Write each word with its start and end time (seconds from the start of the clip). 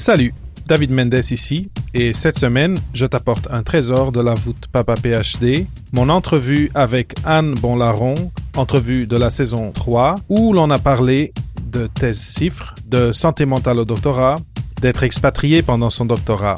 Salut, 0.00 0.32
David 0.66 0.92
Mendes 0.92 1.30
ici, 1.30 1.70
et 1.92 2.14
cette 2.14 2.38
semaine, 2.38 2.78
je 2.94 3.04
t'apporte 3.04 3.48
un 3.50 3.62
trésor 3.62 4.12
de 4.12 4.20
la 4.22 4.32
voûte 4.32 4.66
Papa 4.72 4.94
PhD, 4.94 5.66
mon 5.92 6.08
entrevue 6.08 6.70
avec 6.74 7.12
Anne 7.22 7.52
Bonlaron, 7.52 8.14
entrevue 8.56 9.06
de 9.06 9.18
la 9.18 9.28
saison 9.28 9.72
3, 9.72 10.16
où 10.30 10.54
l'on 10.54 10.70
a 10.70 10.78
parlé 10.78 11.34
de 11.70 11.86
thèse 11.86 12.34
chiffres, 12.34 12.74
de 12.86 13.12
santé 13.12 13.44
mentale 13.44 13.78
au 13.78 13.84
doctorat, 13.84 14.36
d'être 14.80 15.02
expatrié 15.02 15.60
pendant 15.60 15.90
son 15.90 16.06
doctorat. 16.06 16.56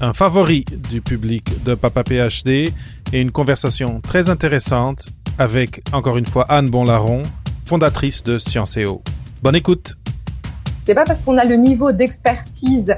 Un 0.00 0.12
favori 0.12 0.64
du 0.88 1.00
public 1.00 1.64
de 1.64 1.74
Papa 1.74 2.04
PhD 2.04 2.72
et 3.12 3.20
une 3.20 3.32
conversation 3.32 4.00
très 4.00 4.30
intéressante 4.30 5.08
avec, 5.38 5.82
encore 5.92 6.18
une 6.18 6.26
fois, 6.26 6.46
Anne 6.48 6.70
Bonlaron, 6.70 7.24
fondatrice 7.66 8.22
de 8.22 8.38
Scienceo. 8.38 9.02
Bonne 9.42 9.56
écoute! 9.56 9.96
C'est 10.90 10.96
pas 10.96 11.04
parce 11.04 11.20
qu'on 11.20 11.38
a 11.38 11.44
le 11.44 11.54
niveau 11.54 11.92
d'expertise 11.92 12.92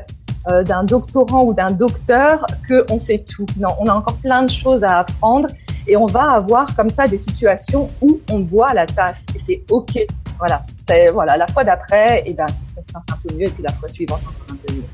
euh, 0.48 0.62
d'un 0.62 0.82
doctorant 0.82 1.44
ou 1.44 1.52
d'un 1.52 1.70
docteur 1.70 2.46
que 2.66 2.86
on 2.90 2.96
sait 2.96 3.18
tout. 3.18 3.44
Non, 3.58 3.68
on 3.80 3.86
a 3.86 3.92
encore 3.92 4.16
plein 4.16 4.44
de 4.44 4.50
choses 4.50 4.82
à 4.82 5.00
apprendre 5.00 5.48
et 5.86 5.94
on 5.98 6.06
va 6.06 6.30
avoir 6.30 6.74
comme 6.74 6.88
ça 6.88 7.06
des 7.06 7.18
situations 7.18 7.90
où 8.00 8.18
on 8.30 8.38
boit 8.38 8.72
la 8.72 8.86
tasse 8.86 9.26
et 9.34 9.38
c'est 9.38 9.62
ok. 9.68 10.06
Voilà, 10.38 10.64
c'est 10.88 11.10
voilà 11.10 11.36
la 11.36 11.46
fois 11.48 11.64
d'après, 11.64 12.20
et 12.20 12.30
eh 12.30 12.32
ben 12.32 12.46
ça, 12.74 12.80
se 12.80 12.90
passe 12.90 13.02
un 13.12 13.28
peu 13.28 13.34
mieux 13.34 13.48
et 13.48 13.50
puis 13.50 13.62
la 13.62 13.74
fois 13.74 13.90
suivante 13.90 14.22
encore 14.22 14.54
un 14.54 14.56
peu 14.66 14.74
mieux. 14.74 14.84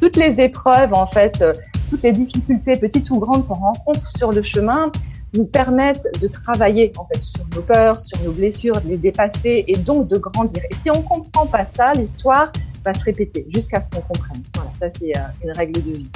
Toutes 0.00 0.14
les 0.14 0.40
épreuves 0.40 0.94
en 0.94 1.06
fait, 1.06 1.42
euh, 1.42 1.54
toutes 1.90 2.04
les 2.04 2.12
difficultés 2.12 2.76
petites 2.76 3.10
ou 3.10 3.18
grandes 3.18 3.48
qu'on 3.48 3.54
rencontre 3.54 4.06
sur 4.06 4.30
le 4.30 4.42
chemin, 4.42 4.92
nous 5.34 5.44
permettent 5.44 6.06
de 6.20 6.28
travailler 6.28 6.92
en 6.96 7.04
fait 7.04 7.22
sur 7.22 7.44
nos 7.54 7.62
peurs, 7.62 7.98
sur 7.98 8.20
nos 8.22 8.32
blessures, 8.32 8.80
de 8.80 8.88
les 8.88 8.96
dépasser 8.96 9.64
et 9.66 9.76
donc 9.76 10.08
de 10.08 10.18
grandir. 10.18 10.62
Et 10.70 10.74
si 10.74 10.90
on 10.90 11.02
comprend 11.02 11.46
pas 11.46 11.66
ça, 11.66 11.92
l'histoire 11.92 12.50
va 12.84 12.94
se 12.94 13.04
répéter 13.04 13.46
jusqu'à 13.48 13.80
ce 13.80 13.90
qu'on 13.90 14.00
comprenne. 14.00 14.42
Voilà, 14.54 14.70
ça 14.78 14.88
c'est 14.88 15.16
euh, 15.16 15.20
une 15.44 15.52
règle 15.52 15.72
de 15.72 15.80
vie. 15.80 16.08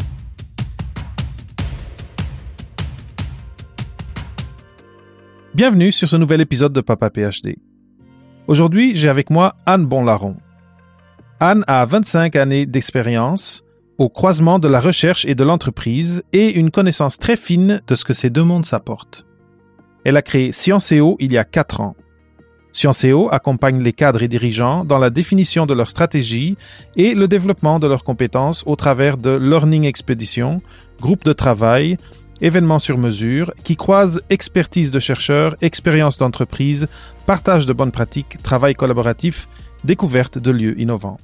Bienvenue 5.54 5.92
sur 5.92 6.08
ce 6.08 6.16
nouvel 6.16 6.40
épisode 6.40 6.72
de 6.72 6.80
Papa 6.80 7.10
PhD. 7.10 7.58
Aujourd'hui, 8.46 8.96
j'ai 8.96 9.10
avec 9.10 9.28
moi 9.28 9.54
Anne 9.66 9.84
Bonlaron. 9.84 10.36
Anne 11.40 11.64
a 11.66 11.84
25 11.84 12.36
années 12.36 12.64
d'expérience 12.64 13.62
au 13.98 14.08
croisement 14.08 14.58
de 14.58 14.68
la 14.68 14.80
recherche 14.80 15.24
et 15.24 15.34
de 15.34 15.44
l'entreprise 15.44 16.22
et 16.32 16.58
une 16.58 16.70
connaissance 16.70 17.18
très 17.18 17.36
fine 17.36 17.80
de 17.86 17.94
ce 17.94 18.04
que 18.04 18.12
ces 18.12 18.30
deux 18.30 18.42
mondes 18.42 18.66
s'apportent. 18.66 19.26
Elle 20.04 20.16
a 20.16 20.22
créé 20.22 20.52
Scienceo 20.52 21.16
il 21.20 21.32
y 21.32 21.38
a 21.38 21.44
quatre 21.44 21.80
ans. 21.80 21.94
Scienceo 22.72 23.28
accompagne 23.30 23.82
les 23.82 23.92
cadres 23.92 24.22
et 24.22 24.28
dirigeants 24.28 24.84
dans 24.84 24.98
la 24.98 25.10
définition 25.10 25.66
de 25.66 25.74
leur 25.74 25.90
stratégie 25.90 26.56
et 26.96 27.14
le 27.14 27.28
développement 27.28 27.78
de 27.78 27.86
leurs 27.86 28.02
compétences 28.02 28.62
au 28.66 28.76
travers 28.76 29.18
de 29.18 29.30
Learning 29.30 29.84
Expedition, 29.84 30.62
groupes 31.00 31.24
de 31.24 31.34
travail, 31.34 31.98
événements 32.40 32.78
sur 32.78 32.98
mesure 32.98 33.52
qui 33.62 33.76
croisent 33.76 34.22
expertise 34.30 34.90
de 34.90 34.98
chercheurs, 34.98 35.54
expérience 35.60 36.18
d'entreprise, 36.18 36.88
partage 37.26 37.66
de 37.66 37.72
bonnes 37.74 37.92
pratiques, 37.92 38.42
travail 38.42 38.74
collaboratif, 38.74 39.48
découverte 39.84 40.38
de 40.38 40.50
lieux 40.50 40.80
innovants. 40.80 41.18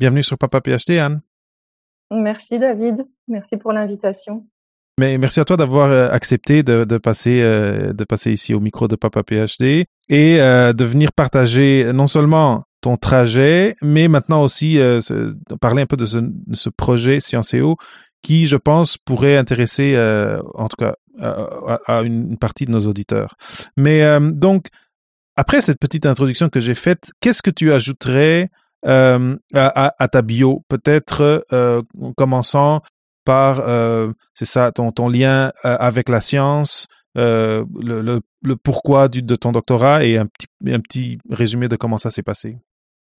Bienvenue 0.00 0.24
sur 0.24 0.36
Papa 0.36 0.60
PhD, 0.60 0.98
Anne. 0.98 1.22
Merci 2.12 2.58
David, 2.58 3.06
merci 3.26 3.56
pour 3.56 3.72
l'invitation. 3.72 4.46
Mais 4.98 5.16
merci 5.16 5.40
à 5.40 5.44
toi 5.44 5.56
d'avoir 5.56 5.90
euh, 5.90 6.08
accepté 6.10 6.62
de, 6.62 6.84
passer 6.98 7.40
euh, 7.42 7.92
de 7.92 8.04
passer 8.04 8.30
ici 8.30 8.52
au 8.52 8.60
micro 8.60 8.88
de 8.88 8.96
Papa 8.96 9.22
PhD 9.22 9.86
et 10.10 10.40
euh, 10.40 10.74
de 10.74 10.84
venir 10.84 11.12
partager 11.12 11.90
non 11.94 12.06
seulement 12.06 12.64
ton 12.82 12.96
trajet, 12.96 13.74
mais 13.80 14.08
maintenant 14.08 14.42
aussi 14.42 14.80
parler 15.60 15.82
un 15.82 15.86
peu 15.86 15.96
de 15.96 16.04
ce, 16.04 16.68
projet 16.68 17.20
Scienceo 17.20 17.76
qui, 18.22 18.46
je 18.46 18.56
pense, 18.56 18.98
pourrait 18.98 19.36
intéresser, 19.36 19.96
en 20.54 20.66
tout 20.66 20.76
cas, 20.76 20.96
à, 21.20 22.02
une, 22.02 22.36
partie 22.38 22.64
de 22.66 22.72
nos 22.72 22.84
auditeurs. 22.88 23.36
Mais 23.76 24.02
donc, 24.32 24.66
après 25.36 25.60
cette 25.60 25.78
petite 25.78 26.06
introduction 26.06 26.48
que 26.48 26.58
j'ai 26.58 26.74
faite, 26.74 27.12
qu'est-ce 27.20 27.40
que 27.40 27.50
tu 27.50 27.72
ajouterais 27.72 28.50
euh, 28.84 29.36
à, 29.54 29.94
à, 30.02 30.08
ta 30.08 30.22
bio, 30.22 30.64
peut-être 30.68 31.44
euh, 31.52 31.82
en 32.00 32.12
commençant 32.12 32.80
par, 33.24 33.60
euh, 33.68 34.10
c'est 34.34 34.44
ça, 34.44 34.72
ton, 34.72 34.90
ton 34.90 35.08
lien 35.08 35.52
avec 35.62 36.08
la 36.08 36.20
science, 36.20 36.88
le, 37.14 37.64
le, 37.80 38.20
le, 38.42 38.56
pourquoi 38.56 39.08
du, 39.08 39.22
de 39.22 39.36
ton 39.36 39.52
doctorat 39.52 40.04
et 40.04 40.18
un 40.18 40.26
petit, 40.26 40.46
un 40.66 40.80
petit 40.80 41.18
résumé 41.30 41.68
de 41.68 41.76
comment 41.76 41.98
ça 41.98 42.10
s'est 42.10 42.22
passé. 42.22 42.58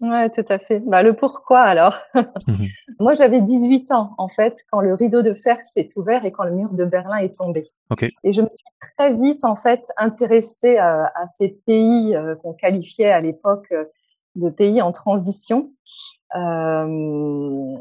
Ouais, 0.01 0.29
tout 0.31 0.43
à 0.49 0.57
fait. 0.57 0.81
Bah, 0.85 1.01
le 1.01 1.13
pourquoi 1.13 1.61
alors. 1.61 1.97
Mhm. 2.15 2.25
Moi, 2.99 3.13
j'avais 3.13 3.39
18 3.39 3.91
ans 3.91 4.15
en 4.17 4.27
fait 4.27 4.57
quand 4.69 4.81
le 4.81 4.95
rideau 4.95 5.21
de 5.21 5.33
fer 5.33 5.57
s'est 5.65 5.87
ouvert 5.95 6.25
et 6.25 6.33
quand 6.33 6.43
le 6.43 6.51
mur 6.51 6.73
de 6.73 6.83
Berlin 6.83 7.17
est 7.17 7.37
tombé. 7.37 7.67
Okay. 7.89 8.09
Et 8.25 8.33
je 8.33 8.41
me 8.41 8.49
suis 8.49 8.65
très 8.97 9.13
vite 9.13 9.45
en 9.45 9.55
fait 9.55 9.85
intéressée 9.95 10.75
à, 10.77 11.11
à 11.15 11.25
ces 11.27 11.49
pays 11.65 12.17
qu'on 12.41 12.53
qualifiait 12.53 13.11
à 13.11 13.21
l'époque 13.21 13.73
de 14.35 14.49
pays 14.49 14.81
en 14.81 14.91
transition. 14.91 15.71
Euh, 16.35 17.75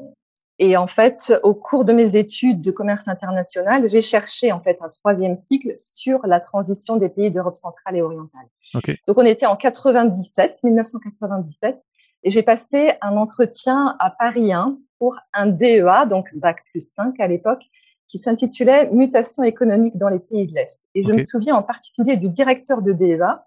et 0.59 0.77
en 0.77 0.87
fait, 0.87 1.33
au 1.43 1.55
cours 1.55 1.85
de 1.85 1.93
mes 1.93 2.15
études 2.15 2.61
de 2.61 2.71
commerce 2.71 3.09
international, 3.09 3.89
j'ai 3.89 4.03
cherché 4.03 4.53
en 4.53 4.61
fait 4.61 4.79
un 4.81 4.89
troisième 4.89 5.37
cycle 5.37 5.75
sur 5.79 6.27
la 6.27 6.41
transition 6.41 6.97
des 6.97 7.09
pays 7.09 7.31
d'Europe 7.31 7.57
centrale 7.57 7.97
et 7.97 8.03
orientale. 8.03 8.47
Okay. 8.75 8.97
Donc 9.09 9.19
on 9.19 9.25
était 9.25 9.47
en 9.47 9.57
97, 9.57 10.63
1997, 10.63 11.83
et 12.25 12.31
j'ai 12.31 12.43
passé 12.43 12.93
un 13.01 13.17
entretien 13.17 13.97
à 13.99 14.11
Paris 14.11 14.53
1 14.53 14.79
pour 14.99 15.19
un 15.33 15.47
DEA, 15.47 16.07
donc 16.09 16.29
bac 16.35 16.63
plus 16.71 16.93
5 16.95 17.19
à 17.19 17.27
l'époque, 17.27 17.65
qui 18.07 18.19
s'intitulait 18.19 18.91
Mutation 18.91 19.43
économique 19.43 19.97
dans 19.97 20.11
les 20.11 20.21
pays 20.21 20.47
de 20.47 20.55
l'Est. 20.55 20.81
Et 20.95 21.03
je 21.03 21.11
me 21.11 21.19
souviens 21.19 21.57
en 21.57 21.63
particulier 21.63 22.17
du 22.17 22.29
directeur 22.29 22.83
de 22.83 22.93
DEA 22.93 23.43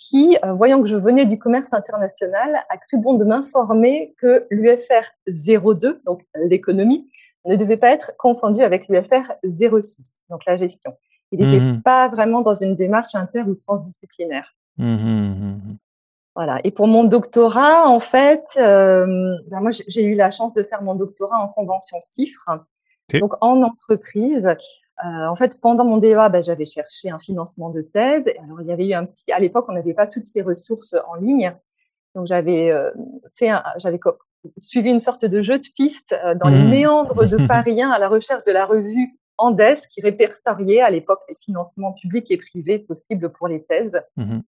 qui, 0.00 0.38
euh, 0.44 0.54
voyant 0.54 0.80
que 0.80 0.88
je 0.88 0.96
venais 0.96 1.26
du 1.26 1.38
commerce 1.38 1.74
international, 1.74 2.64
a 2.70 2.78
cru 2.78 2.96
bon 2.96 3.14
de 3.14 3.24
m'informer 3.24 4.14
que 4.18 4.46
l'UFR 4.50 5.04
02, 5.28 6.00
donc 6.06 6.22
l'économie, 6.34 7.08
ne 7.44 7.54
devait 7.54 7.76
pas 7.76 7.90
être 7.90 8.16
confondu 8.16 8.62
avec 8.62 8.88
l'UFR 8.88 9.32
06, 9.44 10.22
donc 10.30 10.44
la 10.46 10.56
gestion. 10.56 10.96
Il 11.32 11.40
n'était 11.40 11.62
mmh 11.62 11.82
pas 11.82 12.08
vraiment 12.08 12.40
dans 12.40 12.54
une 12.54 12.74
démarche 12.74 13.14
inter 13.14 13.42
ou 13.42 13.54
transdisciplinaire. 13.54 14.54
Mmh 14.78 14.94
mmh 14.94 15.76
voilà. 16.34 16.60
Et 16.64 16.70
pour 16.70 16.86
mon 16.86 17.04
doctorat, 17.04 17.88
en 17.88 18.00
fait, 18.00 18.44
euh, 18.56 19.36
ben 19.48 19.60
moi 19.60 19.70
j'ai 19.72 20.04
eu 20.04 20.14
la 20.14 20.30
chance 20.30 20.54
de 20.54 20.62
faire 20.62 20.80
mon 20.80 20.94
doctorat 20.94 21.38
en 21.38 21.48
convention 21.48 21.98
CIFRE, 22.00 22.64
donc 23.14 23.34
en 23.42 23.62
entreprise. 23.62 24.48
Euh, 25.04 25.26
en 25.26 25.36
fait, 25.36 25.60
pendant 25.60 25.84
mon 25.84 25.96
DEA, 25.96 26.28
ben, 26.30 26.42
j'avais 26.42 26.64
cherché 26.64 27.10
un 27.10 27.18
financement 27.18 27.70
de 27.70 27.82
thèse. 27.82 28.24
Alors, 28.42 28.60
il 28.60 28.66
y 28.66 28.72
avait 28.72 28.86
eu 28.86 28.92
un 28.92 29.06
petit. 29.06 29.32
À 29.32 29.38
l'époque, 29.38 29.66
on 29.68 29.72
n'avait 29.72 29.94
pas 29.94 30.06
toutes 30.06 30.26
ces 30.26 30.42
ressources 30.42 30.94
en 31.08 31.14
ligne, 31.14 31.54
donc 32.14 32.26
j'avais 32.26 32.70
euh, 32.70 32.90
fait, 33.34 33.50
j'avais 33.76 34.00
suivi 34.56 34.90
une 34.90 34.98
sorte 34.98 35.24
de 35.24 35.40
jeu 35.40 35.58
de 35.58 35.66
piste 35.74 36.14
euh, 36.24 36.34
dans 36.34 36.48
les 36.48 36.62
mmh. 36.62 36.70
méandres 36.70 37.26
de 37.26 37.36
Paris 37.46 37.80
1 37.80 37.90
à 37.90 37.98
la 37.98 38.08
recherche 38.08 38.44
de 38.44 38.52
la 38.52 38.66
revue 38.66 39.16
Andes 39.38 39.76
qui 39.90 40.02
répertoriait 40.02 40.82
à 40.82 40.90
l'époque 40.90 41.20
les 41.28 41.34
financements 41.34 41.92
publics 41.92 42.30
et 42.30 42.36
privés 42.36 42.78
possibles 42.78 43.30
pour 43.30 43.48
les 43.48 43.62
thèses. 43.62 44.00
Mmh 44.16 44.40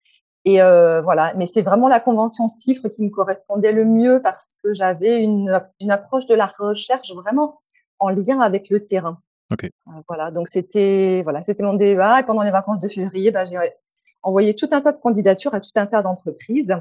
et 0.46 0.62
euh, 0.62 1.02
voilà, 1.02 1.34
mais 1.34 1.46
c'est 1.46 1.62
vraiment 1.62 1.88
la 1.88 2.00
convention 2.00 2.48
CIFRE 2.48 2.88
qui 2.90 3.04
me 3.04 3.10
correspondait 3.10 3.72
le 3.72 3.84
mieux 3.84 4.22
parce 4.22 4.56
que 4.62 4.72
j'avais 4.72 5.22
une, 5.22 5.60
une 5.80 5.90
approche 5.90 6.24
de 6.26 6.34
la 6.34 6.46
recherche 6.46 7.12
vraiment 7.12 7.58
en 7.98 8.08
lien 8.08 8.40
avec 8.40 8.70
le 8.70 8.84
terrain. 8.84 9.20
Okay. 9.50 9.70
Euh, 9.88 10.02
voilà, 10.08 10.30
donc 10.30 10.48
c'était 10.48 11.22
voilà, 11.22 11.42
c'était 11.42 11.62
mon 11.62 11.74
DEA 11.74 12.20
et 12.20 12.22
pendant 12.24 12.42
les 12.42 12.50
vacances 12.50 12.80
de 12.80 12.88
février, 12.88 13.30
bah, 13.30 13.46
j'ai 13.46 13.58
envoyé 14.22 14.54
tout 14.54 14.68
un 14.72 14.80
tas 14.80 14.92
de 14.92 15.00
candidatures 15.00 15.54
à 15.54 15.60
tout 15.60 15.70
un 15.76 15.86
tas 15.86 16.02
d'entreprises. 16.02 16.74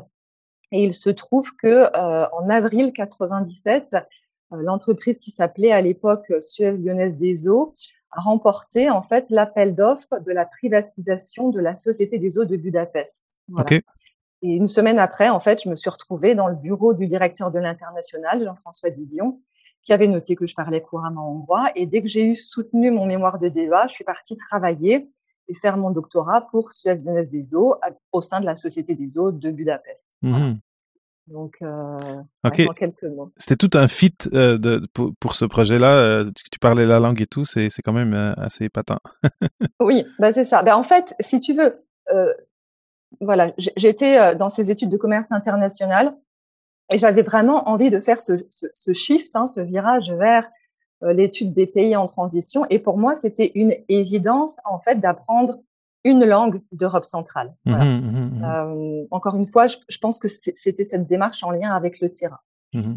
Et 0.72 0.84
il 0.84 0.94
se 0.94 1.09
trouve 1.09 1.56
que 1.56 1.68
euh, 1.68 2.28
en 2.30 2.50
avril 2.50 2.94
97, 2.94 3.96
euh, 3.96 4.57
l'entreprise 4.62 5.18
qui 5.18 5.31
s'appelait 5.31 5.71
à 5.71 5.81
l'époque 5.81 6.31
Suez 6.42 6.74
Lyonnaise 6.74 7.18
des 7.18 7.48
Eaux 7.48 7.74
a 8.12 8.21
remporté 8.21 8.89
en 8.89 9.01
fait 9.01 9.30
l'appel 9.30 9.74
d'offres 9.74 10.19
de 10.19 10.31
la 10.31 10.45
privatisation 10.45 11.50
de 11.50 11.60
la 11.60 11.75
Société 11.75 12.19
des 12.19 12.38
Eaux 12.38 12.45
de 12.45 12.56
Budapest. 12.56 13.24
Voilà. 13.48 13.81
Et 14.42 14.56
une 14.56 14.68
semaine 14.68 15.00
après, 15.00 15.30
en 15.30 15.39
fait, 15.39 15.62
je 15.63 15.69
me 15.69 15.75
suis 15.75 15.89
retrouvée 15.89 16.33
dans 16.33 16.48
le 16.48 16.56
bureau 16.56 16.94
du 16.94 17.07
directeur 17.07 17.51
de 17.51 17.60
l'international, 17.60 18.44
Jean-François 18.44 18.89
Didion, 18.89 19.42
qui 19.89 19.94
avait 19.94 20.07
noté 20.07 20.36
que 20.36 20.45
je 20.45 20.53
parlais 20.53 20.83
couramment 20.83 21.31
hongrois. 21.31 21.71
Et 21.74 21.88
dès 21.88 22.03
que 22.03 22.07
j'ai 22.07 22.24
eu 22.24 22.36
soutenu 22.36 22.91
mon 22.91 23.07
mémoire 23.07 23.39
de 23.39 23.50
DEA, 23.50 23.88
je 23.88 23.94
suis 23.94 24.03
partie 24.03 24.38
travailler 24.38 25.09
et 25.47 25.56
faire 25.56 25.77
mon 25.77 25.89
doctorat 25.89 26.41
pour 26.41 26.71
Suez 26.74 26.94
des 27.25 27.56
Eaux 27.56 27.74
au 28.12 28.21
sein 28.21 28.39
de 28.39 28.45
la 28.45 28.56
Société 28.56 28.94
des 28.94 29.18
Eaux 29.18 29.31
de 29.31 29.50
Budapest. 29.50 30.06
Mhm. 30.21 30.59
Donc, 31.25 31.57
euh, 31.63 31.97
quelques 32.53 33.01
mots. 33.01 33.31
C'était 33.36 33.56
tout 33.56 33.75
un 33.75 33.88
fit 33.88 34.13
euh, 34.31 34.59
de, 34.59 34.80
pour, 35.19 35.33
ce 35.33 35.45
projet-là. 35.45 36.03
Euh, 36.03 36.31
tu, 36.51 36.59
parlais 36.59 36.86
la 36.86 37.00
langue 37.00 37.21
et 37.24 37.27
tout, 37.27 37.45
c'est 37.45 37.69
quand 37.83 37.94
même 37.94 38.13
assez 38.38 38.69
patent. 38.69 39.00
oui, 39.80 40.06
bah 40.19 40.31
c'est 40.33 40.45
ça. 40.45 40.62
Ben, 40.62 40.75
en 40.75 40.83
fait, 40.83 41.15
si 41.19 41.39
tu 41.39 41.56
veux, 41.56 41.83
voilà, 43.21 43.53
j'étais 43.57 44.36
dans 44.36 44.50
ces 44.50 44.69
études 44.69 44.89
de 44.91 44.97
commerce 44.97 45.31
international 45.31 46.15
Et 46.91 46.97
j'avais 46.97 47.21
vraiment 47.21 47.69
envie 47.69 47.89
de 47.89 48.00
faire 48.00 48.19
ce, 48.19 48.33
ce, 48.50 48.68
ce 48.74 48.94
shift, 48.94 49.36
hein, 49.36 49.47
ce 49.47 49.59
virage 49.62 50.12
vers 50.12 50.50
euh, 51.03 51.13
l'étude 51.13 51.53
des 51.53 51.68
pays 51.68 51.95
en 51.95 52.07
transition. 52.07 52.65
Et 52.69 52.80
pour 52.80 52.97
moi, 52.97 53.15
c'était 53.15 53.51
une 53.56 53.75
évidence, 53.88 54.59
en 54.65 54.80
fait, 54.80 55.00
d'apprendre 55.00 55.59
une 56.03 56.25
langue 56.25 56.62
d'Europe 56.71 57.06
centrale. 57.06 57.53
Mmh. 57.65 57.74
Mmh 57.74 58.39
mmh 58.39 58.44
euh, 58.44 59.06
encore 59.12 59.36
une 59.36 59.45
fois, 59.45 59.68
je, 59.68 59.77
je 59.88 59.97
pense 59.97 60.19
que 60.19 60.27
c'était 60.27 60.83
cette 60.83 61.07
démarche 61.07 61.44
en 61.44 61.51
lien 61.51 61.71
avec 61.75 62.00
le 62.00 62.09
terrain. 62.09 62.39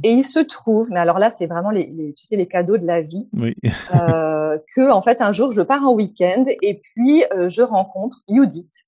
Et 0.02 0.10
il 0.12 0.24
se 0.24 0.38
trouve, 0.38 0.90
mais 0.90 1.00
alors 1.00 1.18
là, 1.18 1.30
c'est 1.30 1.46
vraiment 1.46 1.70
les, 1.70 1.86
les, 1.86 2.12
tu 2.12 2.26
sais, 2.26 2.36
les 2.36 2.46
cadeaux 2.46 2.76
de 2.76 2.86
la 2.86 3.00
vie, 3.00 3.26
oui. 3.32 3.54
euh, 3.94 4.58
que 4.74 4.90
en 4.90 5.00
fait 5.00 5.22
un 5.22 5.32
jour 5.32 5.50
je 5.52 5.62
pars 5.62 5.82
en 5.82 5.94
week-end 5.94 6.44
et 6.60 6.82
puis 6.82 7.24
euh, 7.32 7.48
je 7.48 7.62
rencontre 7.62 8.22
Judith, 8.28 8.86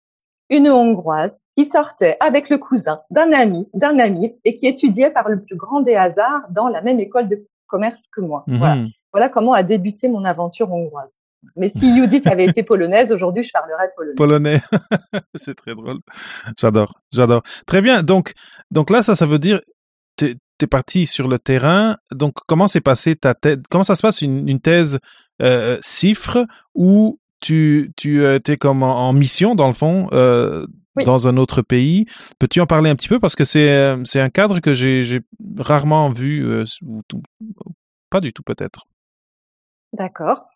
une 0.51 0.69
Hongroise 0.69 1.33
qui 1.57 1.65
sortait 1.65 2.17
avec 2.21 2.49
le 2.51 2.59
cousin 2.59 3.01
d'un 3.11 3.33
ami, 3.33 3.69
d'un 3.75 3.99
ami, 3.99 4.35
et 4.45 4.55
qui 4.55 4.67
étudiait 4.67 5.11
par 5.11 5.29
le 5.29 5.43
plus 5.43 5.57
grand 5.57 5.81
des 5.81 5.95
hasards 5.95 6.47
dans 6.51 6.69
la 6.69 6.83
même 6.83 7.01
école 7.01 7.29
de 7.29 7.47
commerce 7.67 8.09
que 8.13 8.21
moi. 8.21 8.45
Voilà. 8.47 8.85
voilà 9.13 9.29
comment 9.29 9.53
a 9.53 9.63
débuté 9.63 10.09
mon 10.09 10.25
aventure 10.25 10.71
hongroise. 10.73 11.19
Mais 11.57 11.69
si 11.69 11.95
Judith 11.95 12.27
avait 12.27 12.47
été 12.47 12.63
polonaise, 12.63 13.13
aujourd'hui, 13.13 13.43
je 13.43 13.53
parlerais 13.53 13.91
polonais. 13.97 14.15
Polonais. 14.17 14.61
c'est 15.35 15.55
très 15.55 15.75
drôle. 15.75 15.99
J'adore, 16.59 16.95
j'adore. 17.13 17.43
Très 17.67 17.83
bien. 17.83 18.03
Donc, 18.03 18.33
donc 18.71 18.91
là, 18.91 19.03
ça, 19.03 19.15
ça 19.15 19.27
veut 19.27 19.39
dire, 19.39 19.61
tu 20.17 20.37
es 20.63 20.67
parti 20.67 21.07
sur 21.07 21.29
le 21.29 21.39
terrain. 21.39 21.97
Donc, 22.13 22.35
comment 22.47 22.69
s'est 22.69 22.81
passé 22.81 23.17
ta 23.17 23.35
thèse? 23.35 23.59
Comment 23.71 23.85
ça 23.85 23.97
se 23.97 24.03
passe 24.03 24.23
une, 24.23 24.49
une 24.49 24.61
thèse 24.61 24.99
euh, 25.43 25.77
cifre 25.81 26.47
où 26.75 27.19
tu, 27.41 27.93
tu 27.97 28.25
euh, 28.25 28.39
es 28.47 28.57
comme 28.57 28.83
en, 28.83 29.09
en, 29.09 29.13
mission, 29.13 29.55
dans 29.55 29.67
le 29.67 29.75
fond, 29.75 30.09
euh, 30.13 30.67
oui. 30.97 31.05
dans 31.05 31.29
un 31.29 31.37
autre 31.37 31.63
pays. 31.63 32.07
Peux-tu 32.39 32.61
en 32.61 32.67
parler 32.67 32.91
un 32.91 32.97
petit 32.97 33.09
peu? 33.09 33.21
Parce 33.21 33.37
que 33.37 33.45
c'est, 33.45 33.71
euh, 33.71 34.03
c'est 34.05 34.21
un 34.21 34.31
cadre 34.31 34.61
que 34.61 34.75
j'ai 34.75 35.21
rarement 35.59 36.11
vu, 36.11 36.45
euh, 36.45 36.65
ou 36.87 37.03
tout, 37.09 37.23
pas 38.11 38.21
du 38.21 38.33
tout 38.33 38.43
peut-être. 38.43 38.87
D'accord. 39.95 40.49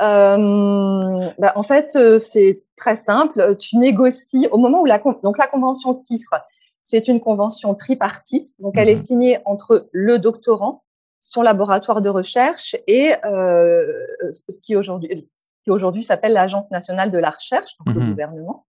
Euh, 0.00 1.20
bah 1.38 1.52
en 1.54 1.62
fait, 1.62 1.96
euh, 1.96 2.18
c'est 2.18 2.62
très 2.76 2.96
simple. 2.96 3.56
Tu 3.58 3.76
négocies 3.76 4.48
au 4.50 4.58
moment 4.58 4.80
où 4.80 4.86
la 4.86 4.98
donc 5.22 5.36
la 5.36 5.46
convention 5.46 5.92
CIFRE, 5.92 6.36
c'est 6.82 7.06
une 7.06 7.20
convention 7.20 7.74
tripartite. 7.74 8.48
Donc 8.58 8.74
elle 8.76 8.88
mmh. 8.88 8.90
est 8.90 8.94
signée 8.94 9.38
entre 9.44 9.88
le 9.92 10.18
doctorant, 10.18 10.82
son 11.20 11.42
laboratoire 11.42 12.00
de 12.00 12.08
recherche 12.08 12.74
et 12.86 13.14
euh, 13.24 13.84
ce 14.30 14.60
qui 14.62 14.76
aujourd'hui 14.76 15.28
qui 15.62 15.70
aujourd'hui 15.70 16.02
s'appelle 16.02 16.32
l'Agence 16.32 16.70
nationale 16.70 17.10
de 17.10 17.18
la 17.18 17.30
recherche, 17.30 17.76
donc 17.84 17.94
mmh. 17.94 17.98
le 17.98 18.06
gouvernement. 18.06 18.66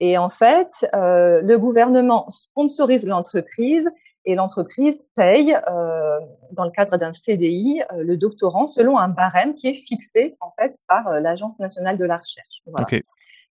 Et 0.00 0.18
en 0.18 0.28
fait, 0.28 0.88
euh, 0.94 1.40
le 1.42 1.58
gouvernement 1.58 2.28
sponsorise 2.30 3.06
l'entreprise 3.06 3.90
et 4.24 4.34
l'entreprise 4.34 5.06
paye, 5.14 5.56
euh, 5.68 6.18
dans 6.52 6.64
le 6.64 6.70
cadre 6.70 6.96
d'un 6.96 7.12
CDI, 7.12 7.82
euh, 7.92 8.04
le 8.04 8.16
doctorant 8.16 8.66
selon 8.66 8.98
un 8.98 9.08
barème 9.08 9.54
qui 9.54 9.68
est 9.68 9.74
fixé 9.74 10.36
en 10.40 10.50
fait 10.50 10.78
par 10.86 11.20
l'Agence 11.20 11.58
nationale 11.58 11.96
de 11.96 12.04
la 12.04 12.18
recherche. 12.18 12.62
Voilà. 12.66 12.84
Okay. 12.84 13.04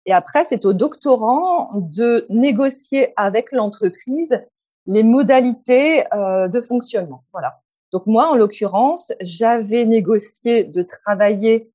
Et 0.05 0.13
après, 0.13 0.43
c'est 0.43 0.63
au 0.65 0.73
doctorant 0.73 1.69
de 1.73 2.25
négocier 2.29 3.13
avec 3.17 3.51
l'entreprise 3.51 4.41
les 4.85 5.03
modalités 5.03 6.05
de 6.13 6.61
fonctionnement. 6.61 7.25
Voilà. 7.33 7.59
Donc 7.91 8.05
moi, 8.05 8.29
en 8.29 8.35
l'occurrence, 8.35 9.11
j'avais 9.19 9.83
négocié 9.83 10.63
de 10.63 10.81
travailler 10.81 11.69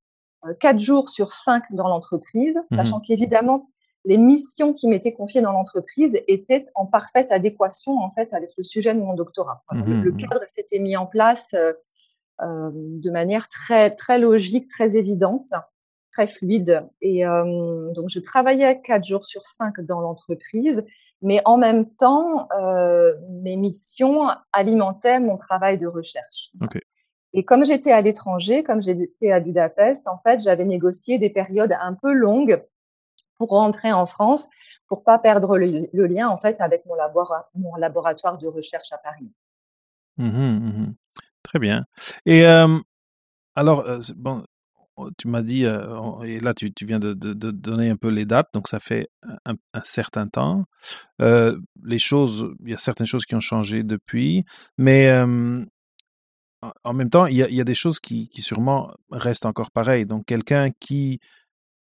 quatre 0.60 0.78
jours 0.78 1.10
sur 1.10 1.30
cinq 1.30 1.64
dans 1.72 1.88
l'entreprise, 1.88 2.56
mmh. 2.70 2.76
sachant 2.76 3.00
qu'évidemment, 3.00 3.66
les 4.04 4.16
missions 4.16 4.72
qui 4.72 4.88
m'étaient 4.88 5.12
confiées 5.12 5.42
dans 5.42 5.52
l'entreprise 5.52 6.18
étaient 6.26 6.64
en 6.74 6.86
parfaite 6.86 7.30
adéquation 7.30 7.98
en 7.98 8.10
fait 8.10 8.32
avec 8.32 8.50
le 8.56 8.64
sujet 8.64 8.94
de 8.94 9.00
mon 9.00 9.14
doctorat. 9.14 9.62
Mmh, 9.70 9.84
le, 9.84 10.00
le, 10.00 10.12
cadre 10.12 10.44
s'était 10.46 10.78
mis 10.78 10.96
en 10.96 11.06
place 11.06 11.54
euh, 11.54 11.72
euh, 12.42 12.70
de 12.74 13.10
manière 13.10 13.48
très 13.48 13.90
très 13.90 14.18
logique, 14.18 14.68
très 14.68 14.96
évidente, 14.96 15.52
très 16.10 16.26
fluide. 16.26 16.88
Et 17.00 17.26
euh, 17.26 17.92
donc 17.92 18.08
je 18.08 18.18
travaillais 18.18 18.80
quatre 18.80 19.04
jours 19.04 19.24
sur 19.24 19.46
cinq 19.46 19.80
dans 19.80 20.00
l'entreprise, 20.00 20.84
mais 21.20 21.40
en 21.44 21.56
même 21.56 21.88
temps 21.88 22.48
euh, 22.58 23.14
mes 23.42 23.56
missions 23.56 24.28
alimentaient 24.52 25.20
mon 25.20 25.36
travail 25.36 25.78
de 25.78 25.86
recherche. 25.86 26.50
Okay. 26.60 26.80
Et 27.34 27.44
comme 27.44 27.64
j'étais 27.64 27.92
à 27.92 28.00
l'étranger, 28.00 28.62
comme 28.62 28.82
j'étais 28.82 29.30
à 29.30 29.40
Budapest, 29.40 30.06
en 30.06 30.18
fait, 30.18 30.40
j'avais 30.42 30.64
négocié 30.64 31.18
des 31.18 31.30
périodes 31.30 31.74
un 31.80 31.94
peu 31.94 32.12
longues 32.12 32.62
pour 33.42 33.58
rentrer 33.58 33.90
en 33.90 34.06
France, 34.06 34.48
pour 34.86 35.02
pas 35.02 35.18
perdre 35.18 35.58
le, 35.58 36.06
lien 36.06 36.28
en 36.28 36.38
fait 36.38 36.60
avec 36.60 36.86
mon, 36.86 36.94
labora 36.94 37.48
mon, 37.56 37.74
laboratoire 37.74 38.38
de 38.38 38.46
recherche 38.46 38.92
à 38.92 38.98
Paris. 38.98 39.32
Mmh, 40.16 40.28
mmh. 40.28 40.94
Très 41.42 41.58
bien. 41.58 41.84
Et 42.24 42.44
alors, 43.56 43.84
bon, 44.14 44.44
tu 45.18 45.26
m'as 45.26 45.42
dit, 45.42 45.64
et 45.64 46.38
là 46.38 46.54
tu, 46.54 46.72
viens 46.82 47.00
de, 47.00 47.14
donner 47.14 47.90
un 47.90 47.96
peu 47.96 48.10
les 48.10 48.26
dates, 48.26 48.50
donc 48.54 48.68
ça 48.68 48.78
fait 48.78 49.08
un, 49.44 49.56
certain 49.82 50.28
temps. 50.28 50.66
Les 51.18 51.98
choses, 51.98 52.54
il 52.64 52.70
y 52.70 52.74
a 52.74 52.78
certaines 52.78 53.08
choses 53.08 53.24
qui 53.24 53.34
ont 53.34 53.40
changé 53.40 53.82
depuis, 53.82 54.44
mais 54.78 55.10
en 55.10 56.92
même 56.92 57.10
temps, 57.10 57.26
il 57.26 57.38
y 57.38 57.60
a, 57.60 57.64
des 57.64 57.74
choses 57.74 57.98
qui 57.98 58.30
sûrement 58.36 58.92
restent 59.10 59.46
encore 59.46 59.72
pareilles. 59.72 60.06
Donc 60.06 60.26
quelqu'un 60.26 60.70
qui 60.78 61.18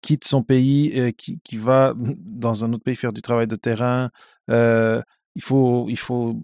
quitte 0.01 0.25
son 0.25 0.43
pays, 0.43 0.87
et 0.87 1.13
qui, 1.13 1.39
qui 1.43 1.57
va 1.57 1.93
dans 2.25 2.63
un 2.63 2.73
autre 2.73 2.83
pays 2.83 2.95
faire 2.95 3.13
du 3.13 3.21
travail 3.21 3.47
de 3.47 3.55
terrain. 3.55 4.09
Euh, 4.49 5.01
il 5.35 5.43
faut, 5.43 5.87
il 5.89 5.97
faut, 5.97 6.41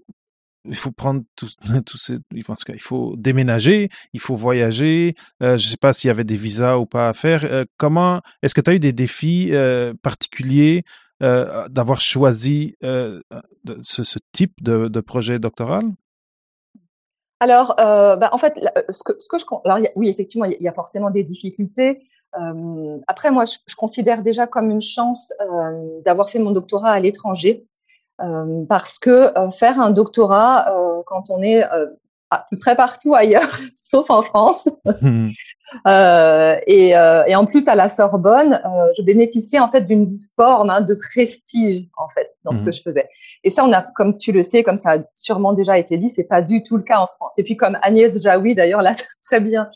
il 0.66 0.76
faut 0.76 0.92
prendre 0.92 1.24
tout, 1.36 1.48
tout 1.86 1.98
il 2.34 2.82
faut 2.82 3.16
déménager, 3.18 3.90
il 4.14 4.20
faut 4.20 4.36
voyager. 4.36 5.16
Euh, 5.42 5.58
je 5.58 5.68
sais 5.68 5.78
pas 5.78 5.94
s'il 5.94 6.08
y 6.08 6.12
avait 6.12 6.24
des 6.24 6.38
visas 6.38 6.78
ou 6.78 6.86
pas 6.86 7.10
à 7.10 7.14
faire. 7.14 7.46
Euh, 7.46 7.66
comment, 7.78 8.22
est-ce 8.42 8.54
que 8.54 8.62
tu 8.62 8.72
as 8.72 8.76
eu 8.76 8.80
des 8.80 8.94
défis 8.94 9.50
euh, 9.52 9.94
particuliers 10.02 10.84
euh, 11.22 11.68
d'avoir 11.70 12.02
choisi 12.02 12.76
euh, 12.84 13.20
ce, 13.84 14.04
ce, 14.04 14.20
type 14.32 14.54
de, 14.62 14.88
de 14.88 15.02
projet 15.02 15.40
doctoral? 15.40 15.86
Alors, 17.44 17.76
euh, 17.78 18.16
bah, 18.16 18.30
en 18.32 18.38
fait, 18.38 18.58
ce 18.88 19.04
que, 19.04 19.20
ce 19.20 19.28
que 19.28 19.38
je, 19.38 19.44
alors 19.66 19.80
oui, 19.98 20.08
effectivement, 20.08 20.46
il 20.46 20.62
y 20.62 20.68
a 20.70 20.72
forcément 20.72 21.10
des 21.10 21.26
difficultés. 21.26 22.02
Euh, 22.40 22.98
après, 23.10 23.32
moi, 23.32 23.44
je, 23.44 23.76
considère 23.76 24.24
déjà 24.24 24.48
comme 24.48 24.72
une 24.72 24.82
chance 24.82 25.34
euh, 25.42 26.00
d'avoir 26.06 26.30
fait 26.30 26.40
mon 26.40 26.52
doctorat 26.52 26.92
à 26.92 27.02
l'étranger, 27.02 27.68
euh, 28.22 28.64
parce 28.70 28.98
que 28.98 29.38
euh, 29.38 29.50
faire 29.50 29.82
un 29.82 29.92
doctorat 29.92 30.72
euh, 30.72 31.02
quand 31.06 31.24
on 31.32 31.42
est 31.42 31.66
à 32.34 32.46
peu 32.50 32.58
près 32.58 32.76
partout 32.76 33.16
ailleurs, 33.16 33.50
sauf 33.76 34.10
en 34.10 34.22
France, 34.22 34.70
mmh. 35.02 35.28
et, 36.68 36.90
et, 36.90 37.36
en 37.36 37.46
plus 37.46 37.68
à 37.68 37.76
la 37.76 37.88
Sorbonne, 37.88 38.62
je 38.98 39.04
bénéficiais 39.04 39.60
en 39.60 39.68
fait 39.68 39.82
d'une 39.82 40.18
forme 40.36 40.70
hein, 40.70 40.82
de 40.82 40.94
prestige 40.96 41.86
en 41.98 42.08
fait 42.10 42.32
dans 42.44 42.52
mmh. 42.52 42.56
ce 42.56 42.64
que 42.64 42.72
je 42.72 42.82
faisais. 42.82 43.10
Et 43.44 43.50
ça, 43.50 43.66
on 43.66 43.72
a, 43.72 43.82
comme 43.82 44.18
tu 44.18 44.32
le 44.32 44.44
sais, 44.44 44.64
comme 44.64 44.78
ça 44.78 44.94
a 44.94 44.98
sûrement 45.16 45.54
déjà 45.54 45.78
été 45.78 45.98
dit, 45.98 46.10
c'est 46.10 46.24
pas 46.24 46.42
du 46.42 46.64
tout 46.64 46.78
le 46.78 46.84
cas 46.84 47.00
en 47.00 47.08
France. 47.08 47.38
Et 47.38 47.44
puis 47.44 47.58
comme 47.58 47.78
Agnès 47.82 48.22
Jaoui 48.22 48.56
d'ailleurs 48.56 48.82
l'a 48.84 48.94
très 49.24 49.40
bien 49.40 49.70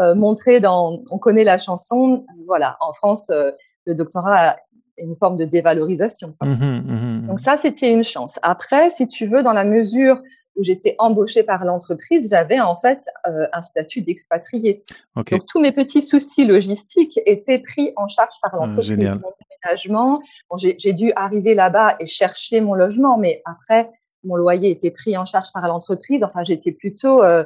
euh, 0.00 0.14
montré 0.14 0.60
dans 0.60 1.02
On 1.10 1.18
connaît 1.18 1.44
la 1.44 1.58
chanson. 1.58 2.24
Voilà, 2.46 2.76
en 2.80 2.92
France, 2.92 3.28
euh, 3.30 3.50
le 3.84 3.94
doctorat 3.94 4.48
a 4.48 4.56
une 4.96 5.16
forme 5.16 5.36
de 5.36 5.44
dévalorisation. 5.44 6.34
Mmh, 6.40 6.52
mmh, 6.52 7.26
Donc 7.26 7.40
ça, 7.40 7.56
c'était 7.56 7.90
une 7.90 8.04
chance. 8.04 8.38
Après, 8.42 8.90
si 8.90 9.06
tu 9.06 9.26
veux, 9.26 9.42
dans 9.42 9.52
la 9.52 9.64
mesure 9.64 10.22
où 10.56 10.62
j'étais 10.62 10.94
embauchée 10.98 11.42
par 11.42 11.64
l'entreprise, 11.64 12.30
j'avais 12.30 12.60
en 12.60 12.76
fait 12.76 13.06
euh, 13.26 13.46
un 13.52 13.62
statut 13.62 14.02
d'expatrié. 14.02 14.84
Okay. 15.16 15.36
Donc 15.36 15.46
tous 15.46 15.60
mes 15.60 15.72
petits 15.72 16.02
soucis 16.02 16.44
logistiques 16.44 17.18
étaient 17.26 17.58
pris 17.58 17.92
en 17.96 18.08
charge 18.08 18.34
par 18.42 18.54
ah, 18.54 18.66
l'entreprise. 18.66 18.90
Mon 18.90 19.32
déménagement, 19.64 20.22
bon, 20.50 20.56
j'ai 20.56 20.92
dû 20.92 21.12
arriver 21.16 21.54
là-bas 21.54 21.96
et 22.00 22.06
chercher 22.06 22.60
mon 22.60 22.74
logement, 22.74 23.16
mais 23.16 23.42
après 23.44 23.90
mon 24.24 24.36
loyer 24.36 24.70
était 24.70 24.90
pris 24.90 25.16
en 25.16 25.24
charge 25.24 25.52
par 25.52 25.66
l'entreprise. 25.66 26.22
Enfin, 26.22 26.44
j'étais 26.44 26.72
plutôt 26.72 27.22
euh, 27.22 27.44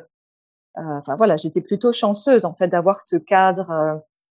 euh, 0.79 0.99
enfin 0.99 1.17
voilà, 1.17 1.37
j'étais 1.37 1.61
plutôt 1.61 1.93
chanceuse 1.93 2.45
en 2.45 2.53
fait 2.53 2.69
d'avoir 2.69 3.01
ce 3.01 3.17
cadre. 3.17 3.71
Euh, 3.71 3.95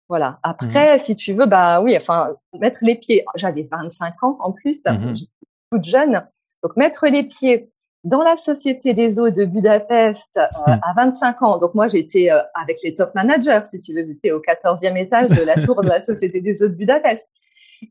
voilà. 0.09 0.39
Après, 0.43 0.95
mmh. 0.95 0.99
si 0.99 1.15
tu 1.15 1.33
veux, 1.33 1.45
bah 1.45 1.81
oui, 1.81 1.95
enfin 1.97 2.35
mettre 2.59 2.79
les 2.83 2.95
pieds. 2.95 3.25
J'avais 3.35 3.67
25 3.69 4.23
ans 4.23 4.37
en 4.39 4.51
plus, 4.51 4.83
mmh. 4.85 5.15
j'étais 5.15 5.31
toute 5.71 5.83
jeune. 5.83 6.25
Donc 6.63 6.75
mettre 6.77 7.07
les 7.07 7.23
pieds 7.23 7.71
dans 8.07 8.21
la 8.21 8.37
Société 8.37 8.93
des 8.93 9.19
eaux 9.19 9.31
de 9.31 9.43
Budapest 9.43 10.37
euh, 10.37 10.71
mmh. 10.71 10.79
à 10.81 10.93
25 10.95 11.43
ans. 11.43 11.57
Donc 11.57 11.75
moi, 11.75 11.89
j'étais 11.89 12.31
euh, 12.31 12.39
avec 12.53 12.79
les 12.81 12.93
top 12.93 13.13
managers, 13.15 13.61
si 13.69 13.81
tu 13.81 13.93
veux. 13.93 14.05
J'étais 14.07 14.31
au 14.31 14.39
14e 14.39 14.95
étage 14.97 15.27
de 15.27 15.43
la 15.43 15.55
tour 15.65 15.81
de 15.83 15.89
la 15.89 15.99
Société 15.99 16.39
des 16.39 16.63
eaux 16.63 16.69
de 16.69 16.73
Budapest. 16.73 17.29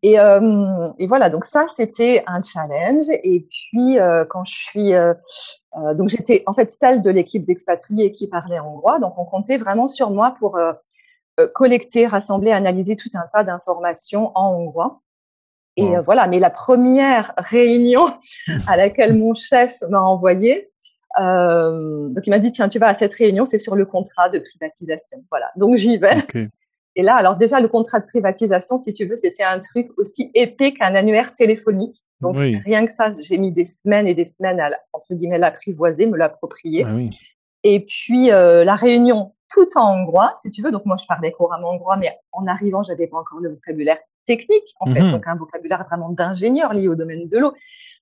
Et, 0.02 0.18
euh, 0.18 0.90
et 0.98 1.06
voilà, 1.06 1.28
donc 1.28 1.44
ça, 1.44 1.66
c'était 1.68 2.24
un 2.26 2.40
challenge. 2.40 3.06
Et 3.10 3.46
puis, 3.50 3.98
quand 4.30 4.44
je 4.44 4.54
suis... 4.54 4.92
Donc 5.94 6.08
j'étais 6.08 6.42
en 6.46 6.54
fait 6.54 6.72
celle 6.72 7.02
de 7.02 7.10
l'équipe 7.10 7.44
d'expatriés 7.44 8.10
qui 8.10 8.28
parlait 8.28 8.58
hongrois. 8.58 8.98
Donc 8.98 9.18
on 9.18 9.26
comptait 9.26 9.58
vraiment 9.58 9.88
sur 9.88 10.10
moi 10.10 10.34
pour 10.38 10.58
collecter, 11.52 12.06
rassembler, 12.06 12.50
analyser 12.50 12.96
tout 12.96 13.10
un 13.12 13.26
tas 13.30 13.44
d'informations 13.44 14.32
en 14.34 14.54
hongrois. 14.54 15.02
Et 15.76 15.84
wow. 15.84 16.02
voilà, 16.02 16.26
mais 16.26 16.38
la 16.38 16.50
première 16.50 17.34
réunion 17.36 18.06
à 18.66 18.76
laquelle 18.76 19.14
mon 19.14 19.34
chef 19.34 19.82
m'a 19.90 20.00
envoyé, 20.00 20.70
Euh, 21.18 22.08
donc 22.10 22.26
il 22.26 22.30
m'a 22.30 22.38
dit 22.38 22.50
tiens 22.50 22.68
tu 22.68 22.78
vas 22.78 22.88
à 22.88 22.94
cette 22.94 23.14
réunion, 23.14 23.44
c'est 23.46 23.58
sur 23.58 23.74
le 23.74 23.86
contrat 23.86 24.28
de 24.28 24.38
privatisation. 24.38 25.24
Voilà, 25.30 25.50
donc 25.56 25.76
j'y 25.76 25.96
vais. 25.98 26.14
Et 26.98 27.02
là, 27.02 27.14
alors 27.14 27.36
déjà 27.36 27.60
le 27.60 27.68
contrat 27.68 28.00
de 28.00 28.06
privatisation, 28.06 28.78
si 28.78 28.92
tu 28.92 29.06
veux, 29.06 29.16
c'était 29.16 29.42
un 29.42 29.60
truc 29.60 29.88
aussi 29.98 30.30
épais 30.34 30.72
qu'un 30.72 30.94
annuaire 30.94 31.34
téléphonique. 31.34 31.96
Donc 32.20 32.36
rien 32.36 32.84
que 32.86 32.92
ça, 32.92 33.12
j'ai 33.20 33.38
mis 33.38 33.52
des 33.52 33.64
semaines 33.66 34.06
et 34.06 34.14
des 34.14 34.24
semaines 34.24 34.60
à 34.60 34.70
entre 34.92 35.14
guillemets 35.14 35.38
l'apprivoiser, 35.38 36.06
me 36.06 36.16
l'approprier. 36.16 36.84
Ah 36.86 36.96
et 37.62 37.80
puis 37.80 38.30
euh, 38.30 38.64
la 38.64 38.74
réunion 38.76 39.34
tout 39.50 39.68
en 39.76 39.94
hongrois, 39.94 40.34
si 40.40 40.50
tu 40.50 40.62
veux. 40.62 40.70
Donc 40.70 40.84
moi 40.86 40.96
je 41.00 41.06
parlais 41.06 41.32
couramment 41.32 41.70
hongrois, 41.72 41.96
mais 41.96 42.10
en 42.32 42.46
arrivant, 42.46 42.82
j'avais 42.82 43.06
pas 43.06 43.18
encore 43.18 43.40
le 43.40 43.50
vocabulaire 43.50 43.98
technique, 44.26 44.74
en 44.80 44.92
fait, 44.92 45.00
mhm. 45.00 45.12
donc 45.12 45.26
un 45.26 45.36
vocabulaire 45.36 45.84
vraiment 45.84 46.10
d'ingénieur 46.10 46.74
lié 46.74 46.88
au 46.88 46.94
domaine 46.94 47.28
de 47.28 47.38
l'eau. 47.38 47.52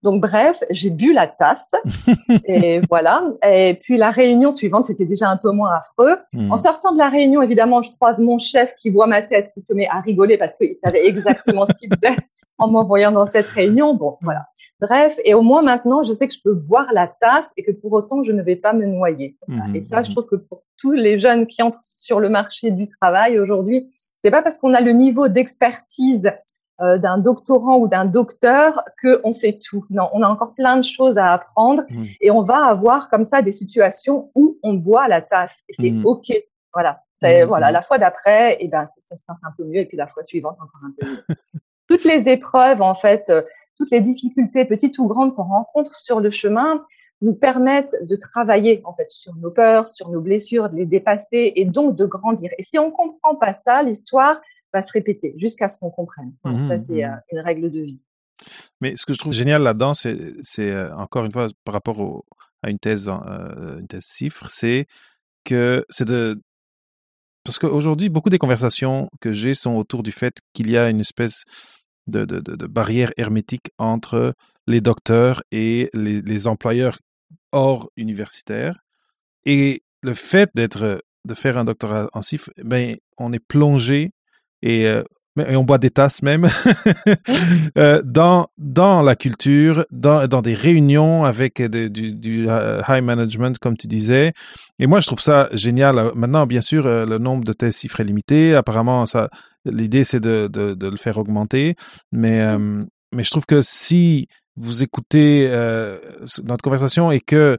Donc 0.02 0.20
bref, 0.20 0.62
j'ai 0.70 0.90
bu 0.90 1.12
la 1.12 1.26
tasse 1.26 1.74
et 2.46 2.80
voilà. 2.90 3.24
Et 3.46 3.78
puis 3.80 3.96
la 3.96 4.10
réunion 4.10 4.50
suivante, 4.50 4.86
c'était 4.86 5.06
déjà 5.06 5.30
un 5.30 5.36
peu 5.36 5.50
moins 5.50 5.72
affreux. 5.76 6.16
Mhm. 6.32 6.52
En 6.52 6.56
sortant 6.56 6.92
de 6.92 6.98
la 6.98 7.08
réunion, 7.08 7.42
évidemment, 7.42 7.82
je 7.82 7.90
croise 7.92 8.18
mon 8.18 8.38
chef 8.38 8.74
qui 8.74 8.90
voit 8.90 9.06
ma 9.06 9.22
tête, 9.22 9.50
qui 9.54 9.60
se 9.60 9.72
met 9.72 9.86
à 9.88 10.00
rigoler 10.00 10.36
parce 10.36 10.52
qu'il 10.56 10.76
savait 10.84 11.06
exactement 11.06 11.64
ce 11.66 11.72
qu'il 11.72 11.88
faisait 11.94 12.16
en 12.58 12.68
m'envoyant 12.68 13.12
dans 13.12 13.26
cette 13.26 13.46
réunion. 13.46 13.94
Bon, 13.94 14.16
voilà. 14.22 14.46
Bref, 14.80 15.18
et 15.24 15.34
au 15.34 15.42
moins 15.42 15.62
maintenant, 15.62 16.04
je 16.04 16.12
sais 16.12 16.26
que 16.26 16.34
je 16.34 16.40
peux 16.42 16.54
boire 16.54 16.88
la 16.92 17.06
tasse 17.06 17.50
et 17.56 17.62
que 17.62 17.72
pour 17.72 17.92
autant, 17.92 18.24
je 18.24 18.32
ne 18.32 18.42
vais 18.42 18.56
pas 18.56 18.72
me 18.72 18.86
noyer. 18.86 19.36
Mhm. 19.48 19.74
Et 19.74 19.80
ça, 19.80 20.02
je 20.02 20.10
trouve 20.10 20.26
que 20.26 20.36
pour 20.36 20.60
tous 20.78 20.92
les 20.92 21.18
jeunes 21.18 21.46
qui 21.46 21.62
entrent 21.62 21.80
sur 21.82 22.20
le 22.20 22.28
marché 22.28 22.70
du 22.70 22.88
travail 22.88 23.38
aujourd'hui, 23.38 23.88
c'est 24.24 24.30
pas 24.30 24.40
parce 24.40 24.56
qu'on 24.56 24.72
a 24.72 24.80
le 24.80 24.92
niveau 24.92 25.28
d'expertise 25.28 26.32
euh, 26.80 26.96
d'un 26.96 27.18
doctorant 27.18 27.76
ou 27.76 27.88
d'un 27.88 28.06
docteur 28.06 28.82
que 29.00 29.20
on 29.22 29.32
sait 29.32 29.60
tout. 29.62 29.84
Non, 29.90 30.08
on 30.12 30.22
a 30.22 30.26
encore 30.26 30.54
plein 30.54 30.78
de 30.78 30.82
choses 30.82 31.18
à 31.18 31.32
apprendre 31.32 31.82
et 32.22 32.30
on 32.30 32.42
va 32.42 32.64
avoir 32.64 33.10
comme 33.10 33.26
ça 33.26 33.42
des 33.42 33.52
situations 33.52 34.30
où 34.34 34.58
on 34.62 34.72
boit 34.72 35.06
la 35.08 35.20
tasse 35.20 35.62
et 35.68 35.74
c'est 35.74 35.90
mm. 35.90 36.06
ok. 36.06 36.32
Voilà, 36.72 37.02
c'est 37.12 37.44
mm. 37.44 37.48
voilà 37.48 37.70
la 37.70 37.82
fois 37.82 37.98
d'après 37.98 38.54
et 38.54 38.64
eh 38.64 38.68
ben 38.68 38.86
ça, 38.86 39.14
se 39.14 39.26
passe 39.26 39.44
un 39.44 39.52
peu 39.56 39.64
mieux 39.64 39.80
et 39.80 39.84
puis 39.84 39.98
la 39.98 40.06
fois 40.06 40.22
suivante 40.22 40.56
encore 40.58 40.80
un 40.84 40.94
peu 40.98 41.06
mieux. 41.06 41.36
Toutes 41.88 42.04
les 42.04 42.26
épreuves 42.30 42.80
en 42.80 42.94
fait, 42.94 43.28
euh, 43.28 43.42
toutes 43.84 43.90
les 43.90 44.00
difficultés 44.00 44.64
petites 44.64 44.98
ou 44.98 45.06
grandes 45.06 45.34
qu'on 45.34 45.44
rencontre 45.44 45.94
sur 45.94 46.20
le 46.20 46.30
chemin, 46.30 46.82
nous 47.20 47.34
permettent 47.34 47.94
de 48.02 48.16
travailler 48.16 48.80
en 48.84 48.94
fait 48.94 49.10
sur 49.10 49.34
nos 49.36 49.50
peurs, 49.50 49.86
sur 49.86 50.10
nos 50.10 50.20
blessures, 50.20 50.70
de 50.70 50.76
les 50.76 50.86
dépasser 50.86 51.52
et 51.54 51.66
donc 51.66 51.96
de 51.96 52.06
grandir. 52.06 52.50
Et 52.58 52.62
si 52.62 52.78
on 52.78 52.90
comprend 52.90 53.36
pas 53.36 53.52
ça, 53.52 53.82
l'histoire 53.82 54.40
va 54.72 54.80
se 54.80 54.90
répéter 54.92 55.34
jusqu'à 55.36 55.68
ce 55.68 55.78
qu'on 55.78 55.90
comprenne. 55.90 56.32
Mmh 56.44 56.68
ça, 56.68 56.78
c'est 56.78 57.04
mmh 57.04 57.10
euh, 57.10 57.16
une 57.32 57.40
règle 57.40 57.70
de 57.70 57.80
vie. 57.80 58.04
Mais 58.80 58.96
ce 58.96 59.04
que 59.04 59.12
je 59.12 59.18
trouve 59.18 59.32
génial 59.32 59.62
là-dedans, 59.62 59.92
c'est, 59.94 60.16
euh, 60.58 60.94
encore 60.96 61.24
une 61.24 61.32
fois 61.32 61.48
par 61.64 61.74
rapport 61.74 62.24
à 62.62 62.70
une 62.70 62.78
thèse, 62.78 63.08
euh, 63.08 63.80
une 63.80 63.86
thèse 63.86 64.04
cifre, 64.04 64.46
c'est 64.48 64.86
que 65.44 65.84
c'est 65.90 66.06
de 66.06 66.40
parce 67.44 67.58
qu'aujourd'hui, 67.58 68.08
beaucoup 68.08 68.30
des 68.30 68.38
conversations 68.38 69.10
que 69.20 69.34
j'ai 69.34 69.52
sont 69.52 69.76
autour 69.76 70.02
du 70.02 70.12
fait 70.12 70.40
qu'il 70.54 70.70
y 70.70 70.78
a 70.78 70.88
une 70.88 71.00
espèce 71.00 71.44
de, 72.06 72.24
de, 72.24 72.40
de, 72.40 72.66
barrière 72.66 73.12
hermétique 73.16 73.70
entre 73.78 74.34
les 74.66 74.80
docteurs 74.80 75.42
et 75.52 75.90
les, 75.94 76.22
les 76.22 76.46
employeurs 76.46 76.98
hors 77.52 77.90
universitaire. 77.96 78.80
Et 79.46 79.82
le 80.02 80.14
fait 80.14 80.50
d'être, 80.54 81.02
de 81.24 81.34
faire 81.34 81.58
un 81.58 81.64
doctorat 81.64 82.08
en 82.12 82.22
CIF, 82.22 82.50
ben, 82.62 82.96
on 83.18 83.32
est 83.32 83.44
plongé 83.44 84.12
et, 84.62 84.86
euh, 84.86 85.02
et 85.48 85.56
on 85.56 85.64
boit 85.64 85.78
des 85.78 85.90
tasses 85.90 86.22
même 86.22 86.48
euh, 87.78 88.02
dans 88.04 88.46
dans 88.56 89.02
la 89.02 89.16
culture, 89.16 89.84
dans 89.90 90.28
dans 90.28 90.42
des 90.42 90.54
réunions 90.54 91.24
avec 91.24 91.60
du, 91.60 92.12
du 92.12 92.48
euh, 92.48 92.80
high 92.88 93.02
management 93.02 93.58
comme 93.58 93.76
tu 93.76 93.88
disais. 93.88 94.32
Et 94.78 94.86
moi 94.86 95.00
je 95.00 95.06
trouve 95.06 95.20
ça 95.20 95.48
génial. 95.52 96.12
Maintenant 96.14 96.46
bien 96.46 96.60
sûr 96.60 96.84
le 96.84 97.18
nombre 97.18 97.44
de 97.44 97.52
tests 97.52 97.80
CIF 97.80 97.98
est 97.98 98.04
limité. 98.04 98.54
Apparemment 98.54 99.06
ça 99.06 99.28
l'idée 99.64 100.04
c'est 100.04 100.20
de, 100.20 100.48
de, 100.52 100.74
de 100.74 100.88
le 100.88 100.96
faire 100.96 101.18
augmenter, 101.18 101.74
mais 102.12 102.56
mais 103.14 103.22
je 103.22 103.30
trouve 103.30 103.46
que 103.46 103.62
si 103.62 104.28
vous 104.56 104.82
écoutez 104.82 105.48
euh, 105.50 105.98
notre 106.44 106.62
conversation 106.62 107.10
et 107.10 107.20
que 107.20 107.58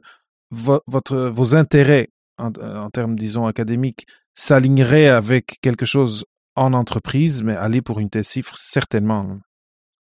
votre, 0.50 1.16
vos 1.28 1.54
intérêts 1.54 2.10
en, 2.38 2.52
en, 2.60 2.90
termes, 2.90 3.16
disons, 3.16 3.46
académiques 3.46 4.06
s'aligneraient 4.34 5.08
avec 5.08 5.58
quelque 5.60 5.86
chose 5.86 6.24
en 6.54 6.72
entreprise, 6.72 7.42
mais 7.42 7.54
aller 7.54 7.82
pour 7.82 7.98
une 7.98 8.10
thèse 8.10 8.28
cifre, 8.28 8.56
certainement. 8.56 9.38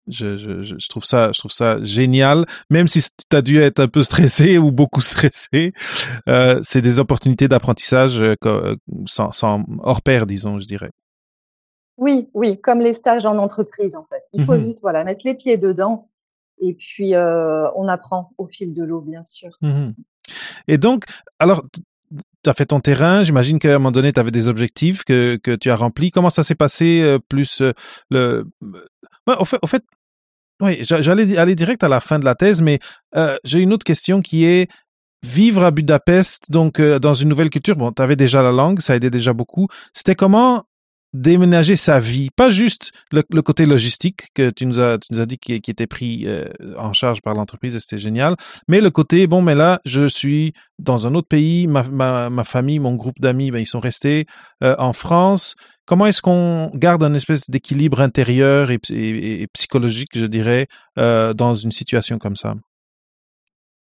Je, 0.06 0.36
je, 0.36 0.62
je, 0.62 0.88
trouve 0.88 1.04
ça, 1.04 1.32
je 1.32 1.38
trouve 1.38 1.52
ça 1.52 1.82
génial, 1.82 2.44
même 2.68 2.88
si 2.88 3.00
tu 3.02 3.36
as 3.36 3.40
dû 3.40 3.58
être 3.58 3.80
un 3.80 3.88
peu 3.88 4.02
stressé 4.02 4.58
ou 4.58 4.70
beaucoup 4.70 5.00
stressé. 5.00 5.72
Euh, 6.28 6.60
c'est 6.62 6.82
des 6.82 6.98
opportunités 6.98 7.48
d'apprentissage 7.48 8.20
euh, 8.20 8.34
sans, 9.06 9.32
sans 9.32 9.64
hors 9.78 10.02
pair, 10.02 10.26
disons, 10.26 10.58
je 10.60 10.66
dirais. 10.66 10.90
Oui, 11.96 12.28
oui, 12.34 12.60
comme 12.60 12.80
les 12.80 12.92
stages 12.92 13.26
en 13.26 13.38
entreprise, 13.38 13.94
en 13.96 14.04
fait. 14.04 14.24
Il 14.32 14.44
faut 14.44 14.54
mmh 14.54 14.64
juste, 14.64 14.80
voilà, 14.82 15.04
mettre 15.04 15.22
les 15.24 15.34
pieds 15.34 15.56
dedans 15.56 16.08
et 16.60 16.74
puis, 16.74 17.14
euh, 17.14 17.70
on 17.74 17.88
apprend 17.88 18.30
au 18.38 18.46
fil 18.46 18.74
de 18.74 18.84
l'eau, 18.84 19.00
bien 19.00 19.22
sûr. 19.22 19.50
Mmh 19.60 19.90
et 20.68 20.78
donc, 20.78 21.04
alors, 21.38 21.62
tu 22.42 22.50
as 22.50 22.54
fait 22.54 22.66
ton 22.66 22.80
terrain, 22.80 23.22
j'imagine 23.22 23.58
qu'à 23.58 23.74
un 23.74 23.78
moment 23.78 23.90
donné, 23.90 24.12
tu 24.12 24.20
avais 24.20 24.30
des 24.30 24.48
objectifs 24.48 25.04
que, 25.04 25.36
que 25.36 25.54
tu 25.54 25.70
as 25.70 25.76
remplis. 25.76 26.10
Comment 26.10 26.30
ça 26.30 26.42
s'est 26.42 26.54
passé 26.54 27.02
euh, 27.02 27.18
plus 27.18 27.60
euh, 27.60 27.72
le... 28.08 28.46
au 29.26 29.44
fait, 29.44 29.58
au 29.60 29.66
fait 29.66 29.84
oui, 30.62 30.78
j'allais 30.82 31.36
aller 31.36 31.56
direct 31.56 31.82
à 31.82 31.88
la 31.88 32.00
fin 32.00 32.18
de 32.18 32.24
la 32.24 32.36
thèse, 32.36 32.62
mais 32.62 32.78
j'ai 33.42 33.58
une 33.58 33.72
autre 33.72 33.84
question 33.84 34.22
qui 34.22 34.44
est 34.44 34.70
vivre 35.22 35.64
à 35.64 35.72
Budapest, 35.72 36.50
donc 36.50 36.80
dans 36.80 37.12
une 37.12 37.28
nouvelle 37.28 37.50
culture. 37.50 37.74
Bon, 37.74 37.90
tu 37.90 38.00
avais 38.00 38.14
déjà 38.14 38.40
la 38.40 38.52
langue, 38.52 38.80
ça 38.80 38.94
aidait 38.94 39.10
déjà 39.10 39.32
beaucoup. 39.32 39.66
C'était 39.92 40.14
comment 40.14 40.64
déménager 41.14 41.76
sa 41.76 42.00
vie, 42.00 42.28
pas 42.36 42.50
juste 42.50 42.90
le, 43.12 43.22
côté 43.40 43.66
logistique 43.66 44.26
que 44.34 44.50
tu 44.50 44.66
nous 44.66 44.80
as, 44.80 44.98
tu 44.98 45.14
nous 45.14 45.20
as 45.20 45.26
dit 45.26 45.38
qui, 45.38 45.60
qui 45.60 45.70
était 45.70 45.86
pris 45.86 46.24
euh, 46.26 46.44
en 46.76 46.92
charge 46.92 47.22
par 47.22 47.34
l'entreprise 47.34 47.76
et 47.76 47.80
c'était 47.80 47.98
génial, 47.98 48.34
mais 48.68 48.80
le 48.80 48.90
côté 48.90 49.26
bon, 49.28 49.40
mais 49.40 49.54
là 49.54 49.80
je 49.84 50.08
suis 50.08 50.52
dans 50.80 51.06
un 51.06 51.14
autre 51.14 51.28
pays, 51.28 51.68
ma, 51.68 51.84
ma, 51.84 52.30
ma 52.30 52.44
famille, 52.44 52.80
mon 52.80 52.96
groupe 52.96 53.20
d'amis, 53.20 53.52
ben, 53.52 53.60
ils 53.60 53.66
sont 53.66 53.80
restés 53.80 54.26
euh, 54.64 54.74
en 54.78 54.92
France. 54.92 55.54
Comment 55.86 56.06
est-ce 56.06 56.20
qu'on 56.20 56.70
garde 56.74 57.04
un 57.04 57.14
espèce 57.14 57.48
d'équilibre 57.48 58.00
intérieur 58.00 58.70
et, 58.72 59.46
psychologique, 59.52 60.10
je 60.14 60.26
dirais, 60.26 60.66
euh, 60.98 61.32
dans 61.32 61.54
une 61.54 61.72
situation 61.72 62.18
comme 62.18 62.36
ça? 62.36 62.54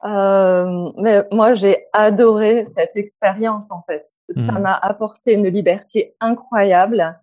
mais 0.03 1.25
moi, 1.31 1.53
j'ai 1.53 1.83
adoré 1.91 2.65
cette 2.65 2.95
expérience 2.95 3.69
en 3.71 3.81
fait 3.87 4.05
ça 4.33 4.53
mmh. 4.53 4.61
m'a 4.61 4.73
apporté 4.73 5.33
une 5.33 5.47
liberté 5.47 6.15
incroyable 6.19 7.19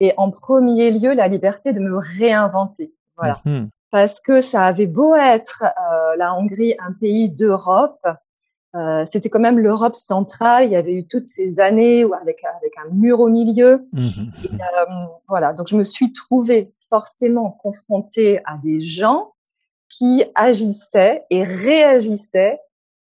et 0.00 0.12
en 0.16 0.30
premier 0.30 0.90
lieu 0.90 1.14
la 1.14 1.28
liberté 1.28 1.72
de 1.72 1.80
me 1.80 1.96
réinventer. 1.96 2.92
Voilà. 3.16 3.38
Mmh. 3.44 3.66
Parce 3.90 4.20
que 4.20 4.40
ça 4.40 4.64
avait 4.64 4.86
beau 4.86 5.14
être 5.14 5.64
euh, 5.64 6.16
la 6.16 6.34
Hongrie 6.34 6.74
un 6.78 6.92
pays 6.92 7.30
d'Europe, 7.30 8.06
euh, 8.74 9.04
c'était 9.04 9.28
quand 9.28 9.40
même 9.40 9.58
l'Europe 9.58 9.94
centrale. 9.94 10.64
Il 10.64 10.72
y 10.72 10.76
avait 10.76 10.94
eu 10.94 11.06
toutes 11.06 11.28
ces 11.28 11.60
années 11.60 12.04
avec 12.20 12.42
avec 12.44 12.72
un 12.78 12.90
mur 12.90 13.20
au 13.20 13.28
milieu. 13.28 13.86
Mmh. 13.92 14.08
euh, 14.54 15.06
voilà, 15.28 15.52
donc 15.52 15.68
je 15.68 15.76
me 15.76 15.84
suis 15.84 16.12
trouvée 16.12 16.72
forcément 16.88 17.50
confrontée 17.50 18.40
à 18.44 18.56
des 18.62 18.80
gens 18.80 19.32
qui 19.88 20.24
agissaient 20.34 21.24
et 21.28 21.42
réagissaient 21.44 22.58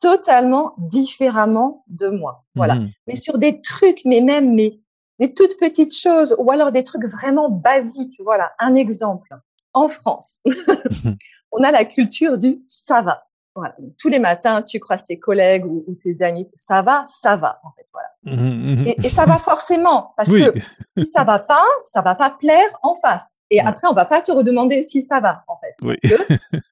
totalement 0.03 0.75
différemment 0.79 1.85
de 1.87 2.09
moi. 2.09 2.45
Voilà. 2.57 2.75
Mmh. 2.75 2.91
Mais 3.07 3.17
sur 3.17 3.39
des 3.39 3.63
trucs, 3.63 4.05
mais 4.05 4.21
même 4.21 4.53
mais 4.53 4.81
des 5.21 5.33
toutes 5.33 5.57
petites 5.59 5.97
choses, 5.97 6.35
ou 6.39 6.51
alors 6.51 6.73
des 6.73 6.83
trucs 6.83 7.07
vraiment 7.07 7.49
basiques. 7.49 8.21
Voilà, 8.23 8.53
un 8.59 8.75
exemple. 8.75 9.29
En 9.75 9.89
France, 9.89 10.43
on 11.53 11.63
a 11.63 11.71
la 11.71 11.87
culture 11.87 12.37
du 12.37 12.63
ça 12.67 13.01
va. 13.01 13.25
Voilà. 13.55 13.75
tous 13.99 14.09
les 14.09 14.19
matins, 14.19 14.63
tu 14.63 14.81
croises 14.81 15.05
tes 15.05 15.19
collègues 15.19 15.67
ou, 15.67 15.97
tes 16.03 16.23
amis. 16.23 16.49
Ça 16.55 16.81
va, 16.81 17.05
ça 17.07 17.37
va, 17.37 17.61
en 17.65 17.71
fait. 17.73 17.87
Voilà. 17.93 18.09
Mmh, 18.25 18.83
mmh, 18.83 18.95
et, 19.05 19.09
ça 19.09 19.27
va 19.27 19.37
forcément, 19.37 20.15
parce 20.17 20.31
que 20.31 20.59
si 20.97 21.05
ça 21.07 21.25
va 21.25 21.39
pas, 21.39 21.67
ça 21.83 22.01
va 22.01 22.15
pas 22.15 22.31
plaire 22.31 22.79
en 22.83 22.95
face. 22.95 23.39
Et 23.51 23.61
après, 23.61 23.89
on 23.89 23.93
va 23.93 24.07
pas 24.07 24.23
te 24.23 24.33
redemander 24.33 24.85
si 24.85 25.03
ça 25.03 25.21
va, 25.21 25.45
en 25.49 25.57
fait. 25.59 25.75
Oui. 25.83 25.97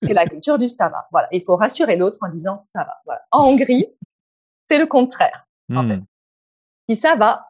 c'est 0.03 0.15
la 0.15 0.27
culture 0.27 0.59
du 0.59 0.69
ça 0.69 0.89
va. 0.89 1.07
Voilà. 1.13 1.29
Il 1.33 1.43
faut 1.43 1.57
rassurer 1.57 1.97
l'autre 1.97 2.19
en 2.23 2.29
disant 2.29 2.59
ça 2.59 2.85
va. 2.85 2.97
Voilà. 3.05 3.21
En 3.31 3.47
Hongrie, 3.47 3.87
c'est 4.71 4.79
le 4.79 4.87
contraire, 4.87 5.47
en 5.75 5.87
fait. 5.87 6.01
Si 6.89 6.97
ça 6.97 7.17
va, 7.17 7.47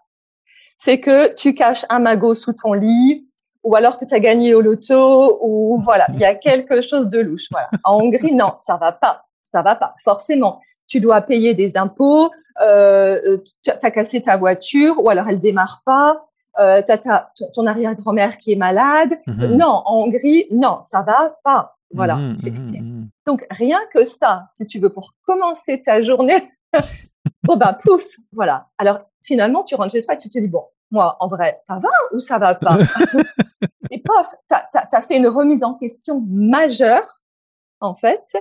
c'est 0.78 0.98
que 0.98 1.34
tu 1.34 1.54
caches 1.54 1.84
un 1.88 2.00
magot 2.00 2.34
sous 2.34 2.54
ton 2.54 2.72
lit, 2.72 3.29
ou 3.62 3.76
alors 3.76 3.98
que 3.98 4.04
tu 4.04 4.14
as 4.14 4.20
gagné 4.20 4.54
au 4.54 4.60
loto, 4.60 5.38
ou 5.42 5.78
voilà, 5.80 6.06
il 6.14 6.20
y 6.20 6.24
a 6.24 6.34
quelque 6.34 6.80
chose 6.80 7.08
de 7.08 7.18
louche. 7.18 7.46
Voilà. 7.50 7.68
En 7.84 8.00
Hongrie, 8.00 8.34
non, 8.34 8.52
ça 8.56 8.76
va 8.76 8.92
pas, 8.92 9.24
ça 9.42 9.62
va 9.62 9.74
pas, 9.76 9.94
forcément. 10.02 10.60
Tu 10.86 11.00
dois 11.00 11.20
payer 11.20 11.54
des 11.54 11.76
impôts, 11.76 12.30
euh, 12.62 13.38
tu 13.62 13.70
as 13.70 13.90
cassé 13.90 14.22
ta 14.22 14.36
voiture, 14.36 15.02
ou 15.04 15.08
alors 15.08 15.28
elle 15.28 15.38
démarre 15.38 15.82
pas, 15.84 16.24
euh, 16.58 16.82
t'as, 16.84 16.98
t'as 16.98 17.28
ton, 17.54 17.66
arrière-grand-mère 17.66 18.36
qui 18.36 18.52
est 18.52 18.56
malade. 18.56 19.12
Mhm. 19.26 19.56
Non, 19.56 19.82
en 19.84 20.04
Hongrie, 20.04 20.46
non, 20.50 20.80
ça 20.82 21.02
va 21.02 21.36
pas. 21.44 21.76
Voilà. 21.92 22.16
Mhm, 22.16 22.28
mhm, 22.30 22.36
c'est- 22.36 22.50
mhm. 22.50 23.08
Donc 23.26 23.46
rien 23.50 23.80
que 23.92 24.04
ça, 24.04 24.46
si 24.54 24.66
tu 24.66 24.78
veux, 24.78 24.90
pour 24.92 25.12
commencer 25.26 25.80
ta 25.82 26.02
journée, 26.02 26.40
bon 27.44 27.56
bah 27.56 27.78
pouf, 27.80 28.04
voilà. 28.32 28.66
Alors 28.78 29.00
finalement, 29.22 29.64
tu 29.64 29.74
rentres 29.74 29.92
chez 29.92 30.02
toi 30.02 30.14
et 30.14 30.18
tu 30.18 30.28
te 30.28 30.38
dis 30.38 30.48
bon, 30.48 30.64
moi 30.90 31.16
en 31.20 31.28
vrai, 31.28 31.58
ça 31.60 31.78
va 31.78 31.88
ou 32.12 32.18
ça 32.18 32.38
va 32.38 32.54
pas? 32.54 32.76
Et 33.90 34.00
pof, 34.00 34.34
t'as 34.48 34.64
as, 34.72 35.02
fait 35.02 35.16
une 35.16 35.28
remise 35.28 35.64
en 35.64 35.74
question 35.74 36.24
majeure, 36.28 37.20
en 37.80 37.94
fait, 37.94 38.36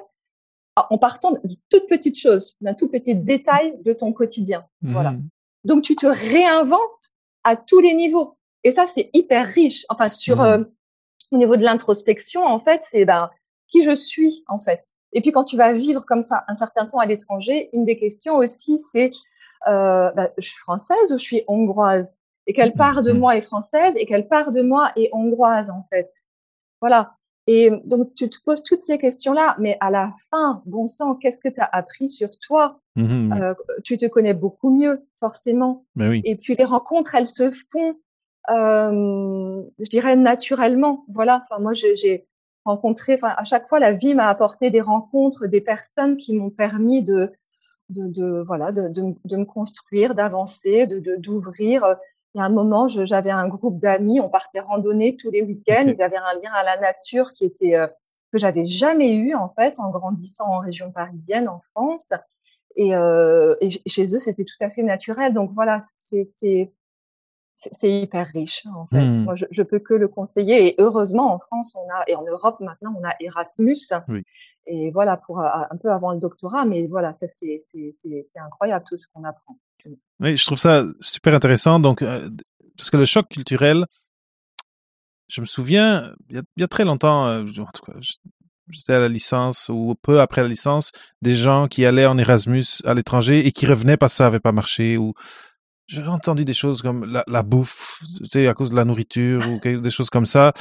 en 0.75 0.97
partant 0.97 1.31
de 1.31 1.39
toutes 1.69 1.87
petites 1.87 2.17
choses, 2.17 2.57
d'un 2.61 2.73
tout 2.73 2.89
petit 2.89 3.15
détail 3.15 3.77
de 3.83 3.93
ton 3.93 4.13
quotidien. 4.13 4.65
Voilà. 4.81 5.11
Mhm. 5.11 5.27
Donc 5.65 5.83
tu 5.83 5.95
te 5.95 6.05
réinventes 6.05 7.13
à 7.43 7.55
tous 7.55 7.79
les 7.79 7.93
niveaux. 7.93 8.37
Et 8.63 8.71
ça, 8.71 8.87
c'est 8.87 9.09
hyper 9.13 9.45
riche. 9.47 9.85
Enfin, 9.89 10.09
sur 10.09 10.37
Mhm. 10.37 10.45
euh, 10.45 10.63
au 11.31 11.37
niveau 11.37 11.55
de 11.55 11.63
l'introspection, 11.63 12.43
en 12.43 12.59
fait, 12.59 12.83
c'est 12.83 13.05
ben 13.05 13.29
qui 13.67 13.83
je 13.83 13.95
suis, 13.95 14.43
en 14.47 14.59
fait. 14.59 14.83
Et 15.13 15.21
puis 15.21 15.31
quand 15.31 15.43
tu 15.43 15.57
vas 15.57 15.73
vivre 15.73 16.05
comme 16.05 16.23
ça 16.23 16.43
un 16.47 16.55
certain 16.55 16.85
temps 16.85 16.99
à 16.99 17.05
l'étranger, 17.05 17.69
une 17.73 17.85
des 17.85 17.95
questions 17.95 18.35
aussi, 18.35 18.77
c'est 18.91 19.11
euh, 19.67 20.11
ben, 20.11 20.29
je 20.37 20.47
suis 20.47 20.57
française 20.57 21.11
ou 21.11 21.17
je 21.17 21.23
suis 21.23 21.43
hongroise? 21.47 22.17
Et 22.49 22.53
quelle 22.53 22.73
part 22.73 23.03
de 23.03 23.11
Mhm. 23.11 23.19
moi 23.19 23.37
est 23.37 23.41
française 23.41 23.93
et 23.95 24.05
quelle 24.07 24.27
part 24.27 24.51
de 24.51 24.61
moi 24.61 24.91
est 24.95 25.09
hongroise, 25.13 25.69
en 25.69 25.83
fait. 25.83 26.09
Voilà. 26.81 27.13
Et 27.45 27.71
donc 27.85 28.13
tu 28.15 28.29
te 28.29 28.37
poses 28.45 28.63
toutes 28.63 28.81
ces 28.81 28.97
questions-là, 28.97 29.55
mais 29.59 29.77
à 29.81 29.89
la 29.91 30.13
fin, 30.29 30.61
bon 30.65 30.85
sang, 30.87 31.15
qu'est-ce 31.15 31.41
que 31.41 31.49
tu 31.49 31.61
as 31.61 31.69
appris 31.71 32.09
sur 32.09 32.31
toi? 32.39 32.79
Mhm, 32.95 33.31
oui. 33.33 33.39
Euh, 33.41 33.53
Tu 33.83 33.97
te 33.97 34.05
connais 34.07 34.33
beaucoup 34.33 34.71
mieux, 34.71 34.95
forcément. 35.19 35.85
Oui. 35.95 36.21
Et 36.25 36.35
puis 36.35 36.55
les 36.55 36.65
rencontres, 36.65 37.13
elles 37.15 37.25
se 37.27 37.51
font, 37.71 37.95
euh, 38.49 39.61
je 39.79 39.89
dirais 39.89 40.15
naturellement. 40.15 41.05
Voilà. 41.09 41.41
Enfin 41.43 41.61
moi, 41.61 41.73
j'ai- 41.73 42.25
rencontré. 42.65 43.15
Enfin 43.15 43.33
à 43.37 43.45
chaque 43.45 43.67
fois, 43.69 43.79
la 43.79 43.93
vie 43.93 44.13
m'a 44.13 44.27
apporté 44.27 44.69
des 44.69 44.81
rencontres, 44.81 45.47
des 45.47 45.61
personnes 45.61 46.17
qui 46.17 46.35
m'ont 46.35 46.49
permis 46.51 47.01
de, 47.03 47.31
de, 47.89 48.05
de 48.07 48.43
voilà, 48.45 48.71
de, 48.71 48.89
de, 48.89 49.15
de 49.25 49.37
me 49.37 49.45
construire, 49.45 50.13
d'avancer, 50.13 50.85
de 50.85 50.99
de- 50.99 51.15
d'ouvrir. 51.15 51.95
Il 52.35 52.37
y 52.37 52.41
a 52.41 52.45
un 52.45 52.49
moment, 52.49 52.87
j'avais 52.87 53.31
un 53.31 53.47
groupe 53.47 53.79
d'amis, 53.79 54.19
on 54.19 54.29
partait 54.29 54.59
randonner 54.59 55.17
tous 55.17 55.31
les 55.31 55.41
week-ends. 55.41 55.85
Ils 55.87 56.01
avaient 56.01 56.17
un 56.17 56.33
lien 56.35 56.51
à 56.53 56.63
la 56.63 56.77
nature 56.77 57.33
qui 57.33 57.45
était 57.45 57.75
euh, 57.75 57.87
que 58.31 58.37
j'avais 58.37 58.67
jamais 58.67 59.13
eu 59.13 59.33
en 59.33 59.49
fait 59.49 59.79
en 59.79 59.89
grandissant 59.89 60.47
en 60.47 60.59
région 60.59 60.91
parisienne, 60.91 61.49
en 61.49 61.61
France. 61.71 62.13
Et, 62.75 62.95
euh, 62.95 63.55
et 63.61 63.69
chez 63.87 64.15
eux, 64.15 64.19
c'était 64.19 64.45
tout 64.45 64.61
à 64.61 64.69
fait 64.69 64.83
naturel. 64.83 65.33
Donc 65.33 65.51
voilà, 65.53 65.79
c'est 65.95 66.23
hyper 67.83 68.27
riche 68.27 68.63
en 68.73 68.85
fait. 68.85 69.03
Mhm. 69.03 69.23
Moi, 69.23 69.35
je, 69.35 69.45
je 69.49 69.63
peux 69.63 69.79
que 69.79 69.95
le 69.95 70.07
conseiller. 70.07 70.67
Et 70.67 70.75
heureusement, 70.77 71.33
en 71.33 71.39
France, 71.39 71.75
on 71.75 71.89
a 71.89 72.03
et 72.07 72.15
en 72.15 72.23
Europe 72.23 72.59
maintenant, 72.59 72.93
on 72.97 73.03
a 73.03 73.15
Erasmus. 73.19 73.75
Oui. 74.07 74.23
Et 74.67 74.91
voilà 74.91 75.17
pour 75.17 75.39
euh, 75.39 75.47
un 75.69 75.77
peu 75.77 75.91
avant 75.91 76.11
le 76.11 76.19
doctorat. 76.19 76.65
Mais 76.65 76.85
voilà, 76.85 77.13
ça 77.13 77.27
c'est 77.27 77.57
c'est 77.57 77.89
c'est 77.91 78.27
c'est 78.29 78.39
incroyable 78.39 78.85
tout 78.87 78.97
ce 78.97 79.07
qu'on 79.11 79.23
apprend. 79.23 79.57
Oui, 80.19 80.35
je 80.35 80.45
trouve 80.45 80.57
ça 80.57 80.83
super 80.99 81.33
intéressant. 81.33 81.79
Donc, 81.79 82.01
euh, 82.01 82.29
parce 82.77 82.89
que 82.89 82.97
le 82.97 83.05
choc 83.05 83.27
culturel, 83.29 83.85
je 85.27 85.41
me 85.41 85.45
souviens, 85.45 86.11
il 86.29 86.41
y 86.57 86.63
a, 86.63 86.67
très 86.67 86.85
longtemps, 86.85 87.27
euh, 87.27 87.43
en 87.43 87.71
tout 87.71 87.85
cas, 87.85 87.93
j'étais 88.71 88.93
à 88.93 88.99
la 88.99 89.07
licence 89.07 89.69
ou 89.69 89.95
peu 90.01 90.19
après 90.21 90.41
la 90.41 90.47
licence, 90.47 90.91
des 91.21 91.35
gens 91.35 91.67
qui 91.67 91.85
allaient 91.85 92.05
en 92.05 92.17
Erasmus 92.17 92.65
à 92.83 92.93
l'étranger 92.93 93.45
et 93.45 93.51
qui 93.51 93.65
revenaient 93.65 93.97
parce 93.97 94.13
que 94.13 94.17
ça 94.17 94.27
avait 94.27 94.39
pas 94.39 94.51
marché 94.51 94.97
ou 94.97 95.13
j'ai 95.87 96.03
entendu 96.03 96.45
des 96.45 96.53
choses 96.53 96.83
comme 96.83 97.03
la, 97.05 97.43
bouffe, 97.43 97.99
tu 98.19 98.29
sais, 98.29 98.47
à 98.47 98.53
cause 98.53 98.69
de 98.69 98.75
la 98.75 98.85
nourriture 98.85 99.41
ou 99.49 99.59
des 99.59 99.89
choses 99.89 100.11
comme 100.11 100.27
ça. 100.27 100.53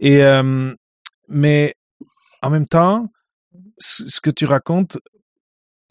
Et 0.00 0.24
euh, 0.24 0.74
mais 1.28 1.76
en 2.42 2.50
même 2.50 2.66
temps, 2.66 3.06
ce 3.78 4.20
que 4.20 4.30
tu 4.30 4.44
racontes 4.44 4.98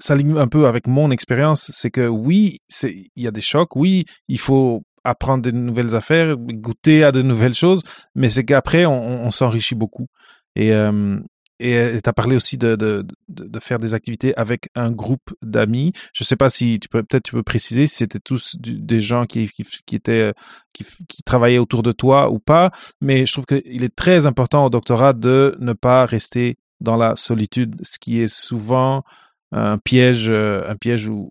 s'aligne 0.02 0.38
un 0.38 0.48
peu 0.48 0.68
avec 0.68 0.88
mon 0.88 1.12
expérience, 1.12 1.72
c'est 1.74 1.92
que 1.92 2.08
oui, 2.08 2.60
il 2.84 3.10
y 3.16 3.28
a 3.28 3.32
des 3.32 3.42
chocs, 3.42 3.76
oui, 3.76 4.06
il 4.28 4.40
faut 4.40 4.84
apprendre 5.04 5.44
de 5.44 5.52
nouvelles 5.52 5.96
affaires, 5.96 6.38
goûter 6.38 7.04
à 7.04 7.12
de 7.12 7.22
nouvelles 7.22 7.54
choses, 7.54 7.84
mais 8.16 8.30
c'est 8.30 8.44
qu'après 8.44 8.86
on, 8.86 9.32
s'enrichit 9.32 9.76
beaucoup. 9.76 10.08
Et 10.56 10.74
euh, 10.74 11.20
tu 11.60 12.10
as 12.10 12.14
parlé 12.14 12.36
aussi 12.36 12.58
de, 12.58 12.76
de, 12.76 13.06
de, 13.30 13.60
faire 13.60 13.80
des 13.80 13.94
activités 13.94 14.36
avec 14.38 14.70
un 14.76 14.92
groupe 14.92 15.34
d'amis. 15.44 15.94
Je 16.14 16.24
sais 16.24 16.36
pas 16.36 16.50
si 16.50 16.80
tu 16.80 16.88
peux 16.90 17.04
peut-être 17.04 17.24
tu 17.24 17.32
peux 17.34 17.44
préciser 17.44 17.88
si 17.88 17.98
c'était 17.98 18.20
tous 18.20 18.56
des 18.60 19.02
gens 19.02 19.26
qui, 19.26 19.50
qui, 19.50 19.96
étaient 19.96 20.30
euh, 20.30 20.34
qui, 20.74 20.86
qui 21.08 21.24
travaillaient 21.24 21.60
autour 21.60 21.84
de 21.84 21.92
toi 21.92 22.32
ou 22.32 22.40
pas, 22.40 22.72
mais 23.00 23.26
je 23.26 23.32
trouve 23.32 23.46
qu'il 23.46 23.84
est 23.84 23.96
très 23.96 24.26
important 24.26 24.66
au 24.66 24.70
doctorat 24.70 25.14
de 25.14 25.56
ne 25.60 25.74
pas 25.74 26.06
rester 26.06 26.58
dans 26.80 26.98
la 26.98 27.16
solitude, 27.16 27.76
ce 27.84 28.00
qui 28.00 28.20
est 28.22 28.28
souvent 28.28 29.04
un 29.52 29.78
piège, 29.78 30.30
euh, 30.30 30.64
un 30.68 30.76
piège 30.76 31.08
où, 31.08 31.30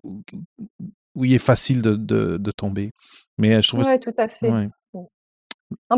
il 1.15 1.33
est 1.33 1.39
facile 1.39 1.81
de, 1.81 1.95
de, 1.95 2.37
de 2.37 2.51
tomber. 2.51 2.91
Mais 3.37 3.55
euh, 3.55 3.61
je 3.61 3.67
trouve, 3.69 3.85
Ouais, 3.85 3.99
tout 3.99 4.13
à 4.17 4.27
fait. 4.27 4.49
ouais. 4.49 4.67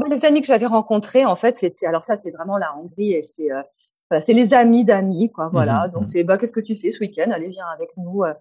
Les 0.09 0.25
amis 0.25 0.41
que 0.41 0.47
j'avais 0.47 0.65
rencontrés, 0.67 1.25
en 1.25 1.35
fait, 1.35 1.55
c'était 1.55 1.85
alors 1.87 2.03
ça, 2.03 2.15
c'est 2.15 2.31
vraiment 2.31 2.57
la 2.57 2.75
Hongrie 2.77 3.13
et 3.13 3.23
c'est 3.23 3.51
euh, 3.51 3.61
voilà, 4.09 4.21
c'est 4.21 4.33
les 4.33 4.53
amis 4.53 4.85
d'amis, 4.85 5.31
quoi. 5.31 5.49
Voilà. 5.51 5.87
Mhm, 5.87 5.93
Donc 5.93 6.01
mhm. 6.01 6.07
c'est 6.07 6.23
bah 6.23 6.37
qu'est-ce 6.37 6.53
que 6.53 6.59
tu 6.59 6.75
fais 6.75 6.91
ce 6.91 6.99
week-end? 6.99 7.31
Allez, 7.31 7.49
viens 7.49 7.65
avec 7.73 7.89
nous. 7.97 8.23
euh, 8.23 8.33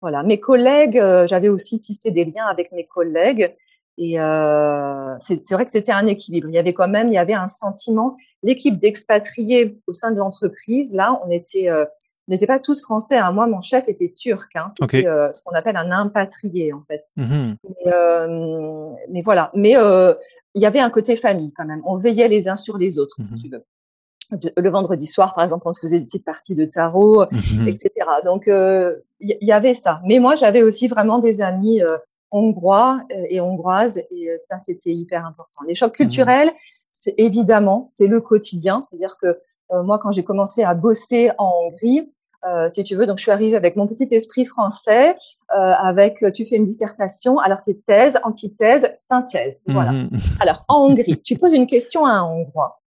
voilà. 0.00 0.22
Mes 0.24 0.40
collègues, 0.40 0.98
euh, 0.98 1.26
j'avais 1.28 1.48
aussi 1.48 1.78
tissé 1.78 2.10
des 2.10 2.24
liens 2.24 2.46
avec 2.46 2.72
mes 2.72 2.84
collègues 2.86 3.54
et 3.98 4.18
euh, 4.20 5.14
c'est 5.20 5.46
c'est 5.46 5.54
vrai 5.54 5.64
que 5.66 5.70
c'était 5.70 5.92
un 5.92 6.06
équilibre. 6.06 6.48
Il 6.48 6.54
y 6.54 6.58
avait 6.58 6.74
quand 6.74 6.88
même, 6.88 7.08
il 7.08 7.14
y 7.14 7.18
avait 7.18 7.34
un 7.34 7.48
sentiment. 7.48 8.16
L'équipe 8.42 8.78
d'expatriés 8.78 9.78
au 9.86 9.92
sein 9.92 10.10
de 10.10 10.16
l'entreprise, 10.16 10.92
là, 10.92 11.20
on 11.24 11.30
était 11.30 11.68
euh, 11.68 11.84
on 12.28 12.32
n'était 12.32 12.46
pas 12.46 12.60
tous 12.60 12.82
français. 12.82 13.16
Hein. 13.18 13.32
Moi, 13.32 13.46
mon 13.46 13.60
chef 13.60 13.88
était 13.88 14.12
turc. 14.16 14.54
Hein. 14.54 14.68
C'était 14.80 15.06
euh, 15.06 15.32
ce 15.32 15.42
qu'on 15.42 15.54
appelle 15.54 15.76
un 15.76 15.90
impatrié, 15.90 16.72
en 16.72 16.80
fait. 16.82 17.04
Mhm. 17.16 17.56
Mais, 17.64 17.92
euh, 17.92 18.88
mais 19.10 19.22
voilà. 19.22 19.50
Mais 19.54 19.76
euh, 19.76 20.14
il 20.54 20.62
y 20.62 20.66
avait 20.66 20.78
un 20.80 20.90
côté 20.90 21.16
famille 21.16 21.52
quand 21.56 21.64
même. 21.66 21.82
On 21.84 21.96
veillait 21.96 22.28
les 22.28 22.48
uns 22.48 22.56
sur 22.56 22.78
les 22.78 22.98
autres, 22.98 23.16
si 23.24 23.34
Mhm. 23.34 23.40
tu 23.40 23.48
veux. 23.48 23.64
De- 24.30 24.52
le 24.56 24.70
vendredi 24.70 25.06
soir, 25.06 25.34
par 25.34 25.44
exemple, 25.44 25.66
on 25.68 25.72
se 25.72 25.80
faisait 25.80 25.98
des 25.98 26.06
petites 26.06 26.24
parties 26.24 26.54
de 26.54 26.64
tarot, 26.64 27.24
Mhm. 27.32 27.68
etc. 27.68 27.90
Donc, 28.24 28.48
euh, 28.48 28.96
il 29.20 29.36
y, 29.40 29.46
y 29.46 29.52
avait 29.52 29.74
ça. 29.74 30.00
Mais 30.06 30.20
moi, 30.20 30.36
j'avais 30.36 30.62
aussi 30.62 30.88
vraiment 30.88 31.18
des 31.18 31.40
amis 31.42 31.82
euh, 31.82 31.98
hongrois 32.30 33.00
et 33.28 33.40
hongroises, 33.42 33.98
et 34.10 34.28
ça, 34.38 34.58
c'était 34.58 34.94
hyper 34.94 35.26
important. 35.26 35.62
Les 35.68 35.74
chocs 35.74 35.92
culturels, 35.92 36.50
c'est 36.92 37.14
évidemment, 37.18 37.88
c'est 37.90 38.06
le 38.06 38.22
quotidien. 38.22 38.86
C'est-à-dire 38.88 39.18
que 39.20 39.38
moi, 39.84 39.98
quand 39.98 40.12
j'ai 40.12 40.24
commencé 40.24 40.62
à 40.62 40.74
bosser 40.74 41.30
en 41.38 41.52
Hongrie, 41.64 42.10
euh, 42.44 42.68
si 42.68 42.82
tu 42.82 42.96
veux, 42.96 43.06
donc 43.06 43.18
je 43.18 43.22
suis 43.22 43.30
arrivée 43.30 43.56
avec 43.56 43.76
mon 43.76 43.86
petit 43.86 44.08
esprit 44.10 44.44
français, 44.44 45.16
euh, 45.54 45.54
avec 45.54 46.22
euh, 46.22 46.32
tu 46.32 46.44
fais 46.44 46.56
une 46.56 46.64
dissertation, 46.64 47.38
alors 47.38 47.58
c'est 47.64 47.84
thèse, 47.84 48.18
antithèse, 48.24 48.90
synthèse. 48.96 49.60
Voilà. 49.66 49.92
Mhm. 49.92 50.10
Alors, 50.40 50.64
en 50.68 50.86
Hongrie, 50.86 51.22
tu 51.22 51.36
poses 51.36 51.52
une 51.52 51.66
question 51.66 52.04
à 52.04 52.10
un 52.10 52.24
Hongrois 52.24 52.80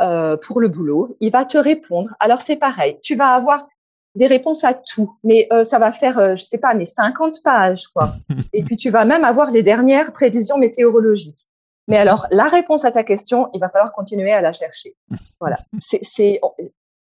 euh, 0.00 0.36
pour 0.36 0.60
le 0.60 0.68
boulot, 0.68 1.16
il 1.20 1.30
va 1.30 1.44
te 1.44 1.56
répondre. 1.56 2.14
Alors, 2.20 2.40
c'est 2.40 2.56
pareil, 2.56 2.98
tu 3.02 3.14
vas 3.14 3.28
avoir 3.34 3.66
des 4.14 4.26
réponses 4.26 4.64
à 4.64 4.74
tout, 4.74 5.16
mais 5.24 5.48
euh, 5.52 5.64
ça 5.64 5.78
va 5.78 5.90
faire, 5.90 6.18
euh, 6.18 6.36
je 6.36 6.44
sais 6.44 6.58
pas, 6.58 6.74
mais 6.74 6.84
50 6.84 7.42
pages, 7.42 7.88
quoi. 7.88 8.12
Et 8.52 8.62
puis, 8.62 8.76
tu 8.76 8.90
vas 8.90 9.04
même 9.04 9.24
avoir 9.24 9.50
les 9.50 9.62
dernières 9.62 10.12
prévisions 10.12 10.58
météorologiques. 10.58 11.46
Mais 11.88 11.96
alors, 11.98 12.26
la 12.30 12.44
réponse 12.44 12.84
à 12.84 12.90
ta 12.90 13.04
question, 13.04 13.50
il 13.52 13.60
va 13.60 13.68
falloir 13.68 13.92
continuer 13.92 14.32
à 14.32 14.40
la 14.40 14.52
chercher. 14.52 14.96
Voilà. 15.40 15.56
C'est, 15.80 16.00
c'est, 16.02 16.40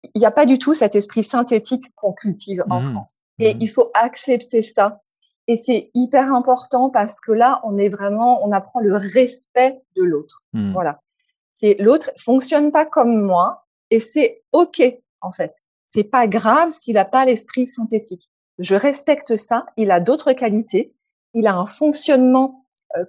il 0.02 0.18
n'y 0.20 0.26
a 0.26 0.30
pas 0.30 0.46
du 0.46 0.58
tout 0.58 0.74
cet 0.74 0.94
esprit 0.94 1.24
synthétique 1.24 1.84
qu'on 1.96 2.12
cultive 2.12 2.64
en 2.70 2.80
Mhm. 2.80 2.92
France. 2.92 3.18
Et 3.38 3.54
Mhm. 3.54 3.60
il 3.62 3.68
faut 3.68 3.90
accepter 3.94 4.62
ça. 4.62 5.00
Et 5.46 5.56
c'est 5.56 5.90
hyper 5.94 6.34
important 6.34 6.90
parce 6.90 7.20
que 7.20 7.32
là, 7.32 7.60
on 7.64 7.78
est 7.78 7.88
vraiment, 7.88 8.44
on 8.44 8.52
apprend 8.52 8.80
le 8.80 8.94
respect 8.96 9.80
de 9.96 10.02
l'autre. 10.02 10.42
Mhm. 10.52 10.72
Voilà. 10.72 11.00
Et 11.62 11.82
l'autre 11.82 12.10
fonctionne 12.18 12.70
pas 12.70 12.84
comme 12.84 13.20
moi 13.22 13.64
et 13.90 13.98
c'est 14.00 14.42
OK, 14.52 14.82
en 15.22 15.32
fait. 15.32 15.54
C'est 15.86 16.04
pas 16.04 16.26
grave 16.28 16.70
s'il 16.78 16.94
n'a 16.94 17.06
pas 17.06 17.24
l'esprit 17.24 17.66
synthétique. 17.66 18.28
Je 18.58 18.74
respecte 18.74 19.36
ça. 19.36 19.64
Il 19.78 19.90
a 19.90 20.00
d'autres 20.00 20.32
qualités. 20.34 20.92
Il 21.32 21.46
a 21.46 21.54
un 21.56 21.64
fonctionnement 21.66 22.57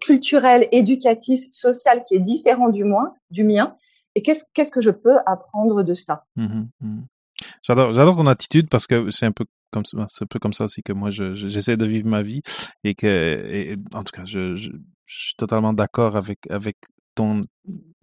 culturel, 0.01 0.67
éducatif, 0.71 1.45
social 1.51 2.03
qui 2.07 2.15
est 2.15 2.19
différent 2.19 2.69
du, 2.69 2.83
moins, 2.83 3.13
du 3.31 3.43
mien. 3.43 3.75
Et 4.15 4.21
qu'est-ce, 4.21 4.43
qu'est-ce 4.53 4.71
que 4.71 4.81
je 4.81 4.91
peux 4.91 5.17
apprendre 5.25 5.83
de 5.83 5.93
ça? 5.93 6.25
Mhm, 6.35 6.69
mhm. 6.81 7.05
J'adore, 7.63 8.15
ton 8.15 8.27
attitude 8.27 8.69
parce 8.69 8.87
que 8.87 9.09
c'est 9.11 9.25
un 9.25 9.31
peu 9.31 9.45
comme 9.71 10.53
ça, 10.53 10.65
aussi 10.65 10.81
que 10.81 10.93
moi 10.93 11.09
je, 11.11 11.35
je- 11.35 11.47
j'essaie 11.47 11.77
de 11.77 11.85
vivre 11.85 12.07
ma 12.07 12.21
vie 12.23 12.41
et 12.83 12.95
que, 12.95 13.75
en 13.93 14.03
tout 14.03 14.11
cas, 14.11 14.25
je, 14.25 14.55
suis 15.07 15.35
totalement 15.37 15.73
d'accord 15.73 16.15
avec 16.15 16.39
avec 16.49 16.77
ton 17.15 17.41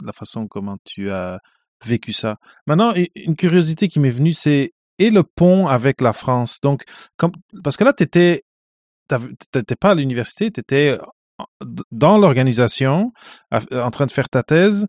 la 0.04 0.12
façon 0.12 0.46
comment 0.48 0.76
tu 0.84 1.10
as 1.10 1.40
vécu 1.84 2.12
ça. 2.12 2.36
Maintenant, 2.66 2.94
une 3.14 3.36
curiosité 3.36 3.88
qui 3.88 4.00
m'est 4.00 4.10
venue, 4.10 4.32
c'est 4.32 4.72
et 4.98 5.10
le 5.10 5.22
pont 5.22 5.66
avec 5.66 6.00
la 6.00 6.12
France? 6.12 6.58
Donc, 6.62 6.84
parce 7.62 7.76
que 7.76 7.84
là, 7.84 7.92
t'étais, 7.92 8.44
t'avais- 9.08 9.34
t'étais 9.50 9.76
pas 9.76 9.90
à 9.90 9.94
l'université, 9.94 10.50
t'étais 10.50 10.98
dans 11.90 12.18
l'organisation, 12.18 13.12
en 13.50 13.90
train 13.90 14.06
de 14.06 14.10
faire 14.10 14.28
ta 14.28 14.42
thèse, 14.42 14.86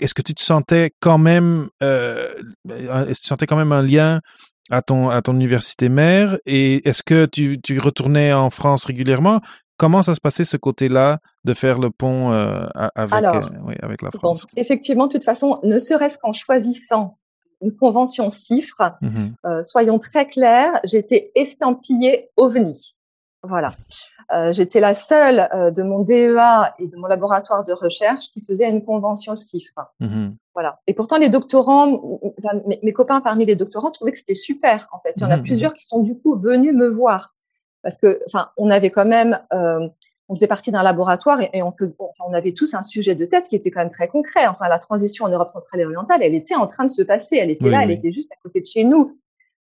est-ce 0.00 0.14
que 0.14 0.22
tu 0.22 0.34
te 0.34 0.42
sentais 0.42 0.92
quand 1.00 1.18
même, 1.18 1.68
euh, 1.82 2.32
tu 2.68 3.14
sentais 3.14 3.46
quand 3.46 3.56
même 3.56 3.72
un 3.72 3.82
lien 3.82 4.20
à 4.70 4.82
ton 4.82 5.10
à 5.10 5.22
ton 5.22 5.34
université 5.34 5.88
mère? 5.88 6.38
Et 6.46 6.86
est-ce 6.88 7.02
que 7.02 7.26
tu, 7.26 7.60
tu 7.60 7.78
retournais 7.78 8.32
en 8.32 8.50
France 8.50 8.84
régulièrement? 8.84 9.40
Comment 9.76 10.02
ça 10.02 10.14
se 10.14 10.20
passait 10.20 10.44
ce 10.44 10.56
côté-là 10.56 11.18
de 11.44 11.54
faire 11.54 11.78
le 11.78 11.90
pont 11.90 12.32
euh, 12.32 12.66
avec, 12.94 13.14
Alors, 13.14 13.50
oui, 13.64 13.74
avec 13.82 14.02
la 14.02 14.10
France? 14.10 14.46
Effectivement, 14.56 15.06
de 15.06 15.12
toute 15.12 15.24
façon, 15.24 15.58
ne 15.64 15.78
serait-ce 15.78 16.18
qu'en 16.18 16.32
choisissant 16.32 17.18
une 17.60 17.74
convention 17.74 18.28
CIFRE, 18.28 18.92
mmh 19.00 19.26
euh, 19.46 19.62
soyons 19.62 19.98
très 19.98 20.26
clairs, 20.26 20.80
j'étais 20.84 21.30
estampillée 21.34 22.30
OVNI. 22.36 22.96
Voilà. 23.42 23.74
Euh, 24.32 24.52
j'étais 24.52 24.80
la 24.80 24.94
seule 24.94 25.48
euh, 25.52 25.70
de 25.70 25.82
mon 25.82 26.00
DEA 26.00 26.74
et 26.78 26.86
de 26.86 26.96
mon 26.96 27.06
laboratoire 27.06 27.64
de 27.64 27.72
recherche 27.72 28.30
qui 28.30 28.44
faisait 28.44 28.68
une 28.68 28.84
convention 28.84 29.34
CIFRE. 29.34 29.92
Mmh 30.00 30.30
voilà. 30.54 30.80
Et 30.86 30.92
pourtant, 30.92 31.16
les 31.16 31.30
doctorants, 31.30 32.20
enfin, 32.38 32.60
mes, 32.66 32.78
mes, 32.82 32.92
copains 32.92 33.22
parmi 33.22 33.46
les 33.46 33.56
doctorants 33.56 33.90
trouvaient 33.90 34.10
que 34.10 34.18
c'était 34.18 34.34
super. 34.34 34.86
En 34.92 34.98
fait, 34.98 35.14
il 35.16 35.22
y 35.22 35.24
en 35.24 35.30
a 35.30 35.38
mmh 35.38 35.42
plusieurs 35.42 35.72
qui 35.72 35.86
sont 35.86 36.00
du 36.00 36.14
coup 36.14 36.38
venus 36.38 36.74
me 36.74 36.88
voir 36.88 37.34
parce 37.82 37.96
que, 37.96 38.20
enfin, 38.26 38.50
on 38.58 38.70
avait 38.70 38.90
quand 38.90 39.06
même 39.06 39.40
euh, 39.54 39.88
on 40.28 40.34
faisait 40.34 40.46
partie 40.46 40.70
d'un 40.70 40.82
laboratoire 40.82 41.40
et, 41.52 41.62
on, 41.62 41.72
faisait, 41.72 41.94
enfin, 41.98 42.24
on 42.26 42.32
avait 42.32 42.52
tous 42.52 42.74
un 42.74 42.82
sujet 42.82 43.14
de 43.14 43.26
thèse 43.26 43.48
qui 43.48 43.56
était 43.56 43.70
quand 43.70 43.80
même 43.80 43.90
très 43.90 44.08
concret. 44.08 44.46
Enfin, 44.46 44.68
la 44.68 44.78
transition 44.78 45.26
en 45.26 45.28
Europe 45.28 45.48
centrale 45.48 45.80
et 45.80 45.84
orientale, 45.84 46.22
elle 46.22 46.34
était 46.34 46.54
en 46.54 46.66
train 46.66 46.84
de 46.84 46.90
se 46.90 47.02
passer. 47.02 47.36
Elle 47.36 47.50
était 47.50 47.68
là, 47.68 47.82
elle 47.82 47.90
était 47.90 48.12
juste 48.12 48.32
à 48.32 48.36
côté 48.42 48.60
de 48.60 48.66
chez 48.66 48.84
nous. 48.84 49.18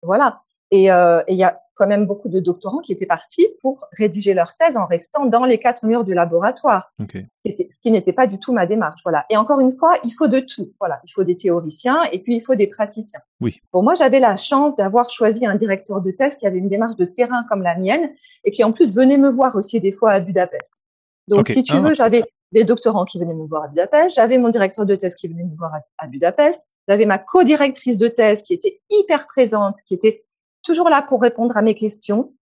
Voilà. 0.01 0.41
Et 0.71 0.91
euh, 0.91 1.21
il 1.27 1.35
y 1.35 1.43
a 1.43 1.61
quand 1.75 1.87
même 1.87 2.05
beaucoup 2.05 2.29
de 2.29 2.39
doctorants 2.39 2.79
qui 2.79 2.91
étaient 2.91 3.05
partis 3.05 3.47
pour 3.61 3.85
rédiger 3.91 4.33
leur 4.33 4.55
thèse 4.55 4.77
en 4.77 4.85
restant 4.85 5.25
dans 5.25 5.45
les 5.45 5.59
quatre 5.59 5.85
murs 5.85 6.03
du 6.03 6.13
laboratoire, 6.13 6.91
okay. 7.01 7.27
ce 7.45 7.79
qui 7.81 7.91
n'était 7.91 8.13
pas 8.13 8.27
du 8.27 8.39
tout 8.39 8.53
ma 8.53 8.65
démarche. 8.65 9.01
Voilà. 9.03 9.25
Et 9.29 9.37
encore 9.37 9.59
une 9.59 9.73
fois, 9.73 9.97
il 10.03 10.11
faut 10.11 10.27
de 10.27 10.39
tout. 10.39 10.71
Voilà, 10.79 10.99
il 11.03 11.11
faut 11.11 11.23
des 11.23 11.35
théoriciens 11.35 12.03
et 12.11 12.19
puis 12.19 12.37
il 12.37 12.41
faut 12.41 12.55
des 12.55 12.67
praticiens. 12.67 13.19
Oui. 13.41 13.61
Bon, 13.73 13.83
moi, 13.83 13.95
j'avais 13.95 14.19
la 14.19 14.37
chance 14.37 14.75
d'avoir 14.75 15.09
choisi 15.09 15.45
un 15.45 15.55
directeur 15.55 16.01
de 16.01 16.11
thèse 16.11 16.37
qui 16.37 16.47
avait 16.47 16.59
une 16.59 16.69
démarche 16.69 16.95
de 16.95 17.05
terrain 17.05 17.43
comme 17.49 17.61
la 17.61 17.77
mienne 17.77 18.09
et 18.45 18.51
qui 18.51 18.63
en 18.63 18.71
plus 18.71 18.95
venait 18.95 19.17
me 19.17 19.29
voir 19.29 19.55
aussi 19.55 19.79
des 19.79 19.91
fois 19.91 20.11
à 20.11 20.19
Budapest. 20.21 20.83
Donc, 21.27 21.41
okay. 21.41 21.53
si 21.53 21.63
tu 21.63 21.73
ah, 21.73 21.79
veux, 21.81 21.93
j'avais 21.93 22.23
des 22.51 22.63
doctorants 22.63 23.05
qui 23.05 23.19
venaient 23.19 23.33
me 23.33 23.45
voir 23.45 23.63
à 23.63 23.67
Budapest, 23.67 24.15
j'avais 24.15 24.37
mon 24.37 24.49
directeur 24.49 24.85
de 24.85 24.95
thèse 24.95 25.15
qui 25.15 25.27
venait 25.27 25.43
me 25.43 25.55
voir 25.55 25.73
à, 25.73 25.79
à 25.97 26.07
Budapest, 26.07 26.63
j'avais 26.87 27.05
ma 27.05 27.17
co-directrice 27.17 27.97
de 27.97 28.07
thèse 28.07 28.43
qui 28.43 28.53
était 28.53 28.79
hyper 28.89 29.27
présente, 29.27 29.77
qui 29.87 29.95
était 29.95 30.23
toujours 30.65 30.89
là 30.89 31.01
pour 31.01 31.21
répondre 31.21 31.55
à 31.55 31.61
mes 31.61 31.75
questions. 31.75 32.33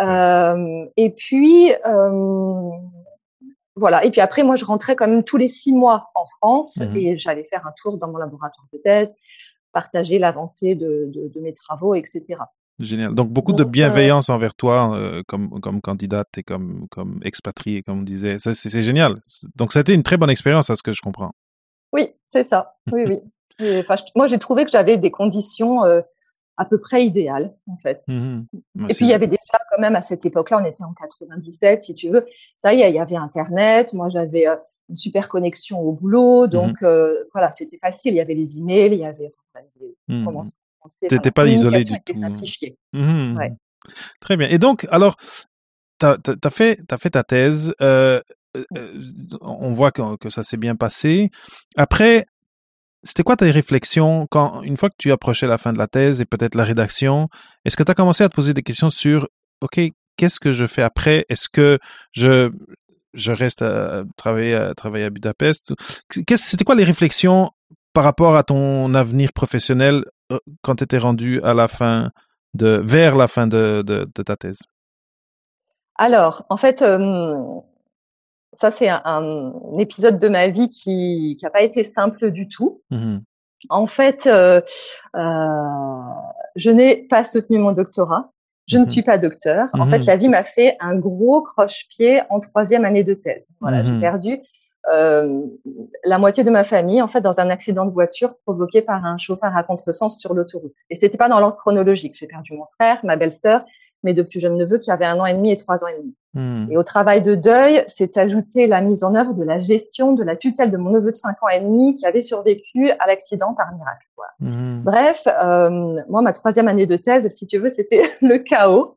Euh, 0.00 0.86
et 0.96 1.10
puis 1.10 1.72
euh, 1.86 2.70
voilà. 3.76 4.04
Et 4.04 4.10
puis 4.10 4.20
après, 4.20 4.42
moi, 4.42 4.56
je 4.56 4.64
rentrais 4.64 4.96
quand 4.96 5.06
même 5.06 5.22
tous 5.22 5.36
les 5.36 5.48
six 5.48 5.72
mois 5.72 6.10
en 6.14 6.24
France 6.24 6.78
mmh 6.78 6.96
et 6.96 7.18
j'allais 7.18 7.44
faire 7.44 7.66
un 7.66 7.72
tour 7.80 7.98
dans 7.98 8.08
mon 8.08 8.16
laboratoire 8.16 8.66
de 8.72 8.78
thèse, 8.78 9.14
partager 9.72 10.18
l'avancée 10.18 10.74
de, 10.74 11.10
de, 11.14 11.28
de, 11.28 11.40
mes 11.40 11.52
travaux, 11.52 11.94
etc. 11.94 12.40
Génial. 12.80 13.14
Donc 13.14 13.30
beaucoup 13.30 13.52
Donc, 13.52 13.60
de 13.60 13.64
bienveillance 13.64 14.28
euh... 14.28 14.34
envers 14.34 14.54
toi 14.54 14.98
comme 15.28 15.60
comme 15.60 15.80
candidate 15.80 16.36
et 16.36 16.42
comme 16.42 16.86
comme 16.90 17.20
expatriée, 17.22 17.82
comme 17.82 18.00
on 18.00 18.02
disait. 18.02 18.38
C'est 18.38 18.82
génial. 18.82 19.20
Donc 19.54 19.72
ça 19.72 19.78
a 19.78 19.82
été 19.82 19.94
une 19.94 20.02
très 20.02 20.16
bonne 20.16 20.30
expérience, 20.30 20.68
à 20.68 20.76
ce 20.76 20.82
que 20.82 20.92
je 20.92 21.00
comprends. 21.00 21.32
Oui, 21.92 22.08
c'est 22.26 22.42
ça. 22.42 22.76
Oui, 22.90 23.04
oui. 23.06 23.20
Et, 23.58 23.82
moi, 24.14 24.26
j'ai 24.26 24.36
trouvé 24.36 24.66
que 24.66 24.70
j'avais 24.70 24.98
des 24.98 25.10
conditions 25.10 25.78
à 26.56 26.64
peu 26.64 26.78
près 26.78 27.04
idéal 27.04 27.54
en 27.68 27.76
fait. 27.76 28.02
Mmh 28.08 28.42
et 28.88 28.94
puis 28.94 29.06
il 29.06 29.08
y 29.08 29.14
avait 29.14 29.26
déjà 29.26 29.58
quand 29.70 29.80
même 29.80 29.96
à 29.96 30.02
cette 30.02 30.24
époque-là, 30.24 30.60
on 30.62 30.64
était 30.64 30.84
en 30.84 30.92
97 30.92 31.82
si 31.82 31.94
tu 31.94 32.08
veux, 32.08 32.26
ça 32.56 32.72
y 32.74 32.82
est, 32.82 32.90
il 32.90 32.94
y 32.94 32.98
avait 32.98 33.16
internet, 33.16 33.92
moi 33.92 34.08
j'avais 34.08 34.46
euh, 34.46 34.56
une 34.88 34.96
super 34.96 35.28
connexion 35.28 35.80
au 35.80 35.92
boulot, 35.92 36.46
mmh 36.46 36.50
donc 36.50 36.80
mmh 36.82 36.86
euh, 36.86 37.24
voilà, 37.32 37.50
c'était 37.50 37.78
facile, 37.78 38.14
il 38.14 38.16
y 38.16 38.20
avait 38.20 38.34
les 38.34 38.58
emails, 38.58 38.92
il 38.92 39.00
y 39.00 39.04
avait 39.04 39.28
mmh 40.08 40.24
comment 40.24 40.42
T'étais 41.00 41.32
pas 41.32 41.48
isolé 41.48 41.82
du 41.82 41.94
tout. 42.04 42.14
simplifié. 42.14 42.78
Ouais. 42.92 43.52
Très 44.20 44.36
bien. 44.36 44.48
Et 44.48 44.58
donc 44.58 44.86
alors 44.90 45.16
tu 45.98 46.06
as, 46.06 46.16
as, 46.44 46.50
fait 46.50 46.78
as 46.90 46.98
fait 46.98 47.10
ta 47.10 47.24
thèse 47.24 47.74
euh, 47.82 48.20
on 49.40 49.72
voit 49.72 49.90
que, 49.90 50.16
que 50.16 50.30
ça 50.30 50.42
s'est 50.42 50.56
bien 50.56 50.76
passé. 50.76 51.30
Après, 51.76 52.24
c'était 53.02 53.22
quoi 53.22 53.36
tes 53.36 53.50
réflexions 53.50 54.26
quand, 54.30 54.62
une 54.62 54.76
fois 54.76 54.90
que 54.90 54.96
tu 54.98 55.12
approchais 55.12 55.46
la 55.46 55.58
fin 55.58 55.72
de 55.72 55.78
la 55.78 55.86
thèse 55.86 56.20
et 56.20 56.24
peut-être 56.24 56.54
la 56.54 56.64
rédaction, 56.64 57.28
est-ce 57.64 57.76
que 57.76 57.82
tu 57.82 57.90
as 57.90 57.94
commencé 57.94 58.24
à 58.24 58.28
te 58.28 58.34
poser 58.34 58.54
des 58.54 58.62
questions 58.62 58.90
sur, 58.90 59.28
OK, 59.60 59.80
qu'est-ce 60.16 60.40
que 60.40 60.52
je 60.52 60.66
fais 60.66 60.82
après? 60.82 61.24
Est-ce 61.28 61.48
que 61.48 61.78
je, 62.12 62.50
je 63.14 63.32
reste 63.32 63.62
à 63.62 64.04
travailler 64.16 64.54
à, 64.54 64.74
travailler 64.74 65.04
à 65.04 65.10
Budapest? 65.10 65.74
C'était 66.10 66.64
quoi 66.64 66.74
les 66.74 66.84
réflexions 66.84 67.50
par 67.92 68.04
rapport 68.04 68.36
à 68.36 68.42
ton 68.42 68.92
avenir 68.94 69.32
professionnel 69.32 70.04
euh, 70.32 70.38
quand 70.62 70.76
tu 70.76 70.84
étais 70.84 70.98
rendu 70.98 71.40
à 71.42 71.54
la 71.54 71.68
fin 71.68 72.10
de, 72.54 72.80
vers 72.84 73.16
la 73.16 73.28
fin 73.28 73.46
de, 73.46 73.82
de, 73.82 74.22
ta 74.22 74.36
thèse? 74.36 74.60
Alors, 75.96 76.44
en 76.50 76.56
fait, 76.56 76.82
ça 78.56 78.70
c'est 78.70 78.88
un, 78.88 79.02
un, 79.04 79.78
épisode 79.78 80.18
de 80.18 80.28
ma 80.28 80.48
vie 80.48 80.68
qui 80.68 81.36
n'a 81.42 81.50
pas 81.50 81.62
été 81.62 81.82
simple 81.82 82.30
du 82.30 82.48
tout. 82.48 82.82
Mmh. 82.90 83.18
En 83.68 83.86
fait, 83.86 84.26
euh, 84.26 84.60
euh, 85.14 86.00
je 86.56 86.70
n'ai 86.70 86.96
pas 86.96 87.24
soutenu 87.24 87.58
mon 87.58 87.72
doctorat. 87.72 88.30
Je 88.66 88.76
mmh. 88.76 88.80
ne 88.80 88.84
suis 88.84 89.02
pas 89.02 89.18
docteur. 89.18 89.68
En 89.74 89.86
mmh. 89.86 89.90
fait, 89.90 89.98
la 90.00 90.16
vie 90.16 90.28
m'a 90.28 90.44
fait 90.44 90.76
un 90.80 90.96
gros 90.96 91.42
croche-pied 91.42 92.22
en 92.30 92.40
troisième 92.40 92.84
année 92.84 93.04
de 93.04 93.14
thèse. 93.14 93.46
Voilà, 93.60 93.82
j'ai 93.82 93.98
perdu 94.00 94.40
euh, 94.88 95.42
la 96.04 96.18
moitié 96.18 96.44
de 96.44 96.50
ma 96.50 96.64
famille, 96.64 97.02
en 97.02 97.08
fait, 97.08 97.20
dans 97.20 97.40
un 97.40 97.50
accident 97.50 97.86
de 97.86 97.90
voiture 97.90 98.36
provoqué 98.44 98.82
par 98.82 99.04
un 99.04 99.18
chauffeur 99.18 99.56
à 99.56 99.62
contresens 99.62 100.18
sur 100.18 100.32
l'autoroute. 100.34 100.76
Et 100.90 100.94
c'était 100.94 101.18
pas 101.18 101.28
dans 101.28 101.40
l'ordre 101.40 101.56
chronologique. 101.56 102.16
J'ai 102.16 102.26
perdu 102.26 102.54
mon 102.54 102.66
frère, 102.66 103.00
ma 103.04 103.16
belle-sœur, 103.16 103.64
mes 104.06 104.14
deux 104.14 104.24
plus 104.24 104.40
jeunes 104.40 104.56
neveux 104.56 104.78
qui 104.78 104.90
avaient 104.90 105.04
un 105.04 105.18
an 105.20 105.26
et 105.26 105.34
demi 105.34 105.52
et 105.52 105.56
trois 105.56 105.84
ans 105.84 105.88
et 105.88 105.98
demi. 105.98 106.16
Mmh. 106.34 106.72
Et 106.72 106.76
au 106.76 106.82
travail 106.82 107.22
de 107.22 107.34
deuil, 107.34 107.84
s'est 107.88 108.18
ajouté 108.18 108.66
la 108.66 108.80
mise 108.80 109.04
en 109.04 109.14
œuvre 109.14 109.34
de 109.34 109.42
la 109.42 109.60
gestion 109.60 110.12
de 110.12 110.22
la 110.22 110.36
tutelle 110.36 110.70
de 110.70 110.76
mon 110.76 110.90
neveu 110.90 111.10
de 111.10 111.16
cinq 111.16 111.42
ans 111.42 111.48
et 111.48 111.60
demi 111.60 111.94
qui 111.94 112.06
avait 112.06 112.20
survécu 112.20 112.90
à 112.90 113.06
l'accident 113.06 113.52
par 113.54 113.74
miracle. 113.74 114.06
Voilà. 114.16 114.32
Mmh. 114.40 114.82
Bref, 114.82 115.26
euh, 115.26 116.00
moi, 116.08 116.22
ma 116.22 116.32
troisième 116.32 116.68
année 116.68 116.86
de 116.86 116.96
thèse, 116.96 117.28
si 117.28 117.46
tu 117.46 117.58
veux, 117.58 117.68
c'était 117.68 118.02
le 118.22 118.38
chaos. 118.38 118.94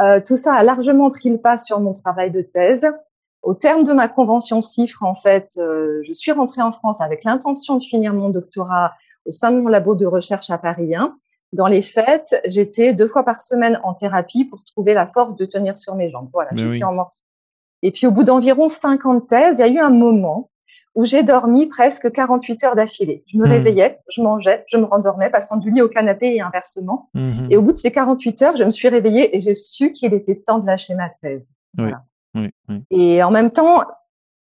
Euh, 0.00 0.20
tout 0.24 0.36
ça 0.36 0.54
a 0.54 0.62
largement 0.62 1.10
pris 1.10 1.30
le 1.30 1.38
pas 1.38 1.56
sur 1.56 1.80
mon 1.80 1.92
travail 1.92 2.30
de 2.30 2.42
thèse. 2.42 2.86
Au 3.42 3.54
terme 3.54 3.82
de 3.82 3.92
ma 3.92 4.08
convention 4.08 4.60
CIFRE, 4.60 5.02
en 5.02 5.16
fait, 5.16 5.54
euh, 5.58 6.00
je 6.02 6.12
suis 6.12 6.30
rentrée 6.30 6.62
en 6.62 6.70
France 6.70 7.00
avec 7.00 7.24
l'intention 7.24 7.76
de 7.76 7.82
finir 7.82 8.14
mon 8.14 8.28
doctorat 8.28 8.92
au 9.26 9.32
sein 9.32 9.50
de 9.50 9.58
mon 9.58 9.68
labo 9.68 9.94
de 9.94 10.06
recherche 10.06 10.50
à 10.50 10.58
Paris 10.58 10.94
1. 10.94 11.16
Dans 11.52 11.66
les 11.66 11.82
faits, 11.82 12.40
j'étais 12.46 12.94
deux 12.94 13.06
fois 13.06 13.24
par 13.24 13.40
semaine 13.40 13.78
en 13.84 13.94
thérapie 13.94 14.46
pour 14.46 14.64
trouver 14.64 14.94
la 14.94 15.06
force 15.06 15.36
de 15.36 15.44
tenir 15.44 15.76
sur 15.76 15.94
mes 15.94 16.10
jambes. 16.10 16.30
Voilà, 16.32 16.50
j'étais 16.54 16.68
oui. 16.68 16.84
en 16.84 16.94
morceaux. 16.94 17.24
Et 17.82 17.90
puis 17.90 18.06
au 18.06 18.10
bout 18.10 18.24
d'environ 18.24 18.68
50 18.68 19.28
thèses, 19.28 19.58
il 19.58 19.62
y 19.62 19.64
a 19.64 19.68
eu 19.68 19.78
un 19.78 19.90
moment 19.90 20.50
où 20.94 21.04
j'ai 21.04 21.22
dormi 21.22 21.66
presque 21.66 22.10
48 22.10 22.64
heures 22.64 22.76
d'affilée. 22.76 23.24
Je 23.26 23.38
me 23.38 23.46
mmh. 23.46 23.50
réveillais, 23.50 23.98
je 24.08 24.22
mangeais, 24.22 24.64
je 24.68 24.76
me 24.76 24.84
rendormais, 24.84 25.30
passant 25.30 25.56
du 25.56 25.70
lit 25.70 25.82
au 25.82 25.88
canapé 25.88 26.34
et 26.34 26.40
inversement. 26.40 27.06
Mmh. 27.14 27.48
Et 27.50 27.56
au 27.56 27.62
bout 27.62 27.72
de 27.72 27.78
ces 27.78 27.90
48 27.90 28.42
heures, 28.42 28.56
je 28.56 28.64
me 28.64 28.70
suis 28.70 28.88
réveillée 28.88 29.34
et 29.36 29.40
j'ai 29.40 29.54
su 29.54 29.92
qu'il 29.92 30.14
était 30.14 30.36
temps 30.36 30.58
de 30.58 30.66
lâcher 30.66 30.94
ma 30.94 31.08
thèse. 31.08 31.52
Oui. 31.78 31.84
Voilà. 31.84 32.04
Oui, 32.34 32.50
oui. 32.68 32.82
Et 32.90 33.22
en 33.22 33.30
même 33.30 33.50
temps, 33.50 33.84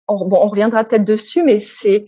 on, 0.07 0.27
bon, 0.27 0.37
on 0.41 0.47
reviendra 0.47 0.83
peut-être 0.83 1.03
dessus, 1.03 1.43
mais 1.43 1.59
c'est 1.59 2.07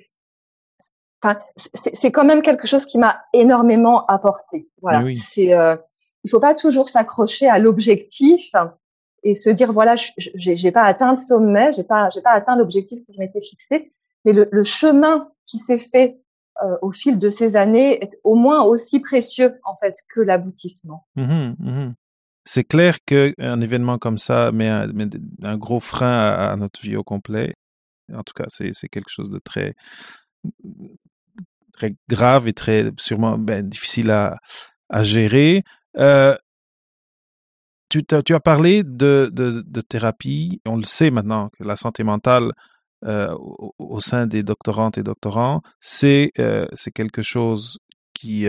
enfin, 1.21 1.39
c'est 1.55 2.11
quand 2.11 2.23
même 2.23 2.41
quelque 2.41 2.67
chose 2.67 2.85
qui 2.85 2.97
m'a 2.97 3.21
énormément 3.33 4.05
apporté. 4.07 4.67
Voilà, 4.81 5.03
oui. 5.03 5.17
c'est 5.17 5.53
euh, 5.53 5.75
il 6.23 6.29
faut 6.29 6.39
pas 6.39 6.55
toujours 6.55 6.89
s'accrocher 6.89 7.47
à 7.47 7.59
l'objectif 7.59 8.51
et 9.23 9.35
se 9.35 9.49
dire 9.49 9.71
voilà, 9.71 9.95
j'ai 10.17 10.71
pas 10.71 10.83
atteint 10.83 11.11
le 11.11 11.17
sommet, 11.17 11.71
j'ai 11.73 11.83
pas 11.83 12.09
j'ai 12.09 12.21
pas 12.21 12.31
atteint 12.31 12.55
l'objectif 12.55 12.99
que 13.05 13.13
je 13.13 13.19
m'étais 13.19 13.41
fixé, 13.41 13.91
mais 14.25 14.33
le, 14.33 14.49
le 14.51 14.63
chemin 14.63 15.29
qui 15.45 15.57
s'est 15.57 15.77
fait 15.77 16.19
euh, 16.63 16.77
au 16.81 16.91
fil 16.91 17.17
de 17.17 17.29
ces 17.29 17.55
années 17.55 18.03
est 18.03 18.19
au 18.23 18.35
moins 18.35 18.63
aussi 18.63 18.99
précieux 18.99 19.59
en 19.63 19.75
fait 19.75 19.95
que 20.13 20.21
l'aboutissement. 20.21 21.07
Mmh, 21.15 21.53
mmh 21.57 21.93
c'est 22.43 22.63
clair 22.63 22.97
qu'un 23.05 23.61
événement 23.61 23.99
comme 23.99 24.17
ça 24.17 24.51
met 24.51 24.67
un, 24.67 24.87
met 24.87 25.07
un 25.43 25.57
gros 25.57 25.79
frein 25.79 26.11
à, 26.11 26.51
à, 26.51 26.55
notre 26.55 26.81
vie 26.81 26.95
au 26.95 27.03
complet. 27.03 27.53
En 28.11 28.23
tout 28.23 28.33
cas, 28.33 28.45
c'est 28.49 28.89
quelque 28.89 29.09
chose 29.09 29.29
de 29.29 29.37
très 29.37 29.75
très 31.81 31.95
grave 32.09 32.47
et 32.47 32.53
très 32.53 32.91
sûrement 32.97 33.37
ben, 33.37 33.67
difficile 33.67 34.11
à, 34.11 34.37
à 34.89 35.03
gérer. 35.03 35.63
Euh, 35.97 36.35
tu, 37.89 38.03
tu, 38.05 38.35
as 38.35 38.39
parlé 38.39 38.83
de, 38.83 39.29
de, 39.33 39.81
thérapie. 39.81 40.61
On 40.65 40.77
le 40.77 40.85
sait 40.85 41.11
maintenant 41.11 41.49
que 41.49 41.63
la 41.63 41.75
santé 41.75 42.03
mentale 42.03 42.51
euh, 43.03 43.35
au, 43.79 43.99
sein 43.99 44.27
des 44.27 44.43
doctorantes 44.43 44.97
et 44.97 45.03
doctorants, 45.03 45.61
c'est 45.81 46.31
euh, 46.39 46.67
quelque 46.93 47.21
chose 47.21 47.79
qui, 48.13 48.47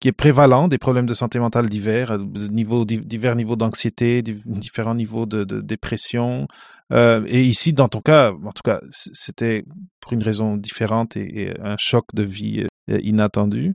qui 0.00 0.08
est 0.08 0.12
prévalent 0.12 0.68
des 0.68 0.78
problèmes 0.78 1.06
de 1.06 1.14
santé 1.14 1.38
mentale 1.38 1.68
divers, 1.68 2.18
de 2.18 2.48
niveau, 2.48 2.84
divers 2.84 3.34
niveaux 3.34 3.56
d'anxiété, 3.56 4.22
différents 4.22 4.94
niveaux 4.94 5.26
de, 5.26 5.44
dépression. 5.60 6.46
Euh, 6.92 7.24
et 7.26 7.42
ici, 7.42 7.72
dans 7.72 7.88
ton 7.88 8.00
cas, 8.00 8.32
en 8.32 8.52
tout 8.52 8.62
cas, 8.64 8.80
c'était 8.90 9.64
pour 10.00 10.12
une 10.12 10.22
raison 10.22 10.56
différente 10.56 11.16
et, 11.16 11.54
un 11.60 11.76
choc 11.78 12.06
de 12.14 12.22
vie 12.22 12.66
euh, 12.90 12.98
inattendu. 13.02 13.74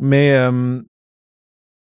Mais 0.00 0.32
euh, 0.32 0.80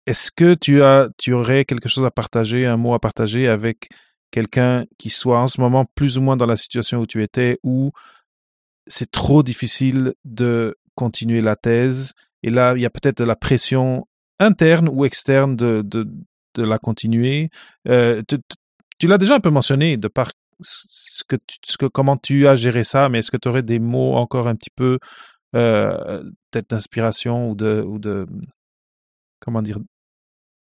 est-ce 0.06 0.30
que 0.30 0.54
tu 0.54 0.82
as, 0.82 1.08
tu 1.18 1.32
aurais 1.32 1.64
quelque 1.64 1.88
chose 1.88 2.04
à 2.04 2.10
partager, 2.10 2.66
un 2.66 2.76
mot 2.76 2.94
à 2.94 3.00
partager 3.00 3.48
avec 3.48 3.88
quelqu'un 4.30 4.84
qui 4.98 5.10
soit 5.10 5.40
en 5.40 5.46
ce 5.48 5.60
moment 5.60 5.84
plus 5.94 6.18
ou 6.18 6.20
moins 6.20 6.36
dans 6.36 6.46
la 6.46 6.56
situation 6.56 7.00
où 7.00 7.06
tu 7.06 7.22
étais, 7.22 7.58
où 7.64 7.90
c'est 8.86 9.10
trop 9.10 9.42
difficile 9.42 10.14
de 10.24 10.76
continuer 10.94 11.40
la 11.40 11.56
thèse 11.56 12.12
et 12.44 12.50
là, 12.50 12.74
il 12.76 12.82
y 12.82 12.86
a 12.86 12.90
peut-être 12.90 13.16
de 13.16 13.24
la 13.24 13.36
pression 13.36 14.06
interne 14.38 14.90
ou 14.92 15.06
externe 15.06 15.56
de, 15.56 15.80
de, 15.82 16.62
la 16.62 16.78
continuer. 16.78 17.48
Euh, 17.88 18.22
tu, 18.98 19.06
l'as 19.06 19.16
déjà 19.16 19.36
un 19.36 19.40
peu 19.40 19.48
mentionné 19.48 19.96
de 19.96 20.08
par 20.08 20.30
ce 20.60 21.24
que, 21.26 21.36
ce 21.64 21.78
que 21.78 21.86
comment 21.86 22.18
tu 22.18 22.46
as 22.46 22.54
géré 22.54 22.84
ça, 22.84 23.08
mais 23.08 23.20
est-ce 23.20 23.30
que 23.30 23.38
tu 23.38 23.48
aurais 23.48 23.62
des 23.62 23.78
mots 23.78 24.14
encore 24.16 24.46
un 24.46 24.56
petit 24.56 24.70
peu 24.76 24.98
euh, 25.56 26.22
peut-être 26.50 26.68
d'inspiration 26.68 27.48
ou 27.48 27.54
de, 27.54 27.80
ou 27.80 27.98
de 27.98 28.26
comment 29.40 29.62
dire 29.62 29.78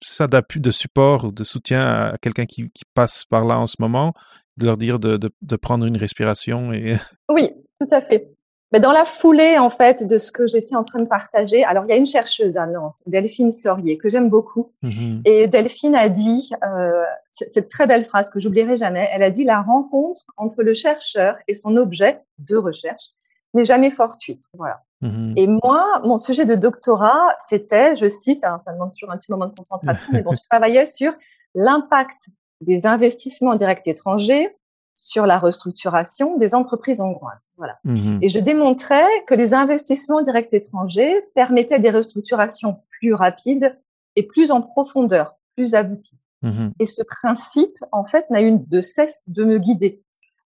ça 0.00 0.26
d'appui, 0.26 0.61
de 0.61 0.70
support 0.70 1.24
ou 1.24 1.33
de 1.33 1.44
soutien 1.44 1.87
à 1.87 2.16
quelqu'un 2.16 2.46
qui, 2.46 2.70
qui, 2.70 2.85
passe 2.94 3.24
par 3.26 3.44
là 3.44 3.59
en 3.59 3.66
ce 3.66 3.76
moment, 3.78 4.14
de 4.57 4.64
leur 4.64 4.78
dire 4.78 4.98
de, 4.98 5.18
de, 5.18 5.31
de 5.42 5.57
prendre 5.57 5.85
une 5.85 5.98
respiration 5.98 6.72
et 6.72 6.96
oui, 7.28 7.50
tout 7.78 7.88
à 7.90 8.00
fait. 8.00 8.38
Mais 8.72 8.81
dans 8.81 8.92
la 8.92 9.04
foulée, 9.04 9.59
en 9.59 9.70
fait, 9.70 10.07
de 10.07 10.18
ce 10.18 10.31
que 10.31 10.46
j'étais 10.46 10.76
en 10.76 10.85
train 10.85 11.00
de 11.00 11.09
partager, 11.09 11.64
alors 11.64 11.85
il 11.87 11.88
y 11.88 11.92
a 11.92 11.96
une 11.96 12.07
chercheuse 12.07 12.59
à 12.59 12.66
Nantes, 12.66 12.98
Delphine 13.07 13.50
Sorier, 13.50 13.96
que 13.96 14.11
j'aime 14.11 14.28
beaucoup. 14.28 14.72
Mm-hmm. 14.83 15.22
Et 15.24 15.46
Delphine 15.46 15.94
a 15.94 16.09
dit 16.09 16.50
euh, 16.62 17.02
cette 17.31 17.68
très 17.68 17.87
belle 17.87 18.04
phrase 18.04 18.28
que 18.28 18.38
j'oublierai 18.38 18.76
jamais. 18.76 19.09
Elle 19.11 19.22
a 19.22 19.31
dit 19.31 19.44
la 19.44 19.62
rencontre 19.62 20.26
entre 20.37 20.62
le 20.62 20.74
chercheur 20.74 21.38
et 21.48 21.54
son 21.54 21.76
objet 21.76 22.20
de 22.38 22.57
recherche 22.57 23.12
n'est 23.54 23.64
jamais 23.64 23.90
fortuite. 23.90 24.44
Voilà. 24.52 24.83
Mm-hmm. 25.02 25.33
Et 25.37 25.46
moi, 25.46 26.02
mon 26.04 26.18
sujet 26.18 26.44
de 26.44 26.54
doctorat, 26.54 27.37
c'était, 27.46 27.96
je 27.96 28.07
cite, 28.07 28.44
hein, 28.44 28.61
ça 28.64 28.72
demande 28.72 28.90
toujours 28.92 29.11
un 29.11 29.16
petit 29.16 29.31
moment 29.31 29.46
de 29.46 29.54
concentration, 29.54 30.11
mais 30.12 30.22
bon, 30.22 30.33
je 30.33 30.42
travaillais 30.50 30.85
sur 30.85 31.14
l'impact 31.54 32.28
des 32.61 32.87
investissements 32.87 33.54
directs 33.54 33.87
étrangers 33.87 34.58
sur 35.00 35.26
la 35.26 35.38
restructuration 35.38 36.37
des 36.38 36.56
entreprises 36.56 37.00
hongroises. 37.00 37.40
Voilà. 37.56 37.78
Mhm. 37.84 38.18
Et 38.20 38.28
je 38.28 38.40
démontrais 38.40 39.06
que 39.28 39.34
les 39.34 39.54
investissements 39.54 40.22
directs 40.22 40.52
étrangers 40.52 41.22
permettaient 41.37 41.78
des 41.78 41.90
restructurations 41.90 42.80
plus 42.90 43.14
rapides 43.14 43.78
et 44.16 44.24
plus 44.24 44.50
en 44.50 44.61
profondeur, 44.61 45.37
plus 45.54 45.76
abouties. 45.76 46.18
Mhm. 46.42 46.72
Et 46.80 46.87
ce 46.87 47.02
principe, 47.02 47.76
en 47.92 48.04
fait, 48.04 48.28
n'a 48.30 48.42
eu 48.42 48.58
de 48.58 48.82
cesse 48.82 49.22
de 49.28 49.44
me 49.44 49.58
guider. 49.58 50.02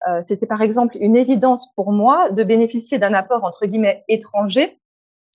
Euh, 0.06 0.20
C'était 0.20 0.46
par 0.46 0.60
exemple 0.60 0.98
une 1.00 1.16
évidence 1.16 1.72
pour 1.74 1.90
moi 1.90 2.30
de 2.30 2.44
bénéficier 2.44 2.98
d'un 2.98 3.14
apport 3.14 3.44
entre 3.44 3.64
guillemets 3.64 4.04
étranger 4.08 4.78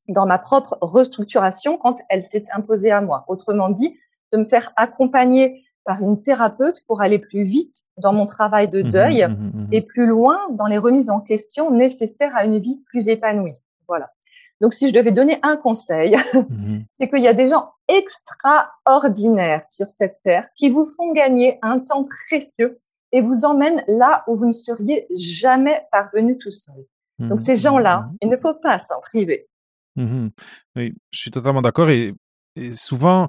dans 0.10 0.27
ma 0.27 0.38
propre 0.38 0.77
restructuration 0.82 1.77
quand 1.77 1.95
elle 2.10 2.21
s'est 2.21 2.43
imposée 2.53 2.91
à 2.91 3.01
moi. 3.01 3.25
Autrement 3.27 3.69
dit, 3.69 3.95
de 4.32 4.38
me 4.38 4.45
faire 4.45 4.73
accompagner 4.75 5.63
par 5.88 6.02
une 6.02 6.19
thérapeute 6.19 6.84
pour 6.86 7.02
aller 7.02 7.17
plus 7.17 7.43
vite 7.43 7.86
dans 7.97 8.12
mon 8.12 8.26
travail 8.26 8.67
de 8.69 8.84
mmh 8.84 8.91
deuil 8.91 9.26
mmh 9.26 9.32
mmh 9.32 9.67
et 9.71 9.82
plus 9.82 10.06
loin 10.06 10.38
dans 10.52 10.65
les 10.65 10.78
remises 10.78 11.10
en 11.10 11.21
question 11.21 11.71
nécessaires 11.71 12.36
à 12.36 12.43
une 12.43 12.60
vie 12.60 12.84
plus 12.88 13.08
épanouie. 13.08 13.56
Voilà. 13.88 14.12
Donc, 14.60 14.73
si 14.73 14.89
je 14.89 14.93
devais 14.93 15.12
donner 15.12 15.39
un 15.43 15.56
conseil, 15.56 16.15
c'est 16.93 17.10
qu'il 17.10 17.23
y 17.23 17.28
a 17.28 17.34
des 17.34 17.50
gens 17.50 17.71
extraordinaires 17.88 19.65
sur 19.69 19.88
cette 19.89 20.19
terre 20.21 20.50
qui 20.56 20.69
vous 20.69 20.86
font 20.97 21.13
gagner 21.13 21.58
un 21.62 21.80
temps 21.80 22.06
précieux 22.28 22.80
et 23.13 23.21
vous 23.21 23.45
emmènent 23.45 23.84
là 23.88 24.23
où 24.28 24.36
vous 24.36 24.47
ne 24.47 24.52
seriez 24.52 25.08
jamais 25.15 25.88
parvenu 25.91 26.38
tout 26.38 26.52
seul. 26.52 26.86
Donc, 27.19 27.39
ces 27.39 27.56
gens-là, 27.56 28.10
il 28.21 28.30
ne 28.30 28.38
faut 28.38 28.54
pas 28.54 28.78
s'en 28.78 29.00
priver. 29.02 29.47
Oui, 29.95 30.93
je 31.12 31.19
suis 31.19 31.32
totalement 31.32 31.62
d'accord 31.62 31.89
et, 31.89 32.13
et 32.56 32.76
souvent, 32.76 33.28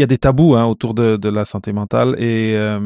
il 0.00 0.02
y 0.02 0.04
a 0.04 0.06
des 0.06 0.16
tabous 0.16 0.54
hein, 0.54 0.64
autour 0.64 0.94
de, 0.94 1.28
la 1.28 1.44
santé 1.44 1.74
mentale 1.74 2.14
et 2.18 2.56
euh, 2.56 2.80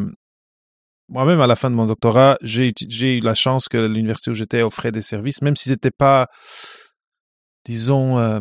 moi-même 1.08 1.40
à 1.40 1.46
la 1.46 1.54
fin 1.54 1.70
de 1.70 1.76
mon 1.76 1.86
doctorat, 1.86 2.36
j'ai 2.42 2.72
eu 2.90 3.20
la 3.20 3.34
chance 3.34 3.68
que 3.68 3.78
l'université 3.78 4.32
où 4.32 4.34
j'étais 4.34 4.62
offrait 4.62 4.90
des 4.90 5.00
services, 5.00 5.40
même 5.40 5.54
s'ils 5.54 5.70
n'étaient 5.70 5.92
pas, 5.92 6.26
disons, 7.64 8.18
euh, 8.18 8.40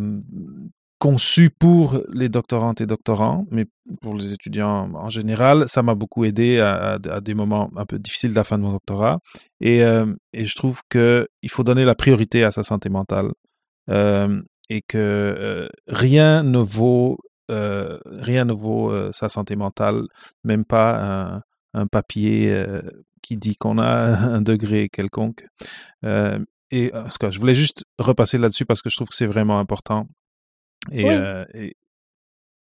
conçus 0.97 1.51
pour 1.51 2.01
les 2.11 2.29
doctorantes 2.29 2.81
et 2.81 2.87
doctorants, 2.87 3.45
mais 3.51 3.65
pour 4.01 4.15
les 4.15 4.33
étudiants 4.33 4.91
en 4.95 5.09
général, 5.09 5.65
ça 5.67 5.83
m'a 5.83 5.93
beaucoup 5.93 6.25
aidé 6.25 6.59
à, 6.59 6.97
des 6.97 7.35
moments 7.35 7.69
un 7.75 7.85
peu 7.85 7.99
difficiles 7.99 8.31
de 8.31 8.35
la 8.35 8.43
fin 8.43 8.57
de 8.57 8.63
mon 8.63 8.71
doctorat. 8.71 9.19
Et, 9.61 9.83
euh, 9.83 10.11
et 10.31 10.45
je 10.45 10.55
trouve 10.55 10.81
que 10.89 11.27
il 11.43 11.51
faut 11.51 11.63
donner 11.63 11.85
la 11.85 11.93
priorité 11.93 12.43
à 12.43 12.49
sa 12.49 12.63
santé 12.63 12.89
mentale 12.89 13.29
et 14.69 14.81
que 14.87 15.69
rien 15.87 16.41
ne 16.41 16.57
vaut 16.57 17.19
euh, 17.53 17.99
rien 18.05 18.45
ne 18.45 18.53
vaut 18.53 18.91
euh, 18.91 19.11
sa 19.13 19.29
santé 19.29 19.55
mentale, 19.55 20.03
même 20.43 20.65
pas 20.65 21.43
un, 21.73 21.87
papier 21.87 22.51
euh, 22.51 22.81
qui 23.21 23.37
dit 23.37 23.55
qu'on 23.55 23.77
a 23.77 23.85
un 24.35 24.41
degré 24.41 24.89
quelconque. 24.89 25.45
et 26.03 26.91
en 26.93 27.03
tout 27.03 27.17
cas, 27.19 27.31
je 27.31 27.39
voulais 27.39 27.55
juste 27.55 27.85
repasser 27.99 28.37
là-dessus 28.37 28.65
parce 28.65 28.81
que 28.81 28.89
je 28.89 28.95
trouve 28.95 29.09
que 29.09 29.15
c'est 29.15 29.27
vraiment 29.27 29.59
important. 29.59 30.07
Et, 30.91 31.05
et... 31.53 31.77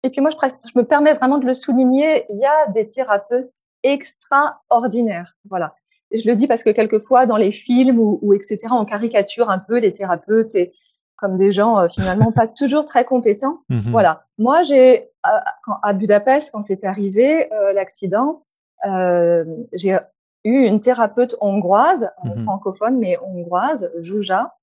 et... 0.03 0.09
puis 0.09 0.21
moi, 0.21 0.31
je, 0.31 0.47
je, 0.65 0.79
me 0.79 0.83
permets 0.83 1.13
vraiment 1.13 1.37
de 1.37 1.45
le 1.45 1.53
souligner, 1.53 2.25
il 2.29 2.39
y 2.39 2.45
a 2.45 2.71
des 2.71 2.89
thérapeutes 2.89 3.53
extraordinaires. 3.83 5.35
Voilà. 5.49 5.75
je 6.11 6.27
le 6.27 6.35
dis 6.35 6.47
parce 6.47 6.63
que 6.63 6.71
quelquefois, 6.71 7.25
dans 7.25 7.37
les 7.37 7.51
films 7.51 7.99
ou, 7.99 8.19
ou 8.21 8.33
etc., 8.33 8.67
on 8.71 8.85
caricature 8.85 9.49
un 9.49 9.59
peu 9.59 9.77
les 9.77 9.93
thérapeutes 9.93 10.55
et 10.55 10.73
comme 11.19 11.37
des 11.37 11.51
gens 11.51 11.79
euh, 11.79 11.87
finalement 11.87 12.31
pas 12.31 12.47
toujours 12.47 12.85
très 12.85 13.05
compétents. 13.05 13.59
Mhm. 13.69 13.91
Voilà. 13.91 14.25
Moi, 14.37 14.63
j'ai 14.63 15.09
à, 15.23 15.93
Budapest, 15.93 16.51
quand 16.51 16.61
c'est 16.61 16.83
arrivé 16.85 17.51
euh, 17.53 17.71
l'accident, 17.73 18.43
euh, 18.85 19.45
j'ai 19.73 19.97
eu 20.43 20.65
une 20.65 20.79
thérapeute 20.79 21.35
hongroise, 21.39 22.09
mhm. 22.23 22.43
francophone 22.43 22.97
mais 22.97 23.17
hongroise, 23.21 23.91
Jouja, 23.99 24.55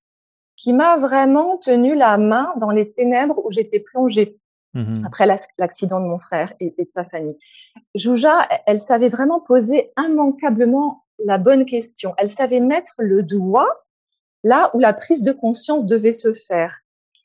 qui 0.57 0.73
m'a 0.73 0.97
vraiment 0.97 1.59
tenu 1.59 1.95
la 1.95 2.19
main 2.19 2.53
dans 2.57 2.71
les 2.71 2.91
ténèbres 2.93 3.45
où 3.45 3.51
j'étais 3.51 3.81
plongée. 3.81 4.39
Mhm. 4.75 4.95
Après 5.07 5.27
l'accident 5.59 6.01
de 6.01 6.07
mon 6.07 6.19
frère 6.19 6.53
et, 6.61 6.75
et 6.79 6.85
de 6.85 6.91
sa 6.91 7.05
famille. 7.05 7.39
Jouja, 7.95 8.47
elle 8.67 8.81
savait 8.81 9.09
vraiment 9.09 9.41
poser 9.41 9.93
immanquablement 9.99 11.05
la 11.25 11.39
bonne 11.39 11.65
question. 11.65 12.15
Elle 12.19 12.29
savait 12.29 12.61
mettre 12.61 12.95
le 12.99 13.23
doigt 13.23 13.86
là 14.47 14.71
où 14.75 14.79
la 14.79 14.93
prise 14.93 15.25
de 15.25 15.33
conscience 15.33 15.87
devait 15.87 16.13
se 16.13 16.33
faire. 16.33 16.73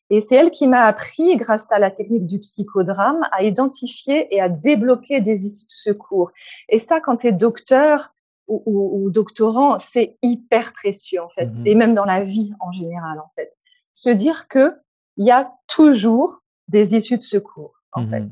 Et 0.10 0.22
c'est 0.22 0.36
elle 0.36 0.50
qui 0.50 0.68
m'a 0.68 0.86
appris, 0.86 1.38
grâce 1.38 1.72
à 1.72 1.78
la 1.78 1.92
technique 1.92 2.26
du 2.26 2.40
psychodrame, 2.40 3.28
à 3.32 3.44
identifier 3.44 4.34
et 4.36 4.42
à 4.42 4.50
débloquer 4.50 5.22
des 5.22 5.46
issues 5.46 5.68
de 5.68 5.72
secours. 5.72 6.32
Et 6.68 6.80
ça, 6.80 7.00
quand 7.00 7.18
tu 7.18 7.28
es 7.28 7.32
docteur 7.32 8.16
ou, 8.48 9.10
doctorant, 9.12 9.78
c'est 9.78 10.18
hyper 10.24 10.74
précieux 10.74 11.22
en 11.22 11.30
fait, 11.30 11.46
mhm. 11.46 11.68
et 11.68 11.76
même 11.76 11.94
dans 11.94 12.04
la 12.06 12.24
vie 12.24 12.54
en 12.60 12.72
général 12.72 13.20
en 13.20 13.30
fait. 13.36 13.54
Se 13.94 14.10
dire 14.10 14.48
que 14.50 14.74
il 15.16 15.26
y 15.26 15.32
a 15.32 15.54
toujours 15.68 16.42
des 16.68 16.96
issues 16.96 17.18
de 17.18 17.24
secours 17.24 17.76
en 17.94 18.02
mhm. 18.02 18.08
fait. 18.08 18.24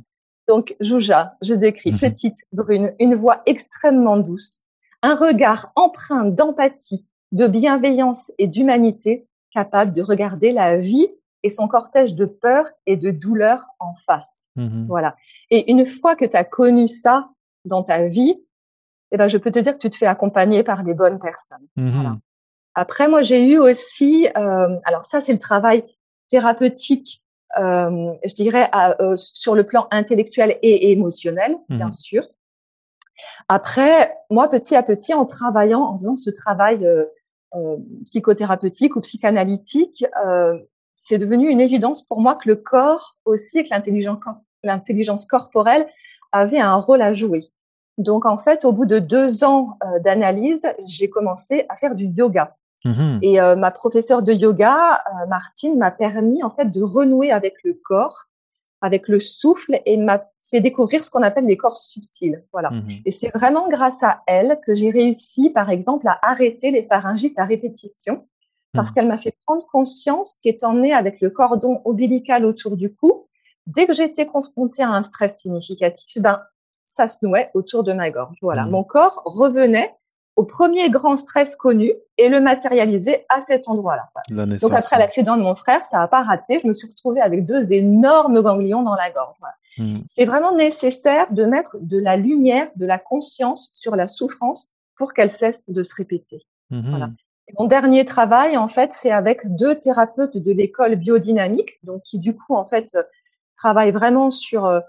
Donc 0.48 0.76
Jouja, 0.82 1.38
je 1.42 1.54
décris 1.54 1.92
mhm. 1.92 2.00
petite, 2.00 2.38
brune, 2.52 2.94
une 3.00 3.16
voix 3.16 3.44
extrêmement 3.46 4.18
douce, 4.18 4.64
un 5.04 5.16
regard 5.16 5.72
empreint 5.76 6.26
d'empathie 6.26 7.08
de 7.32 7.48
bienveillance 7.48 8.32
et 8.38 8.48
d'humanité 8.48 9.28
capable 9.52 9.94
de 9.94 10.02
regarder 10.02 10.52
la 10.52 10.78
vie 10.78 11.08
et 11.44 11.50
son 11.50 11.68
cortège 11.68 12.16
de 12.16 12.26
peur 12.26 12.66
et 12.86 12.98
de 12.98 13.12
douleur 13.12 13.68
en 13.80 13.94
face. 13.94 14.50
Mhm. 14.56 14.86
Voilà. 14.88 15.16
Et 15.50 15.72
une 15.72 15.86
fois 15.86 16.16
que 16.16 16.26
tu 16.26 16.36
as 16.36 16.44
connu 16.44 16.88
ça 16.88 17.30
dans 17.66 17.84
ta 17.84 18.08
vie, 18.08 18.44
eh 19.12 19.18
ben, 19.18 19.28
je 19.28 19.38
peux 19.38 19.52
te 19.52 19.60
dire 19.60 19.74
que 19.74 19.80
tu 19.80 19.90
te 19.90 19.96
fais 19.96 20.06
accompagner 20.06 20.64
par 20.64 20.84
les 20.84 20.94
bonnes 20.94 21.20
personnes. 21.20 21.66
Mhm. 21.76 22.20
Après, 22.76 23.08
moi, 23.08 23.24
j'ai 23.24 23.44
eu 23.44 23.58
aussi, 23.58 24.28
euh, 24.38 24.78
alors 24.84 25.06
ça, 25.06 25.22
c'est 25.22 25.34
le 25.34 25.40
travail 25.40 25.84
thérapeutique, 26.30 27.24
euh, 27.58 28.14
je 28.24 28.36
dirais, 28.36 28.70
euh, 29.00 29.16
sur 29.16 29.56
le 29.56 29.66
plan 29.66 29.88
intellectuel 29.92 30.58
et 30.62 30.92
émotionnel, 30.92 31.58
bien 31.70 31.86
mhm. 31.86 31.92
sûr. 31.92 32.24
Après, 33.48 34.16
moi, 34.30 34.50
petit 34.50 34.76
à 34.76 34.84
petit, 34.84 35.14
en 35.14 35.26
travaillant, 35.26 35.82
en 35.82 35.98
faisant 35.98 36.16
ce 36.16 36.30
travail 36.30 36.86
euh, 36.86 37.06
psychothérapeutique 38.06 38.96
ou 38.96 39.02
psychanalytique, 39.02 40.06
euh, 40.26 40.58
c'est 40.96 41.18
devenu 41.18 41.50
une 41.50 41.62
évidence 41.62 42.04
pour 42.04 42.22
moi 42.22 42.36
que 42.36 42.48
le 42.48 42.56
corps 42.56 43.18
aussi, 43.26 43.64
que 43.64 43.70
l'intelligence 44.64 45.26
corporelle 45.26 45.88
avait 46.32 46.60
un 46.60 46.76
rôle 46.76 47.02
à 47.02 47.14
jouer. 47.14 47.46
Donc 47.98 48.26
en 48.26 48.38
fait, 48.38 48.66
au 48.66 48.72
bout 48.72 48.86
de 48.86 49.00
deux 49.00 49.44
ans 49.44 49.78
euh, 49.84 50.00
d'analyse, 50.00 50.68
j'ai 50.86 51.10
commencé 51.10 51.66
à 51.70 51.76
faire 51.76 51.96
du 51.96 52.06
yoga. 52.06 52.56
Mmh 52.86 53.20
Et 53.24 53.42
ma 53.58 53.72
professeure 53.72 54.22
de 54.22 54.32
yoga, 54.32 55.04
Martine, 55.28 55.78
m'a 55.78 55.92
permis 55.92 56.44
en 56.44 56.50
fait 56.50 56.72
de 56.72 56.82
renouer 56.82 57.30
avec 57.30 57.56
le 57.66 57.74
corps 57.74 58.30
avec 58.82 59.08
le 59.08 59.20
souffle 59.20 59.82
et 59.86 59.98
m'a 59.98 60.26
fait 60.50 60.62
découvrir 60.62 61.04
ce 61.04 61.10
qu'on 61.10 61.22
appelle 61.22 61.46
les 61.46 61.58
corps 61.58 61.78
subtils. 61.78 62.44
Voilà. 62.52 62.72
Mmh 62.72 62.84
et 63.06 63.12
c'est 63.12 63.30
vraiment 63.34 63.70
grâce 63.70 64.04
à 64.04 64.22
elle 64.28 64.60
que 64.66 64.76
j'ai 64.76 64.90
réussi, 64.90 65.50
par 65.50 65.70
exemple, 65.70 66.08
à 66.08 66.20
arrêter 66.22 66.72
les 66.72 66.84
pharyngites 66.84 67.38
à 67.40 67.46
répétition 67.46 68.28
parce 68.74 68.90
mmh. 68.90 68.94
qu'elle 68.94 69.08
m'a 69.08 69.18
fait 69.18 69.36
prendre 69.46 69.66
conscience 69.72 70.38
qu'étant 70.42 70.74
née 70.74 70.94
avec 70.94 71.22
le 71.22 71.30
cordon 71.30 71.82
ombilical 71.86 72.46
autour 72.46 72.78
du 72.78 72.94
cou, 72.94 73.28
dès 73.66 73.88
que 73.88 73.94
j'étais 73.94 74.26
confrontée 74.26 74.84
à 74.84 74.90
un 74.90 75.02
stress 75.02 75.38
significatif, 75.38 76.22
ben, 76.22 76.42
ça 76.86 77.08
se 77.08 77.18
nouait 77.26 77.50
autour 77.54 77.84
de 77.84 77.94
ma 77.94 78.10
gorge. 78.12 78.38
Voilà. 78.42 78.66
Mmh. 78.66 78.72
Mon 78.72 78.84
corps 78.84 79.22
revenait 79.26 79.96
au 80.40 80.46
premier 80.46 80.90
grand 80.90 81.18
stress 81.18 81.58
connu 81.58 81.92
et 82.18 82.30
le 82.30 82.40
matérialiser 82.40 83.26
à 83.28 83.42
cet 83.42 83.68
endroit-là. 83.68 84.10
Donc 84.30 84.72
après 84.72 84.98
l'accident 84.98 85.36
de 85.36 85.42
mon 85.42 85.54
frère, 85.54 85.84
ça 85.84 85.98
n'a 85.98 86.08
pas 86.08 86.24
raté. 86.24 86.62
Je 86.64 86.68
me 86.70 86.74
suis 86.74 86.88
retrouvée 86.88 87.20
avec 87.20 87.46
deux 87.46 87.74
énormes 87.74 88.42
ganglions 88.42 88.82
dans 88.82 88.96
la 88.96 89.12
gorge. 89.12 89.36
Mmh. 89.78 89.98
C'est 90.08 90.24
vraiment 90.24 90.56
nécessaire 90.56 91.34
de 91.34 91.44
mettre 91.44 91.76
de 91.82 91.98
la 91.98 92.16
lumière, 92.16 92.70
de 92.78 92.86
la 92.86 93.00
conscience 93.00 93.70
sur 93.74 93.98
la 93.98 94.08
souffrance 94.08 94.72
pour 94.96 95.12
qu'elle 95.14 95.30
cesse 95.30 95.70
de 95.70 95.84
se 95.84 95.94
répéter. 95.94 96.46
Voilà. 96.70 97.10
Mon 97.58 97.66
dernier 97.66 98.06
travail, 98.06 98.56
en 98.56 98.70
fait, 98.70 98.94
c'est 98.94 99.12
avec 99.12 99.42
deux 99.58 99.76
thérapeutes 99.76 100.38
de 100.38 100.52
l'école 100.54 100.96
biodynamique, 100.96 101.80
donc 101.84 102.04
qui 102.04 102.18
du 102.18 102.34
coup, 102.34 102.56
en 102.56 102.64
fait, 102.64 102.96
euh, 102.96 103.04
travaillent 103.58 103.92
vraiment 103.92 104.32
sur 104.32 104.66
euh, 104.66 104.80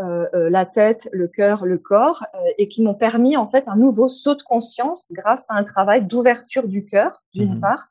la 0.00 0.66
tête, 0.66 1.08
le 1.12 1.28
cœur, 1.28 1.66
le 1.66 1.78
corps, 1.78 2.26
et 2.58 2.68
qui 2.68 2.82
m'ont 2.82 2.94
permis 2.94 3.36
en 3.36 3.48
fait 3.48 3.68
un 3.68 3.76
nouveau 3.76 4.08
saut 4.08 4.34
de 4.34 4.42
conscience 4.42 5.08
grâce 5.12 5.46
à 5.50 5.54
un 5.54 5.64
travail 5.64 6.06
d'ouverture 6.06 6.66
du 6.66 6.84
cœur, 6.86 7.22
d'une 7.34 7.56
mmh 7.56 7.60
part, 7.60 7.88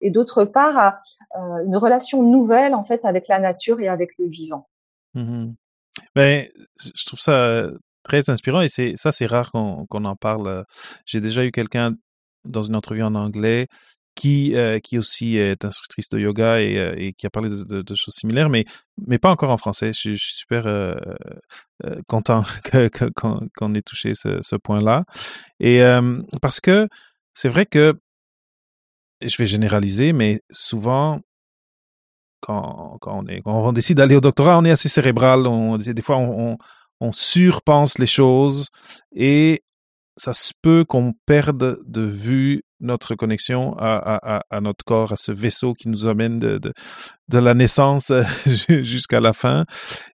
et 0.00 0.10
d'autre 0.10 0.44
part 0.44 0.78
à 0.78 1.00
une 1.64 1.76
relation 1.76 2.22
nouvelle 2.22 2.74
en 2.74 2.84
fait 2.84 3.04
avec 3.04 3.28
la 3.28 3.38
nature 3.38 3.80
et 3.80 3.88
avec 3.88 4.10
le 4.18 4.28
vivant. 4.28 4.68
Mmh 5.14 5.52
ben, 6.14 6.46
je 6.78 7.06
trouve 7.06 7.20
ça 7.20 7.68
très 8.02 8.28
inspirant 8.30 8.60
et 8.60 8.68
c'est 8.68 8.96
ça 8.96 9.12
c'est 9.12 9.26
rare 9.26 9.50
qu'on 9.50 10.04
en 10.04 10.16
parle. 10.16 10.64
J'ai 11.04 11.20
déjà 11.20 11.44
eu 11.44 11.50
quelqu'un 11.50 11.94
dans 12.44 12.62
une 12.62 12.76
entrevue 12.76 13.02
en 13.02 13.14
anglais 13.14 13.66
qui 14.16 14.56
euh, 14.56 14.80
qui 14.80 14.98
aussi 14.98 15.36
est 15.36 15.64
instructrice 15.64 16.08
de 16.08 16.18
yoga 16.18 16.60
et, 16.60 16.78
euh, 16.78 16.94
et 16.96 17.12
qui 17.12 17.26
a 17.26 17.30
parlé 17.30 17.50
de, 17.50 17.82
de, 17.82 17.94
choses 17.94 18.14
similaires, 18.14 18.48
mais 18.48 18.64
mais 19.06 19.18
pas 19.18 19.30
encore 19.30 19.50
en 19.50 19.58
français. 19.58 19.92
Je, 19.92 20.16
suis 20.16 20.18
super 20.18 20.66
euh, 20.66 20.94
euh 21.84 22.00
content 22.08 22.42
qu'on 23.56 23.74
ait 23.74 23.82
touché 23.82 24.14
ce, 24.14 24.40
ce 24.42 24.56
point-là 24.56 25.04
et 25.60 25.80
parce 26.42 26.60
que 26.60 26.88
c'est 27.34 27.48
vrai 27.48 27.66
que 27.66 27.94
je 29.22 29.36
vais 29.38 29.46
généraliser, 29.46 30.12
mais 30.12 30.40
souvent 30.50 31.20
quand, 32.40 32.98
quand 33.00 33.22
on 33.22 33.26
est 33.26 33.42
quand 33.42 33.68
on 33.68 33.72
décide 33.72 33.98
d'aller 33.98 34.16
au 34.16 34.20
doctorat, 34.20 34.58
on 34.58 34.64
est 34.64 34.70
assez 34.70 34.88
cérébral. 34.88 35.46
On, 35.46 35.76
des 35.76 36.02
fois, 36.02 36.16
on, 36.16 36.58
on 37.00 37.12
surpense 37.12 37.98
les 37.98 38.06
choses 38.06 38.68
et 39.14 39.62
ça 40.16 40.32
se 40.32 40.52
peut 40.62 40.84
qu'on 40.84 41.12
perde 41.26 41.78
de 41.86 42.02
vue 42.02 42.62
notre 42.80 43.14
connexion 43.14 43.74
à, 43.78 44.60
notre 44.60 44.84
corps, 44.84 45.12
à 45.12 45.16
ce 45.16 45.32
vaisseau 45.32 45.74
qui 45.74 45.88
nous 45.88 46.06
amène 46.06 46.38
de, 46.38 46.72
la 47.32 47.54
naissance 47.54 48.12
jusqu'à 48.68 49.20
la 49.20 49.32
fin. 49.32 49.64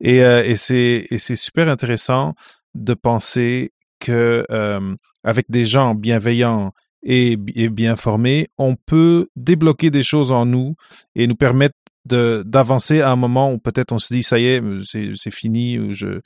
Et, 0.01 0.23
euh, 0.23 0.42
et 0.44 0.57
c'est 0.57 1.37
super 1.37 1.68
intéressant 1.68 2.35
de 2.75 2.94
penser 2.94 3.73
que 4.01 4.44
euh, 4.51 4.94
avec 5.25 5.47
des 5.51 5.64
gens 5.64 5.94
bienveillants 5.94 6.73
et, 7.03 7.37
bien 7.37 7.97
formés, 7.97 8.49
on 8.59 8.75
peut 8.75 9.29
débloquer 9.37 9.90
des 9.90 10.03
choses 10.03 10.33
en 10.33 10.47
nous 10.47 10.75
et 11.14 11.27
nous 11.27 11.37
permettre 11.37 11.77
d'avancer 12.05 13.01
à 13.03 13.11
un 13.11 13.16
moment 13.16 13.53
où 13.53 13.59
peut-être 13.59 13.92
on 13.92 13.99
se 13.99 14.12
dit 14.12 14.23
ça 14.23 14.38
y 14.38 14.47
est, 14.47 14.62
c'est 14.83 15.31
fini, 15.31 15.92
je, 15.92 16.21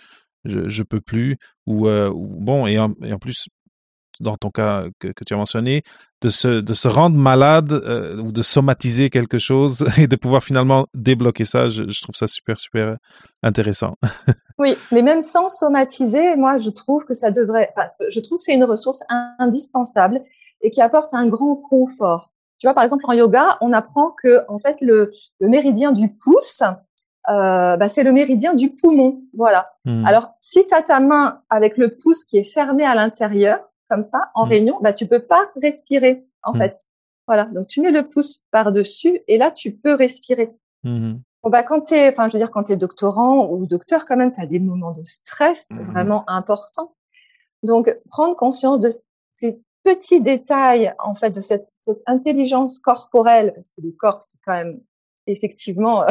je 0.45 0.69
je 0.69 0.83
peux 0.83 1.01
plus 1.01 1.39
ou, 1.67 1.89
euh, 1.89 2.11
bon 2.15 2.67
et 2.67 2.79
en 2.79 2.93
plus 3.21 3.49
dans 4.23 4.37
ton 4.37 4.51
cas 4.51 4.85
que, 4.99 5.09
que, 5.09 5.25
tu 5.25 5.35
as 5.35 5.37
mentionné, 5.37 5.83
de 6.23 6.31
se, 6.31 6.61
de 6.61 6.75
se 6.75 6.89
rendre 6.89 7.17
malade 7.17 7.73
euh, 7.73 8.17
ou 8.19 8.33
de 8.33 8.43
somatiser 8.43 9.11
quelque 9.11 9.39
chose 9.39 9.87
et 9.99 10.07
de 10.07 10.17
pouvoir 10.17 10.43
finalement 10.43 10.87
débloquer 10.95 11.45
ça, 11.45 11.69
je, 11.69 11.89
je 11.89 12.03
trouve 12.03 12.15
ça 12.15 12.29
super, 12.29 12.59
super 12.59 12.97
intéressant. 13.43 13.97
oui, 14.59 14.77
mais 14.91 15.03
même 15.03 15.21
sans 15.21 15.49
somatiser, 15.49 16.37
moi, 16.37 16.59
je 16.59 16.71
trouve 16.71 17.05
que 17.05 17.15
ça 17.15 17.31
devrait, 17.31 17.71
enfin, 17.77 17.89
je 18.09 18.21
trouve 18.21 18.39
que 18.39 18.45
c'est 18.45 18.55
une 18.55 18.65
ressource 18.65 19.03
indispensable 19.39 20.23
et 20.63 20.71
qui 20.71 20.81
apporte 20.81 21.13
un 21.13 21.27
grand 21.27 21.57
confort. 21.57 22.31
Tu 22.59 22.67
vois, 22.67 22.75
par 22.75 22.85
exemple, 22.85 23.05
en 23.09 23.13
yoga, 23.13 23.59
on 23.61 23.73
apprend 23.73 24.15
que, 24.23 24.45
en 24.49 24.59
fait, 24.59 24.81
le, 24.81 25.11
le 25.41 25.49
méridien 25.49 25.91
du 25.91 26.15
pouce, 26.15 26.63
euh, 27.29 27.77
bah, 27.77 27.89
c'est 27.89 28.03
le 28.03 28.13
méridien 28.13 28.55
du 28.55 28.71
poumon. 28.71 29.21
Voilà. 29.37 29.73
Hmm. 29.85 30.05
Alors, 30.07 30.35
si 30.41 30.67
tu 30.67 30.75
as 30.75 30.83
ta 30.83 31.01
main 31.01 31.41
avec 31.51 31.77
le 31.77 31.97
pouce 31.97 32.25
qui 32.25 32.39
est 32.39 32.45
fermé 32.45 32.85
à 32.85 32.95
l'intérieur, 32.95 33.61
comme 33.93 34.05
ça 34.05 34.31
en 34.35 34.47
mmh. 34.47 34.49
réunion, 34.49 34.79
bah 34.81 34.95
tu 34.95 35.07
peux 35.07 35.21
pas 35.21 35.51
respirer 35.61 36.25
en 36.43 36.55
mmh. 36.55 36.57
fait. 36.57 36.89
Voilà, 37.27 37.45
donc 37.45 37.67
tu 37.67 37.83
mets 37.83 37.91
le 37.91 38.09
pouce 38.09 38.47
par-dessus 38.51 39.21
et 39.29 39.37
là 39.37 39.51
tu 39.51 39.73
peux 39.73 39.95
respirer. 39.95 40.51
Mmh 40.83 41.17
bon, 41.43 41.51
bah 41.51 41.63
quand 41.63 41.83
tu 41.83 41.95
enfin 41.95 42.29
je 42.29 42.33
veux 42.33 42.39
dire 42.39 42.51
quand 42.51 42.65
tu 42.65 42.73
es 42.73 42.77
doctorant 42.77 43.51
ou 43.51 43.67
docteur 43.67 44.07
quand 44.07 44.17
même, 44.17 44.33
tu 44.33 44.41
as 44.41 44.47
des 44.47 44.61
moments 44.61 44.93
de 44.93 45.03
stress 45.05 45.73
vraiment 45.73 46.25
importants. 46.27 46.95
Donc 47.63 47.95
prendre 48.09 48.35
conscience 48.35 48.81
de 48.81 48.89
ces 49.33 49.61
petits 49.85 50.23
détails 50.23 50.95
en 50.99 51.15
fait 51.15 51.31
de 51.31 51.43
cette, 51.43 51.67
cette 51.81 52.03
intelligence 52.07 52.79
corporelle 52.79 53.53
parce 53.55 53.69
que 53.69 53.83
le 53.83 53.93
corps 53.93 54.23
c'est 54.23 54.39
quand 54.47 54.55
même 54.55 54.81
effectivement 55.27 56.07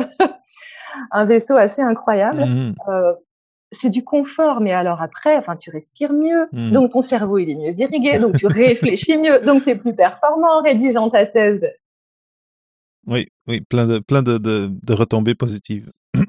un 1.11 1.25
vaisseau 1.25 1.55
assez 1.55 1.81
incroyable. 1.81 2.45
Euh, 2.87 3.15
c'est 3.71 3.89
du 3.89 4.03
confort, 4.03 4.61
mais 4.61 4.71
alors 4.71 5.01
après, 5.01 5.37
enfin, 5.37 5.55
tu 5.55 5.69
respires 5.69 6.13
mieux, 6.13 6.47
hmm. 6.51 6.71
donc 6.71 6.91
ton 6.91 7.01
cerveau 7.01 7.37
il 7.37 7.49
est 7.49 7.55
mieux 7.55 7.79
irrigué, 7.79 8.19
donc 8.19 8.37
tu 8.37 8.47
réfléchis 8.47 9.17
mieux, 9.17 9.39
donc 9.39 9.63
tu 9.63 9.69
es 9.69 9.75
plus 9.75 9.95
performant 9.95 10.59
en 10.59 10.61
rédigeant 10.61 11.09
ta 11.09 11.25
thèse. 11.25 11.65
Oui, 13.07 13.27
oui, 13.47 13.61
plein 13.61 13.87
de 13.87 13.99
plein 13.99 14.21
de, 14.21 14.37
de, 14.37 14.69
de 14.71 14.93
retombées 14.93 15.35
positives. 15.35 15.91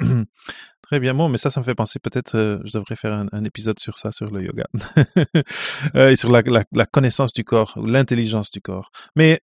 Très 0.83 1.01
bien, 1.01 1.15
bon, 1.15 1.29
mais 1.29 1.39
ça, 1.39 1.49
ça 1.49 1.61
me 1.61 1.65
fait 1.65 1.75
penser 1.75 1.99
peut-être, 1.99 2.35
euh, 2.37 2.59
je 2.65 2.79
devrais 2.79 2.97
faire 2.97 3.15
un, 3.15 3.27
un, 3.33 3.45
épisode 3.45 3.79
sur 3.79 3.97
ça, 3.97 4.13
sur 4.13 4.31
le 4.31 4.43
yoga, 4.43 4.67
euh, 5.97 6.11
et 6.11 6.17
sur 6.17 6.31
la, 6.31 6.43
la, 6.43 6.65
la, 6.71 6.85
connaissance 6.85 7.33
du 7.33 7.45
corps 7.45 7.73
ou 7.77 7.87
l'intelligence 7.87 8.51
du 8.51 8.61
corps. 8.61 8.91
Mais 9.17 9.41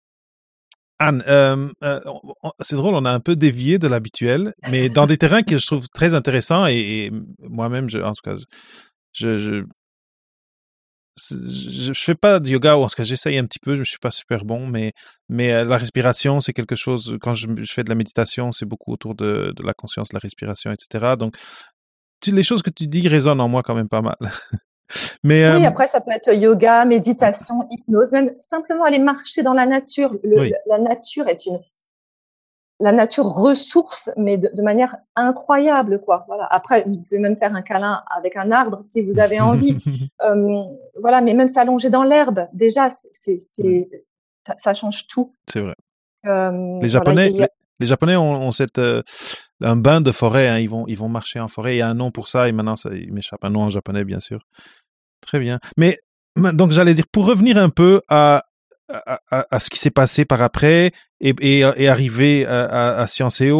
Anne, 0.97 1.23
euh, 1.27 1.67
euh, 1.83 1.99
c'est 2.61 2.77
drôle, 2.77 2.95
on 2.95 3.03
a 3.05 3.11
un 3.11 3.19
peu 3.19 3.35
dévié 3.35 3.79
de 3.79 3.87
l'habituel, 3.87 4.53
mais 4.69 4.87
dans 4.89 5.05
des 5.05 5.17
terrains 5.17 5.43
que 5.43 5.57
je 5.57 5.65
trouve 5.65 5.89
très 5.89 6.13
intéressants 6.13 6.67
et, 6.67 7.11
moi-même, 7.39 7.87
en 8.01 8.13
tout 8.13 8.21
cas, 8.23 8.35
je, 9.11 9.37
je, 9.37 9.63
je, 11.17 11.93
fais 11.93 12.15
pas 12.15 12.39
de 12.39 12.49
yoga 12.49 12.77
ou 12.77 12.83
en 12.83 12.87
tout 12.87 12.95
cas 12.95 13.03
j'essaye 13.03 13.37
un 13.37 13.45
petit 13.45 13.59
peu, 13.59 13.75
je 13.77 13.83
suis 13.83 13.99
pas 13.99 14.11
super 14.11 14.45
bon, 14.45 14.67
mais 14.67 14.93
mais 15.29 15.53
euh, 15.53 15.63
la 15.63 15.77
respiration 15.77 16.41
c'est 16.41 16.53
quelque 16.53 16.75
chose. 16.75 17.17
Quand 17.21 17.33
je, 17.33 17.47
fais 17.65 17.83
de 17.83 17.89
la 17.89 17.95
méditation, 17.95 18.51
c'est 18.51 18.65
beaucoup 18.65 18.91
autour 18.91 19.15
de, 19.15 19.53
la 19.63 19.73
conscience, 19.73 20.13
la 20.13 20.19
respiration, 20.19 20.71
etc. 20.71 21.15
Donc 21.17 21.35
les 22.27 22.43
choses 22.43 22.63
que 22.63 22.71
tu 22.71 22.87
dis 22.87 23.07
résonnent 23.07 23.41
en 23.41 23.49
moi 23.49 23.63
quand 23.63 23.75
même 23.75 23.89
pas 23.89 24.01
mal. 24.01 24.17
Mais, 25.23 25.51
oui, 25.55 25.63
euh, 25.63 25.67
après, 25.67 25.87
ça 25.87 26.01
peut 26.01 26.11
être 26.11 26.33
yoga, 26.33 26.85
méditation, 26.85 27.67
hypnose, 27.71 28.11
même 28.11 28.31
simplement 28.39 28.83
aller 28.83 28.99
marcher 28.99 29.41
dans 29.43 29.53
la 29.53 29.65
nature. 29.65 30.15
La 30.67 30.77
nature 30.77 31.27
est 31.27 31.45
une, 31.45 31.59
la 32.79 32.91
nature 32.91 33.25
ressource, 33.25 34.09
mais 34.17 34.37
de, 34.37 34.61
manière 34.61 34.97
incroyable, 35.15 36.01
quoi. 36.01 36.25
Voilà. 36.27 36.47
Après, 36.51 36.83
vous 36.85 36.97
pouvez 36.97 37.19
même 37.19 37.37
faire 37.37 37.55
un 37.55 37.61
câlin 37.61 38.03
avec 38.15 38.35
un 38.35 38.51
arbre 38.51 38.79
si 38.83 39.01
vous 39.01 39.19
avez 39.19 39.39
envie. 39.39 39.77
euh, 40.21 40.63
voilà, 40.99 41.21
mais 41.21 41.33
même 41.33 41.47
s'allonger 41.47 41.89
dans 41.89 42.03
l'herbe, 42.03 42.47
déjà, 42.53 42.89
c'est, 42.89 43.39
ça, 44.45 44.53
ça, 44.57 44.73
change 44.73 45.07
tout. 45.07 45.33
C'est 45.47 45.61
vrai. 45.61 45.75
Euh, 46.25 46.79
les 46.81 46.89
Japonais, 46.89 47.31
les, 47.79 47.87
Japonais 47.87 48.15
ont, 48.15 48.47
ont 48.47 48.51
cette 48.51 48.79
euh, 48.79 49.01
un 49.61 49.75
bain 49.75 50.01
de 50.01 50.11
forêt. 50.11 50.47
Hein. 50.47 50.59
Ils 50.59 50.69
vont, 50.69 50.85
ils 50.87 50.97
vont 50.97 51.09
marcher 51.09 51.39
en 51.39 51.47
forêt. 51.47 51.75
Il 51.75 51.79
y 51.79 51.81
a 51.81 51.89
un 51.89 51.93
nom 51.93 52.11
pour 52.11 52.27
ça 52.27 52.47
et 52.47 52.51
maintenant, 52.51 52.75
ça, 52.75 52.89
il 52.93 53.13
m'échappe 53.13 53.43
un 53.43 53.49
nom 53.49 53.61
en 53.61 53.69
japonais, 53.69 54.03
bien 54.03 54.19
sûr. 54.19 54.41
Très 55.21 55.39
bien. 55.39 55.59
Mais 55.77 55.99
donc 56.35 56.71
j'allais 56.71 56.93
dire 56.93 57.07
pour 57.11 57.25
revenir 57.25 57.57
un 57.57 57.69
peu 57.69 58.01
à 58.09 58.43
à, 58.87 59.19
à, 59.31 59.59
ce 59.59 59.69
qui 59.69 59.79
s'est 59.79 59.89
passé 59.89 60.25
par 60.25 60.41
après 60.41 60.91
et, 61.19 61.33
et, 61.41 61.59
et 61.59 61.89
arriver 61.89 62.45
à, 62.45 62.97
à, 62.97 63.07
Sciences 63.07 63.41
et 63.41 63.51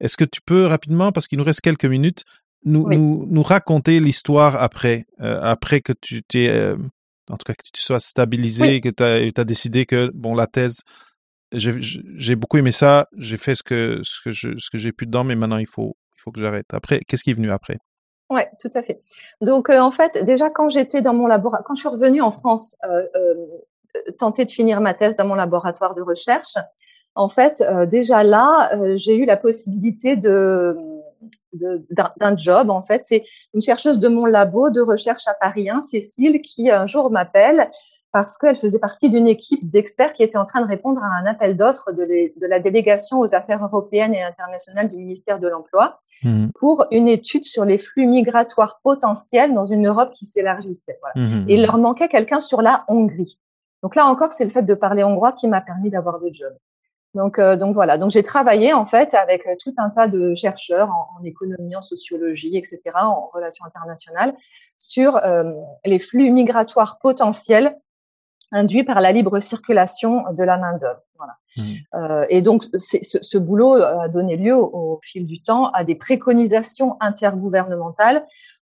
est-ce 0.00 0.16
que 0.16 0.24
tu 0.24 0.40
peux 0.40 0.66
rapidement, 0.66 1.12
parce 1.12 1.26
qu'il 1.26 1.38
nous 1.38 1.44
reste 1.44 1.60
quelques 1.60 1.84
minutes, 1.84 2.24
nous, 2.64 2.88
nous, 2.88 3.26
nous, 3.28 3.42
raconter 3.42 4.00
l'histoire 4.00 4.60
après, 4.60 5.06
euh, 5.20 5.40
après 5.42 5.80
que 5.80 5.92
tu 5.92 6.22
t'es, 6.22 6.48
euh, 6.48 6.76
en 7.30 7.36
tout 7.36 7.44
cas 7.44 7.54
que 7.54 7.62
tu 7.72 7.82
sois 7.82 8.00
stabilisé, 8.00 8.80
que 8.80 8.88
tu 8.88 9.02
as, 9.02 9.40
as, 9.40 9.44
décidé 9.44 9.86
que 9.86 10.10
bon 10.14 10.34
la 10.34 10.46
thèse, 10.46 10.82
j'ai 11.52 12.36
beaucoup 12.36 12.58
aimé 12.58 12.72
ça, 12.72 13.08
j'ai 13.16 13.36
fait 13.36 13.54
ce 13.54 13.62
que 13.62 14.00
ce 14.02 14.20
que 14.22 14.78
j'ai 14.78 14.92
pu 14.92 15.06
dedans, 15.06 15.24
mais 15.24 15.34
maintenant 15.34 15.58
il 15.58 15.66
faut 15.66 15.96
il 16.16 16.20
faut 16.20 16.32
que 16.32 16.40
j'arrête. 16.40 16.66
Après, 16.72 17.00
qu'est-ce 17.06 17.22
qui 17.24 17.30
est 17.30 17.34
venu 17.34 17.50
après? 17.50 17.78
Ouais, 18.30 18.50
tout 18.60 18.70
à 18.74 18.82
fait. 18.82 19.00
Donc 19.40 19.70
euh, 19.70 19.80
en 19.80 19.90
fait, 19.90 20.22
déjà 20.24 20.50
quand 20.50 20.68
j'étais 20.68 21.00
dans 21.00 21.14
mon 21.14 21.26
laboratoire, 21.26 21.64
quand 21.66 21.74
je 21.74 21.80
suis 21.80 21.88
revenue 21.88 22.20
en 22.20 22.30
France, 22.30 22.76
euh, 22.84 23.06
euh, 23.16 23.34
tenter 24.18 24.44
de 24.44 24.50
finir 24.50 24.80
ma 24.80 24.92
thèse 24.92 25.16
dans 25.16 25.26
mon 25.26 25.34
laboratoire 25.34 25.94
de 25.94 26.02
recherche, 26.02 26.56
en 27.14 27.28
fait, 27.28 27.64
déjà 27.90 28.22
là, 28.22 28.70
j'ai 28.94 29.16
eu 29.16 29.24
la 29.24 29.36
possibilité 29.36 30.14
de 30.14 30.76
d'un 31.52 32.36
job 32.36 32.70
en 32.70 32.82
fait. 32.82 33.02
C'est 33.02 33.24
une 33.54 33.62
chercheuse 33.62 33.98
de 33.98 34.06
mon 34.06 34.24
labo 34.24 34.70
de 34.70 34.80
recherche 34.80 35.26
à 35.26 35.34
Paris 35.34 35.68
1, 35.68 35.80
Cécile, 35.80 36.40
qui 36.42 36.70
un 36.70 36.86
jour 36.86 37.10
m'appelle 37.10 37.70
parce 38.12 38.38
qu'elle 38.38 38.56
faisait 38.56 38.78
partie 38.78 39.10
d'une 39.10 39.28
équipe 39.28 39.70
d'experts 39.70 40.12
qui 40.12 40.22
était 40.22 40.38
en 40.38 40.46
train 40.46 40.62
de 40.62 40.66
répondre 40.66 41.02
à 41.02 41.08
un 41.08 41.26
appel 41.26 41.56
d'offres 41.56 41.92
de, 41.92 42.04
de, 42.04 42.46
la 42.46 42.58
délégation 42.58 43.18
aux 43.18 43.34
affaires 43.34 43.62
européennes 43.62 44.14
et 44.14 44.22
internationales 44.22 44.88
du 44.88 44.96
ministère 44.96 45.38
de 45.38 45.48
l'Emploi 45.48 46.00
mmh. 46.22 46.48
pour 46.58 46.86
une 46.90 47.08
étude 47.08 47.44
sur 47.44 47.64
les 47.64 47.78
flux 47.78 48.06
migratoires 48.06 48.80
potentiels 48.82 49.52
dans 49.52 49.66
une 49.66 49.86
Europe 49.86 50.10
qui 50.12 50.24
s'élargissait. 50.24 50.98
Voilà. 51.02 51.28
Mmh. 51.28 51.48
Et 51.48 51.54
il 51.54 51.62
leur 51.62 51.76
manquait 51.76 52.08
quelqu'un 52.08 52.40
sur 52.40 52.62
la 52.62 52.84
Hongrie. 52.88 53.38
Donc 53.82 53.94
là 53.94 54.06
encore, 54.06 54.32
c'est 54.32 54.44
le 54.44 54.50
fait 54.50 54.62
de 54.62 54.74
parler 54.74 55.04
hongrois 55.04 55.32
qui 55.32 55.46
m'a 55.46 55.60
permis 55.60 55.90
d'avoir 55.90 56.18
le 56.18 56.32
job. 56.32 56.52
Donc, 57.14 57.38
euh, 57.38 57.56
donc 57.56 57.74
voilà. 57.74 57.98
Donc 57.98 58.10
j'ai 58.10 58.22
travaillé 58.22 58.72
en 58.72 58.84
fait 58.84 59.14
avec 59.14 59.46
euh, 59.46 59.54
tout 59.62 59.72
un 59.78 59.90
tas 59.90 60.08
de 60.08 60.34
chercheurs 60.34 60.90
en, 60.90 61.24
économie, 61.24 61.74
en 61.74 61.82
sociologie, 61.82 62.56
etc., 62.56 62.78
en 62.94 63.28
relations 63.32 63.64
internationales, 63.64 64.34
sur 64.78 65.16
euh, 65.16 65.52
les 65.84 65.98
flux 65.98 66.30
migratoires 66.30 66.98
potentiels 67.00 67.76
induits 68.52 68.84
par 68.84 69.00
la 69.00 69.12
libre 69.12 69.38
circulation 69.40 70.24
de 70.32 70.42
la 70.42 70.58
main 70.58 70.76
d'œuvre. 70.78 71.00
Voilà. 71.16 71.34
Mmh. 71.56 72.26
et 72.28 72.42
donc 72.42 72.64
ce, 72.74 72.98
ce, 73.02 73.38
boulot 73.38 73.74
a 73.74 74.08
donné 74.08 74.36
lieu 74.36 74.54
au, 74.54 74.66
au, 74.66 75.00
fil 75.02 75.26
du 75.26 75.42
temps 75.42 75.70
à 75.70 75.82
des 75.82 75.96
préconisations 75.96 76.96
intergouvernementales 77.00 78.24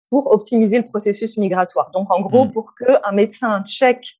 pour 0.10 0.32
optimiser 0.32 0.80
le 0.80 0.86
processus 0.86 1.38
migratoire. 1.38 1.92
Donc 1.92 2.12
en 2.12 2.20
gros, 2.20 2.46
mmh. 2.46 2.52
pour 2.52 2.76
que 2.76 3.08
un 3.08 3.14
médecin 3.14 3.64
tchèque 3.64 4.20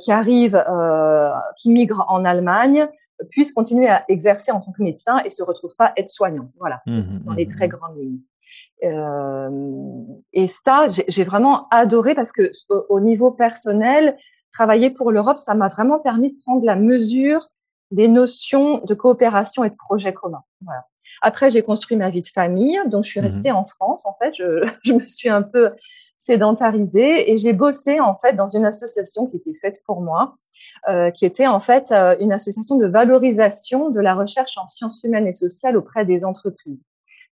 qui 0.00 0.10
arrive, 0.10 0.56
euh, 0.56 1.30
qui 1.58 1.70
migre 1.70 2.04
en 2.08 2.24
Allemagne, 2.24 2.88
puisse 3.30 3.52
continuer 3.52 3.88
à 3.88 4.04
exercer 4.08 4.52
en 4.52 4.60
tant 4.60 4.72
que 4.72 4.82
médecin 4.82 5.18
et 5.24 5.30
se 5.30 5.42
retrouve 5.42 5.74
pas 5.76 5.92
être 5.96 6.08
soignant. 6.08 6.50
Voilà, 6.58 6.82
mmh, 6.86 7.18
dans 7.24 7.32
les 7.34 7.46
très 7.46 7.68
grandes 7.68 7.98
lignes. 7.98 8.20
Euh, 8.84 10.02
et 10.32 10.46
ça, 10.46 10.86
j'ai 10.88 11.24
vraiment 11.24 11.68
adoré 11.70 12.14
parce 12.14 12.32
que 12.32 12.50
au, 12.68 13.00
niveau 13.00 13.30
personnel, 13.30 14.16
travailler 14.56 14.90
pour 14.90 15.12
l'Europe, 15.12 15.36
ça 15.36 15.54
m'a 15.54 15.68
vraiment 15.68 15.98
permis 15.98 16.32
de 16.32 16.38
prendre 16.38 16.64
la 16.64 16.76
mesure 16.76 17.48
des 17.90 18.08
notions 18.08 18.78
de 18.78 18.94
coopération 18.94 19.64
et 19.64 19.70
de 19.70 19.76
projet 19.76 20.14
commun. 20.14 20.42
Voilà. 20.62 20.86
Après, 21.20 21.50
j'ai 21.50 21.62
construit 21.62 21.96
ma 21.96 22.10
vie 22.10 22.22
de 22.22 22.26
famille, 22.26 22.80
donc 22.86 23.04
je 23.04 23.10
suis 23.10 23.20
restée 23.20 23.52
en 23.52 23.64
France. 23.64 24.06
En 24.06 24.14
fait, 24.14 24.34
je, 24.34 24.66
je, 24.82 24.94
me 24.94 25.06
suis 25.06 25.28
un 25.28 25.42
peu 25.42 25.72
sédentarisée 26.18 27.30
et 27.30 27.38
j'ai 27.38 27.52
bossé 27.52 28.00
en 28.00 28.14
fait 28.14 28.32
dans 28.32 28.48
une 28.48 28.64
association 28.64 29.26
qui 29.26 29.36
était 29.36 29.54
faite 29.54 29.82
pour 29.86 30.00
moi, 30.00 30.34
euh, 30.88 31.10
qui 31.10 31.26
était 31.26 31.46
en 31.46 31.60
fait 31.60 31.92
euh, 31.92 32.16
une 32.18 32.32
association 32.32 32.76
de 32.76 32.86
valorisation 32.86 33.90
de 33.90 34.00
la 34.00 34.14
recherche 34.14 34.56
en 34.56 34.66
sciences 34.68 35.02
humaines 35.04 35.26
et 35.26 35.32
sociales 35.32 35.76
auprès 35.76 36.04
des 36.06 36.24
entreprises. 36.24 36.82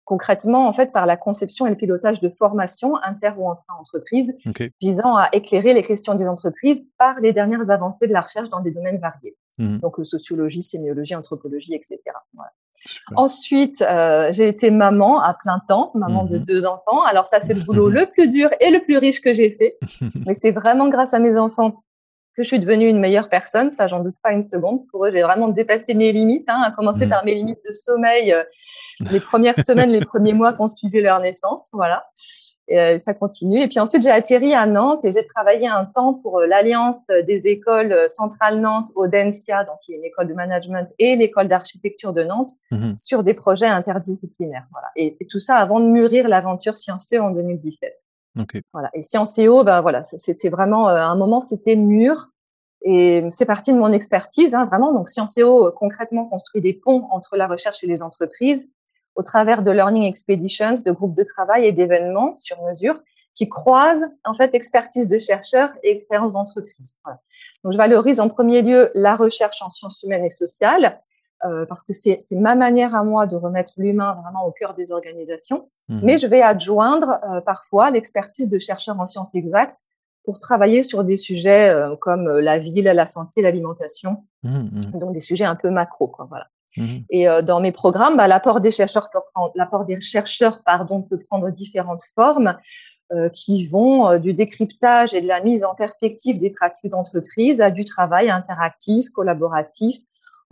Concrètement, 0.04 0.68
en 0.68 0.72
fait, 0.72 0.92
par 0.92 1.06
la 1.06 1.16
conception 1.16 1.66
et 1.66 1.70
le 1.70 1.76
pilotage 1.76 2.20
de 2.20 2.28
formations 2.28 2.96
inter 3.02 3.32
ou 3.38 3.50
intra-entreprises 3.50 4.36
visant 4.80 5.16
à 5.16 5.28
éclairer 5.32 5.72
les 5.72 5.82
questions 5.82 6.14
des 6.14 6.28
entreprises 6.28 6.90
par 6.98 7.20
les 7.20 7.32
dernières 7.32 7.70
avancées 7.70 8.06
de 8.06 8.12
la 8.12 8.20
recherche 8.20 8.50
dans 8.50 8.60
des 8.60 8.70
domaines 8.70 8.98
variés. 8.98 9.36
Mmh. 9.58 9.78
Donc, 9.78 9.98
euh, 9.98 10.04
sociologie, 10.04 10.62
sémiologie, 10.62 11.14
anthropologie, 11.14 11.74
etc. 11.74 11.98
Voilà. 12.34 12.50
Ensuite, 13.16 13.82
euh, 13.82 14.28
j'ai 14.32 14.48
été 14.48 14.70
maman 14.70 15.20
à 15.20 15.34
plein 15.34 15.60
temps, 15.68 15.92
maman 15.94 16.24
de 16.24 16.38
mmh 16.38 16.44
deux 16.44 16.66
enfants. 16.66 17.02
Alors 17.04 17.26
ça, 17.26 17.40
c'est 17.40 17.54
le 17.54 17.62
boulot 17.62 17.88
le 17.88 18.06
plus 18.06 18.28
dur 18.28 18.50
et 18.60 18.70
le 18.70 18.82
plus 18.82 18.98
riche 18.98 19.20
que 19.20 19.32
j'ai 19.32 19.52
fait. 19.52 19.78
Mais 20.26 20.34
c'est 20.34 20.50
vraiment 20.50 20.88
grâce 20.88 21.14
à 21.14 21.18
mes 21.18 21.36
enfants 21.38 21.82
que 22.36 22.42
je 22.42 22.48
suis 22.48 22.58
devenue 22.58 22.88
une 22.88 22.98
meilleure 22.98 23.28
personne, 23.28 23.70
ça 23.70 23.86
j'en 23.86 24.00
doute 24.00 24.16
pas 24.22 24.32
une 24.32 24.42
seconde. 24.42 24.86
Pour 24.88 25.06
eux, 25.06 25.12
j'ai 25.12 25.22
vraiment 25.22 25.48
dépassé 25.48 25.94
mes 25.94 26.12
limites, 26.12 26.48
hein, 26.48 26.60
à 26.64 26.72
commencer 26.72 27.06
mm. 27.06 27.10
par 27.10 27.24
mes 27.24 27.34
limites 27.34 27.60
de 27.64 27.70
sommeil 27.70 28.32
euh, 28.32 28.42
les 29.12 29.20
premières 29.20 29.58
semaines, 29.64 29.90
les 29.90 30.04
premiers 30.04 30.32
mois 30.32 30.52
qu'on 30.52 30.68
suivait 30.68 31.00
leur 31.00 31.20
naissance, 31.20 31.68
voilà. 31.72 32.06
Et 32.66 32.80
euh, 32.80 32.98
ça 32.98 33.12
continue. 33.12 33.60
Et 33.60 33.68
puis 33.68 33.78
ensuite, 33.78 34.02
j'ai 34.02 34.10
atterri 34.10 34.54
à 34.54 34.66
Nantes 34.66 35.04
et 35.04 35.12
j'ai 35.12 35.24
travaillé 35.24 35.68
un 35.68 35.84
temps 35.84 36.14
pour 36.14 36.40
euh, 36.40 36.46
l'Alliance 36.46 37.06
des 37.26 37.46
écoles 37.46 38.08
centrales 38.08 38.60
Nantes, 38.60 38.88
Audencia, 38.96 39.64
donc 39.64 39.76
qui 39.82 39.92
est 39.92 39.96
une 39.96 40.04
école 40.04 40.28
de 40.28 40.34
management, 40.34 40.92
et 40.98 41.14
l'école 41.14 41.46
d'architecture 41.46 42.12
de 42.12 42.24
Nantes, 42.24 42.52
mm-hmm. 42.72 42.98
sur 42.98 43.22
des 43.22 43.34
projets 43.34 43.66
interdisciplinaires. 43.66 44.66
Voilà. 44.72 44.88
Et, 44.96 45.16
tout 45.30 45.40
ça 45.40 45.56
avant 45.56 45.78
de 45.78 45.86
mûrir 45.86 46.26
l'aventure 46.26 46.76
Sciences 46.76 47.12
en 47.12 47.30
2017. 47.30 47.94
Voilà. 48.72 48.90
Et 48.94 49.02
Sciences 49.02 49.38
et 49.38 49.48
ben 49.48 49.80
voilà, 49.80 50.02
c'était 50.02 50.48
vraiment 50.48 50.88
euh, 50.88 50.96
un 50.96 51.14
moment, 51.14 51.40
c'était 51.40 51.76
mûr. 51.76 52.30
Et 52.86 53.24
c'est 53.30 53.46
parti 53.46 53.72
de 53.72 53.78
mon 53.78 53.92
expertise, 53.92 54.54
hein, 54.54 54.66
vraiment. 54.66 54.92
Donc 54.92 55.08
Sciences 55.08 55.38
euh, 55.38 55.70
concrètement 55.70 56.26
construit 56.26 56.60
des 56.60 56.74
ponts 56.74 57.06
entre 57.10 57.36
la 57.36 57.46
recherche 57.46 57.82
et 57.84 57.86
les 57.86 58.02
entreprises 58.02 58.72
au 59.14 59.22
travers 59.22 59.62
de 59.62 59.70
learning 59.70 60.04
expeditions, 60.04 60.74
de 60.84 60.90
groupes 60.90 61.14
de 61.14 61.22
travail 61.22 61.66
et 61.66 61.72
d'événements 61.72 62.34
sur 62.36 62.60
mesure 62.62 63.00
qui 63.34 63.48
croisent 63.48 64.08
en 64.24 64.34
fait 64.34 64.54
expertise 64.54 65.08
de 65.08 65.18
chercheurs 65.18 65.72
et 65.82 65.90
expérience 65.90 66.32
d'entreprise. 66.32 66.98
Voilà. 67.04 67.20
Donc 67.62 67.72
je 67.72 67.78
valorise 67.78 68.20
en 68.20 68.28
premier 68.28 68.62
lieu 68.62 68.90
la 68.94 69.16
recherche 69.16 69.62
en 69.62 69.70
sciences 69.70 70.02
humaines 70.02 70.24
et 70.24 70.30
sociales 70.30 71.00
euh, 71.44 71.66
parce 71.66 71.84
que 71.84 71.92
c'est 71.92 72.18
ma 72.32 72.54
manière 72.54 72.94
à 72.94 73.04
moi 73.04 73.26
de 73.26 73.36
remettre 73.36 73.72
l'humain 73.76 74.18
vraiment 74.22 74.46
au 74.46 74.52
cœur 74.52 74.72
des 74.72 74.92
organisations. 74.92 75.66
Mmh. 75.88 76.00
Mais 76.02 76.16
je 76.16 76.26
vais 76.26 76.40
adjoindre 76.40 77.20
euh, 77.28 77.40
parfois 77.42 77.90
l'expertise 77.90 78.48
de 78.48 78.58
chercheurs 78.58 78.98
en 78.98 79.04
sciences 79.04 79.34
exactes 79.34 79.80
pour 80.24 80.38
travailler 80.38 80.82
sur 80.82 81.04
des 81.04 81.18
sujets 81.18 81.68
euh, 81.68 81.96
comme 81.96 82.38
la 82.38 82.58
ville, 82.58 82.84
la 82.84 83.04
santé, 83.04 83.42
l'alimentation, 83.42 84.24
mmh, 84.42 84.56
mmh. 84.56 84.98
donc 84.98 85.12
des 85.12 85.20
sujets 85.20 85.44
un 85.44 85.56
peu 85.56 85.68
macro, 85.68 86.08
quoi, 86.08 86.26
voilà. 86.28 86.46
Et 87.08 87.28
dans 87.44 87.60
mes 87.60 87.70
programmes, 87.70 88.16
bah, 88.16 88.26
l'apport 88.26 88.60
des 88.60 88.72
chercheurs 88.72 89.08
peut 89.12 89.20
prendre, 89.32 89.52
l'apport 89.54 89.84
des 89.84 90.00
chercheurs, 90.00 90.60
pardon, 90.64 91.02
peut 91.02 91.20
prendre 91.20 91.48
différentes 91.50 92.02
formes. 92.16 92.58
qui 93.32 93.68
vont 93.68 94.18
du 94.18 94.34
décryptage 94.34 95.14
et 95.14 95.20
de 95.20 95.28
la 95.28 95.40
mise 95.40 95.62
en 95.62 95.76
perspective 95.76 96.40
des 96.40 96.50
pratiques 96.50 96.90
d'entreprise 96.90 97.60
à 97.60 97.70
du 97.70 97.84
travail 97.84 98.28
interactif, 98.28 99.08
collaboratif, 99.10 99.98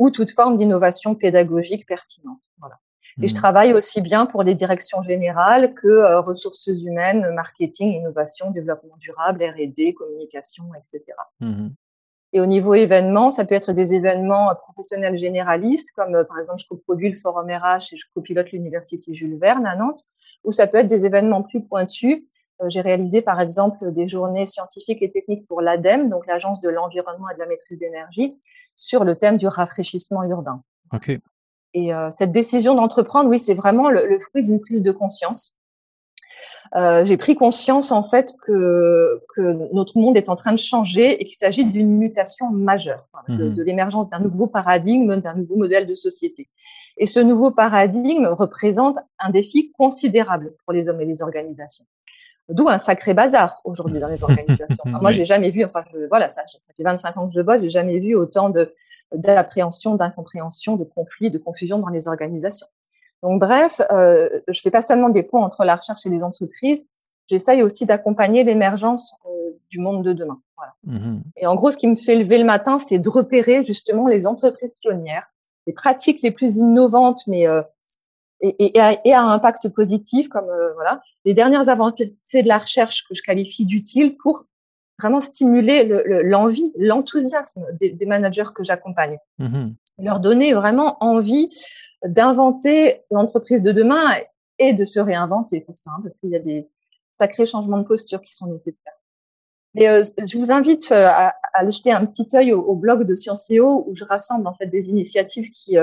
ou 0.03 0.11
toute 0.11 0.33
forme 0.33 0.57
d'innovation 0.57 1.15
pédagogique 1.15 1.87
pertinente. 1.87 2.41
Voilà. 2.59 2.81
Et 3.23 3.29
je 3.29 3.35
mmh. 3.35 3.37
travaille 3.37 3.73
aussi 3.73 4.01
bien 4.01 4.27
pour 4.27 4.43
les 4.43 4.57
directions 4.57 5.01
générales 5.01 5.75
que 5.75 5.87
euh, 5.87 6.21
ressources 6.21 6.67
humaines, 6.67 7.33
marketing, 7.35 7.93
innovation, 7.93 8.51
développement 8.51 8.97
durable, 8.99 9.45
R&D, 9.45 9.95
communication, 9.95 10.65
etc. 10.75 11.13
Mmh. 11.39 11.69
Et 12.33 12.41
au 12.41 12.47
niveau 12.47 12.75
événements, 12.75 13.31
ça 13.31 13.45
peut 13.45 13.55
être 13.55 13.73
des 13.73 13.95
événements 13.95 14.51
euh, 14.51 14.55
professionnels 14.55 15.17
généralistes, 15.19 15.93
comme 15.93 16.17
euh, 16.17 16.25
par 16.25 16.41
exemple 16.41 16.61
je 16.61 16.67
coproduis 16.67 17.11
le 17.11 17.17
forum 17.17 17.49
RH 17.49 17.93
et 17.93 17.97
je 17.97 18.07
copilote 18.13 18.51
l'université 18.51 19.15
Jules 19.15 19.39
Verne 19.39 19.67
à 19.67 19.77
Nantes, 19.77 20.05
ou 20.43 20.51
ça 20.51 20.67
peut 20.67 20.79
être 20.79 20.89
des 20.89 21.07
événements 21.07 21.43
plus 21.43 21.63
pointus 21.63 22.25
j'ai 22.69 22.81
réalisé 22.81 23.23
par 23.23 23.41
exemple 23.41 23.93
des 23.93 24.09
journées 24.09 24.47
scientifiques 24.47 25.03
et 25.03 25.11
techniques 25.11 25.47
pour 25.47 25.61
l'ADEME, 25.61 26.09
donc 26.09 26.27
l'Agence 26.27 26.61
de 26.61 26.69
l'environnement 26.69 27.29
et 27.31 27.35
de 27.35 27.39
la 27.39 27.47
maîtrise 27.47 27.79
d'énergie, 27.79 28.37
sur 28.77 29.05
le 29.05 29.17
thème 29.17 29.37
du 29.37 29.47
rafraîchissement 29.47 30.23
urbain. 30.25 30.63
Et 31.75 31.95
euh, 31.95 32.11
cette 32.11 32.33
décision 32.33 32.75
d'entreprendre, 32.75 33.31
oui, 33.31 33.39
c'est 33.39 33.55
vraiment 33.55 33.89
le, 33.89 34.19
fruit 34.21 34.43
d'une 34.43 34.61
prise 34.61 34.83
de 34.83 34.93
conscience. 34.93 35.57
Euh, 36.75 37.05
j'ai 37.05 37.19
pris 37.19 37.35
conscience 37.35 37.93
en 37.93 38.03
fait 38.03 38.33
que, 38.47 39.21
que 39.35 39.75
notre 39.75 39.99
monde 39.99 40.17
est 40.17 40.31
en 40.31 40.37
train 40.37 40.53
de 40.53 40.59
changer 40.59 41.21
et 41.21 41.25
qu'il 41.25 41.35
s'agit 41.35 41.67
d'une 41.67 41.99
mutation 41.99 42.51
majeure, 42.51 43.09
de, 43.29 43.49
mhm. 43.49 43.55
de 43.55 43.63
l'émergence 43.63 44.09
d'un 44.09 44.21
nouveau 44.21 44.47
paradigme, 44.47 45.17
d'un 45.17 45.35
nouveau 45.35 45.57
modèle 45.57 45.87
de 45.87 45.95
société. 45.95 46.49
Et 46.97 47.05
ce 47.05 47.21
nouveau 47.21 47.51
paradigme 47.51 48.27
représente 48.27 48.99
un 49.19 49.31
défi 49.31 49.71
considérable 49.73 50.55
pour 50.65 50.73
les 50.73 50.89
hommes 50.89 51.01
et 51.01 51.07
les 51.07 51.23
organisations. 51.23 51.85
D'où 52.49 52.69
un 52.69 52.79
sacré 52.79 53.15
bazar 53.15 53.61
aujourd'hui 53.65 54.01
dans 54.01 54.09
les 54.09 54.23
organisations. 54.25 54.77
Enfin, 54.85 54.99
moi, 55.01 55.13
j'ai 55.13 55.25
jamais 55.25 55.51
vu, 55.51 55.65
enfin, 55.65 55.85
voilà, 56.09 56.29
ça, 56.29 56.43
ça 56.47 56.73
fait 56.77 56.83
25 56.83 57.17
ans 57.17 57.29
que 57.29 57.35
je 57.35 57.41
bosse, 57.41 57.61
j'ai 57.61 57.71
jamais 57.71 57.99
vu 57.99 58.15
autant 58.15 58.51
de 58.51 58.73
d'appréhension, 59.15 59.95
d'incompréhension, 59.95 60.77
de 60.77 60.85
conflits, 60.85 61.31
de 61.31 61.39
confusion 61.39 61.79
dans 61.79 61.89
les 61.89 62.09
organisations. 62.09 62.67
Donc, 63.23 63.41
bref, 63.41 63.81
euh, 63.91 64.29
je 64.49 64.61
fais 64.61 64.71
pas 64.71 64.83
seulement 64.83 65.11
des 65.11 65.23
ponts 65.23 65.43
entre 65.43 65.65
la 65.65 65.77
recherche 65.77 66.05
et 66.07 66.09
les 66.09 66.23
entreprises, 66.23 66.87
j'essaye 67.29 67.63
aussi 67.63 67.87
d'accompagner 67.87 68.43
l'émergence 68.43 69.15
euh, 69.27 69.53
du 69.71 69.79
monde 69.79 70.05
de 70.05 70.13
demain. 70.13 70.41
Voilà. 70.57 70.75
Mm-hmm. 70.87 71.21
Et 71.37 71.47
en 71.47 71.55
gros, 71.55 71.71
ce 71.71 71.77
qui 71.77 71.87
me 71.87 71.97
fait 71.97 72.17
lever 72.17 72.39
le 72.39 72.45
matin, 72.45 72.79
c'est 72.79 72.99
de 72.99 73.09
repérer 73.09 73.65
justement 73.65 74.07
les 74.07 74.27
entreprises 74.27 74.75
pionnières, 74.81 75.31
les 75.67 75.73
pratiques 75.73 76.23
les 76.23 76.31
plus 76.31 76.57
innovantes, 76.57 77.23
mais 77.27 77.47
euh, 77.47 77.63
et, 78.43 78.77
et, 78.77 78.81
a, 78.81 78.99
et, 79.05 79.13
a, 79.13 79.23
un 79.23 79.31
impact 79.31 79.69
positif, 79.69 80.29
comme 80.29 80.49
euh, 80.49 80.75
voilà, 80.75 81.01
les 81.25 81.33
dernières 81.33 81.69
avancées 81.69 82.13
de 82.35 82.49
la 82.49 82.59
recherche 82.59 83.07
que 83.09 83.15
je 83.15 83.23
qualifie 83.23 83.65
d'utile 83.65 84.17
pour 84.17 84.47
vraiment 84.99 85.21
stimuler 85.21 85.85
l'envie, 86.25 86.73
le, 86.77 86.87
l'enthousiasme 86.87 87.65
des, 87.79 87.91
des, 87.91 88.07
managers 88.07 88.53
que 88.55 88.65
j'accompagne, 88.65 89.19
mmh 89.39 89.71
leur 89.99 90.21
donner 90.21 90.55
vraiment 90.55 90.97
envie 91.05 91.51
d'inventer 92.03 93.03
l'entreprise 93.11 93.63
de 93.63 93.73
demain 93.73 94.11
et 94.59 94.73
de 94.73 94.85
se 94.87 94.99
réinventer 94.99 95.61
pour 95.61 95.77
ça, 95.77 95.91
hein, 95.91 96.01
parce 96.03 96.17
qu'il 96.17 96.31
y 96.31 96.35
a 96.35 96.41
des 96.41 96.67
sacrés 97.21 97.45
changements 97.45 97.79
de 97.79 97.85
posture 97.85 98.21
qui 98.23 98.33
sont 98.33 98.47
nécessaires. 98.47 98.95
Mais 99.75 99.89
euh, 99.89 100.03
je 100.27 100.39
vous 100.39 100.51
invite 100.51 100.91
euh, 100.93 101.07
à, 101.07 101.35
à, 101.53 101.71
jeter 101.71 101.93
un 101.93 102.07
petit 102.07 102.27
œil 102.35 102.53
au, 102.53 102.63
au 102.63 102.75
blog 102.75 103.05
de 103.05 103.15
Scienceo 103.15 103.85
où 103.87 103.95
je 103.95 104.05
rassemble 104.05 104.47
en 104.47 104.55
fait 104.55 104.67
des 104.67 104.89
initiatives 104.89 105.51
qui 105.51 105.77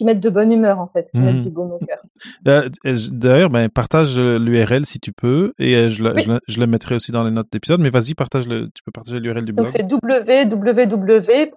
qui 0.00 0.06
mettent 0.06 0.20
de 0.20 0.30
bonne 0.30 0.50
humeur 0.50 0.80
en 0.80 0.86
fait, 0.86 1.10
qui 1.10 1.20
mettent 1.20 1.34
mhm. 1.36 1.42
du 1.42 1.50
bon 1.50 1.70
au 1.72 1.78
cœur. 1.78 2.00
Euh, 2.46 2.70
d'ailleurs, 3.10 3.50
ben, 3.50 3.68
partage 3.68 4.18
l'URL 4.18 4.86
si 4.86 4.98
tu 4.98 5.12
peux 5.12 5.52
et 5.58 5.74
euh, 5.74 5.90
je, 5.90 6.02
le, 6.02 6.66
mettrai 6.66 6.94
aussi 6.94 7.12
dans 7.12 7.22
les 7.22 7.30
notes 7.30 7.48
d'épisode. 7.52 7.82
Mais 7.82 7.90
vas-y, 7.90 8.14
partage 8.14 8.48
le, 8.48 8.70
tu 8.74 8.82
peux 8.82 8.92
partager 8.92 9.20
l'URL 9.20 9.44
du 9.44 9.52
blog. 9.52 9.66
Donc 9.66 9.74
c'est 9.74 9.84
www.scienceo, 9.92 11.50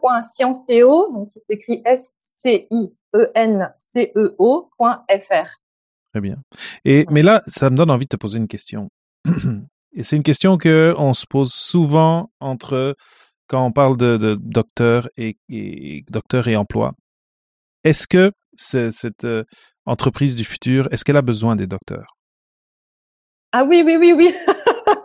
donc 1.13 1.29
qui 1.29 1.39
s'écrit 1.39 1.81
S 1.85 2.11
C 2.19 2.67
I 2.69 2.91
E 3.15 3.31
N 3.33 3.71
C 3.77 4.11
E 4.17 4.35
O.fr. 4.37 5.59
Très 6.11 6.21
bien. 6.21 6.35
Et 6.83 7.05
mais 7.09 7.21
là, 7.21 7.41
ça 7.47 7.69
me 7.69 7.77
donne 7.77 7.91
envie 7.91 8.05
de 8.05 8.09
te 8.09 8.17
poser 8.17 8.39
une 8.39 8.49
question. 8.49 8.89
et 9.93 10.03
c'est 10.03 10.17
une 10.17 10.23
question 10.23 10.57
que 10.57 10.93
on 10.97 11.13
se 11.13 11.25
pose 11.25 11.53
souvent 11.53 12.29
entre 12.41 12.95
quand 13.47 13.65
on 13.65 13.71
parle 13.71 13.97
de, 13.97 14.37
docteur 14.41 15.09
et, 15.17 15.37
docteur 16.09 16.47
et 16.47 16.55
emploi. 16.55 16.93
Est-ce 17.83 18.07
que 18.07 18.31
cette 18.55 19.25
euh, 19.25 19.43
entreprise 19.85 20.35
du 20.35 20.43
futur, 20.43 20.87
est-ce 20.91 21.03
qu'elle 21.03 21.17
a 21.17 21.21
besoin 21.21 21.55
des 21.55 21.67
docteurs? 21.67 22.15
Ah 23.51 23.65
oui, 23.65 23.83
oui, 23.85 23.97
oui, 23.97 24.13
oui. 24.13 24.33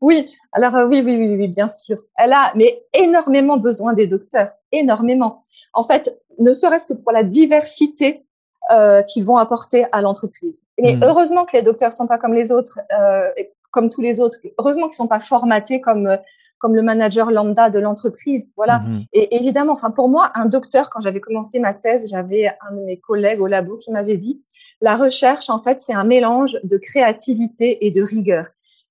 oui, 0.00 0.30
alors 0.52 0.74
euh, 0.74 0.86
oui, 0.86 1.02
oui, 1.04 1.16
oui, 1.16 1.36
oui, 1.36 1.48
bien 1.48 1.68
sûr. 1.68 1.96
Elle 2.16 2.32
a 2.32 2.52
mais 2.54 2.82
énormément 2.92 3.56
besoin 3.56 3.94
des 3.94 4.06
docteurs, 4.06 4.50
énormément. 4.72 5.42
En 5.72 5.82
fait, 5.82 6.20
ne 6.38 6.52
serait-ce 6.52 6.86
que 6.86 6.92
pour 6.92 7.12
la 7.12 7.22
diversité 7.22 8.26
euh, 8.70 9.02
qu'ils 9.02 9.24
vont 9.24 9.36
apporter 9.36 9.86
à 9.92 10.00
l'entreprise. 10.00 10.64
Et 10.78 10.96
mmh. 10.96 11.02
heureusement 11.02 11.44
que 11.44 11.56
les 11.56 11.62
docteurs 11.62 11.92
sont 11.92 12.06
pas 12.06 12.18
comme 12.18 12.34
les 12.34 12.50
autres, 12.50 12.80
euh, 12.92 13.30
comme 13.70 13.88
tous 13.88 14.00
les 14.00 14.20
autres. 14.20 14.38
Heureusement 14.58 14.86
qu'ils 14.86 14.96
sont 14.96 15.08
pas 15.08 15.20
formatés 15.20 15.80
comme 15.80 16.18
comme 16.64 16.76
le 16.76 16.80
manager 16.82 17.30
lambda 17.30 17.68
de 17.68 17.78
l'entreprise. 17.78 18.48
Voilà. 18.56 18.78
Mhm. 18.78 19.04
Et 19.12 19.36
évidemment, 19.36 19.74
enfin 19.74 19.90
pour 19.90 20.08
moi, 20.08 20.30
un 20.34 20.46
docteur, 20.46 20.88
quand 20.88 21.02
j'avais 21.02 21.20
commencé 21.20 21.58
ma 21.58 21.74
thèse, 21.74 22.08
j'avais 22.08 22.46
un 22.66 22.74
de 22.74 22.80
mes 22.86 22.96
collègues 22.96 23.42
au 23.42 23.46
labo 23.46 23.76
qui 23.76 23.90
m'avait 23.90 24.16
dit 24.16 24.40
la 24.80 24.96
recherche, 24.96 25.50
en 25.50 25.58
fait, 25.58 25.82
c'est 25.82 25.92
un 25.92 26.04
mélange 26.04 26.58
de 26.64 26.78
créativité 26.78 27.84
et 27.84 27.90
de 27.90 28.02
rigueur. 28.02 28.46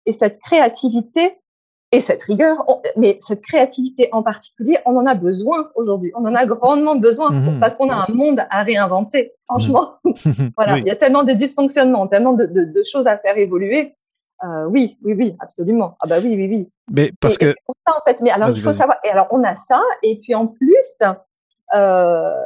Et 0.05 0.11
cette 0.11 0.39
créativité 0.39 1.39
et 1.91 1.99
cette 1.99 2.21
rigueur, 2.21 2.63
mais 2.95 3.17
cette 3.21 3.41
créativité 3.41 4.09
en 4.11 4.21
particulier, 4.21 4.78
on 4.86 4.95
en 4.95 5.07
a 5.07 5.15
besoin 5.15 5.71
aujourd'hui. 5.74 6.11
On 6.15 6.28
en 6.28 6.36
a 6.36 6.45
grandement 6.45 6.95
besoin 6.95 7.32
mhm. 7.32 7.59
parce 7.59 7.76
qu'on 7.76 7.89
a 7.89 8.05
un 8.07 8.13
monde 8.13 8.45
à 8.51 8.61
réinventer. 8.61 9.32
Franchement, 9.47 9.95
voilà, 10.57 10.78
il 10.78 10.86
y 10.86 10.91
a 10.91 10.95
tellement 10.95 11.24
de 11.24 11.34
dysfonctionnements, 11.34 12.05
tellement 12.05 12.34
de, 12.34 12.45
de, 12.45 12.65
de 12.65 12.84
choses 12.84 13.07
à 13.07 13.17
faire 13.17 13.36
évoluer 13.36 13.95
euh, 14.43 14.65
oui, 14.65 14.97
oui, 15.03 15.13
oui, 15.13 15.35
absolument. 15.39 15.95
Ah 16.01 16.07
bah 16.07 16.17
oui, 16.21 16.35
oui, 16.35 16.47
oui. 16.49 16.69
Mais 16.91 17.11
parce 17.19 17.37
que 17.37 17.55
ça, 17.87 17.97
en 17.97 18.03
fait, 18.05 18.21
mais 18.21 18.29
alors 18.29 18.49
il 18.49 18.61
faut 18.61 18.73
savoir. 18.73 18.97
Et 19.03 19.09
alors 19.09 19.27
on 19.31 19.43
a 19.43 19.55
ça, 19.55 19.81
et 20.01 20.19
puis 20.19 20.35
en 20.35 20.47
plus, 20.47 20.99
euh, 21.73 22.41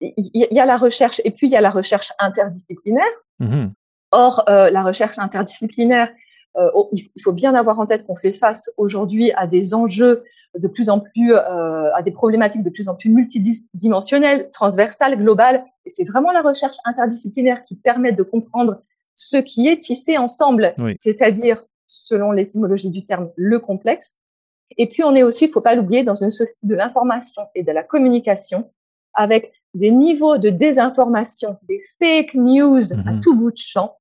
il 0.00 0.28
y, 0.32 0.60
a 0.60 0.66
la 0.66 0.76
recherche, 0.76 1.20
et 1.24 1.30
puis 1.30 1.46
il 1.46 1.50
y 1.50 1.56
a 1.56 1.60
la 1.60 1.70
recherche 1.70 2.12
interdisciplinaire. 2.18 3.04
Mmh 3.38 3.66
Or, 4.16 4.44
euh, 4.48 4.70
la 4.70 4.84
recherche 4.84 5.18
interdisciplinaire, 5.18 6.08
euh, 6.56 6.70
oh, 6.72 6.88
il 6.92 7.20
faut 7.20 7.32
bien 7.32 7.52
avoir 7.56 7.80
en 7.80 7.86
tête 7.86 8.06
qu'on 8.06 8.14
fait 8.14 8.30
face 8.30 8.70
aujourd'hui 8.76 9.32
à 9.32 9.48
des 9.48 9.74
enjeux 9.74 10.22
de 10.56 10.68
plus 10.68 10.88
en 10.88 11.00
plus, 11.00 11.34
euh, 11.34 11.92
à 11.92 12.00
des 12.02 12.12
problématiques 12.12 12.62
de 12.62 12.70
plus 12.70 12.88
en 12.88 12.94
plus 12.94 13.10
multidimensionnelles, 13.10 14.50
transversales, 14.52 15.18
globales. 15.18 15.64
Et 15.84 15.90
c'est 15.90 16.04
vraiment 16.04 16.30
la 16.30 16.42
recherche 16.42 16.76
interdisciplinaire 16.84 17.64
qui 17.64 17.74
permet 17.74 18.12
de 18.12 18.22
comprendre 18.22 18.80
ce 19.16 19.36
qui 19.36 19.68
est 19.68 19.78
tissé 19.78 20.18
ensemble, 20.18 20.74
c'est-à-dire, 20.98 21.64
selon 21.86 22.32
l'étymologie 22.32 22.90
du 22.90 23.04
terme, 23.04 23.30
le 23.36 23.60
complexe. 23.60 24.16
Et 24.76 24.88
puis, 24.88 25.04
on 25.04 25.14
est 25.14 25.22
aussi, 25.22 25.44
il 25.44 25.50
faut 25.50 25.60
pas 25.60 25.74
l'oublier, 25.74 26.02
dans 26.02 26.16
une 26.16 26.30
société 26.30 26.66
de 26.66 26.74
l'information 26.74 27.42
et 27.54 27.62
de 27.62 27.70
la 27.70 27.82
communication, 27.82 28.70
avec 29.12 29.52
des 29.74 29.90
niveaux 29.90 30.38
de 30.38 30.50
désinformation, 30.50 31.56
des 31.68 31.82
fake 32.00 32.34
news 32.34 32.92
à 32.92 33.12
mhm. 33.12 33.20
tout 33.20 33.36
bout 33.36 33.52
de 33.52 33.58
champ. 33.58 33.96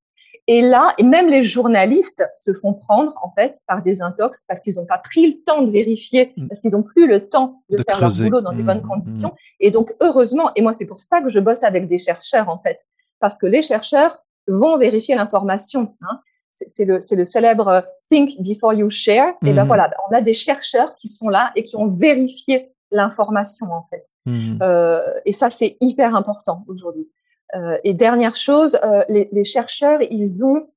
Et 0.48 0.62
là, 0.62 0.94
et 0.98 1.04
même 1.04 1.28
les 1.28 1.44
journalistes 1.44 2.26
se 2.38 2.54
font 2.54 2.74
prendre, 2.74 3.18
en 3.24 3.32
fait, 3.32 3.60
par 3.66 3.82
des 3.82 4.02
intox 4.02 4.44
parce 4.46 4.60
qu'ils 4.60 4.76
n'ont 4.76 4.86
pas 4.86 4.98
pris 4.98 5.28
le 5.28 5.44
temps 5.44 5.62
de 5.62 5.72
vérifier, 5.72 6.34
mm. 6.36 6.48
parce 6.50 6.60
qu'ils 6.60 6.72
n'ont 6.72 6.84
plus 6.84 7.08
le 7.08 7.30
temps 7.30 7.64
de, 7.70 7.82
faire 7.82 8.02
leur 8.02 8.12
boulot 8.12 8.42
dans 8.42 8.52
des 8.52 8.64
bonnes 8.64 8.84
mm. 8.84 8.88
conditions. 8.88 9.34
Et 9.62 9.72
donc, 9.72 9.96
heureusement, 10.02 10.52
et 10.56 10.62
moi, 10.62 10.74
c'est 10.74 10.86
pour 10.86 11.00
ça 11.00 11.22
que 11.22 11.30
je 11.30 11.40
bosse 11.40 11.64
avec 11.64 11.88
des 11.88 11.98
chercheurs, 11.98 12.50
en 12.50 12.60
fait, 12.60 12.78
parce 13.22 13.38
que 13.38 13.46
les 13.46 13.62
chercheurs 13.62 14.26
vont 14.48 14.78
vérifier 14.78 15.16
l'information. 15.16 15.96
Hein. 16.02 16.20
C'est 16.52 16.86
le, 16.86 17.00
le, 17.12 17.26
célèbre 17.26 17.68
euh, 17.68 17.82
Think 18.10 18.40
before 18.40 18.74
you 18.74 18.90
share. 18.90 19.34
Et 19.44 19.54
ben 19.54 19.64
mhm. 19.64 19.68
voilà, 19.68 19.92
on 20.10 20.16
a 20.16 20.22
des 20.22 20.34
chercheurs 20.34 20.96
qui 20.96 21.08
sont 21.08 21.30
là 21.30 21.52
et 21.56 21.64
qui 21.64 21.76
ont 21.76 21.88
vérifié 21.88 22.72
l'information 22.92 23.72
en 23.72 23.82
fait. 23.82 24.04
Mhm. 24.26 24.60
Euh, 24.62 25.02
et 25.26 25.32
ça, 25.32 25.50
c'est 25.50 25.78
hyper 25.82 26.16
important 26.16 26.64
aujourd'hui. 26.68 27.10
Euh, 27.56 27.78
et 27.84 27.94
dernière 27.94 28.36
chose, 28.36 28.80
euh, 28.84 29.04
les, 29.10 29.30
les, 29.32 29.44
chercheurs, 29.44 30.02
ils 30.02 30.44
ont, 30.44 30.68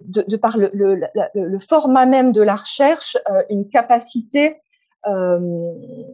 de, 0.00 0.24
de 0.26 0.36
par 0.36 0.56
le, 0.56 0.70
le, 0.72 0.98
le, 1.34 1.58
format 1.58 2.06
même 2.06 2.32
de 2.32 2.40
la 2.40 2.56
recherche, 2.56 3.16
euh, 3.30 3.42
une 3.50 3.68
capacité 3.68 4.56
euh, 5.06 5.72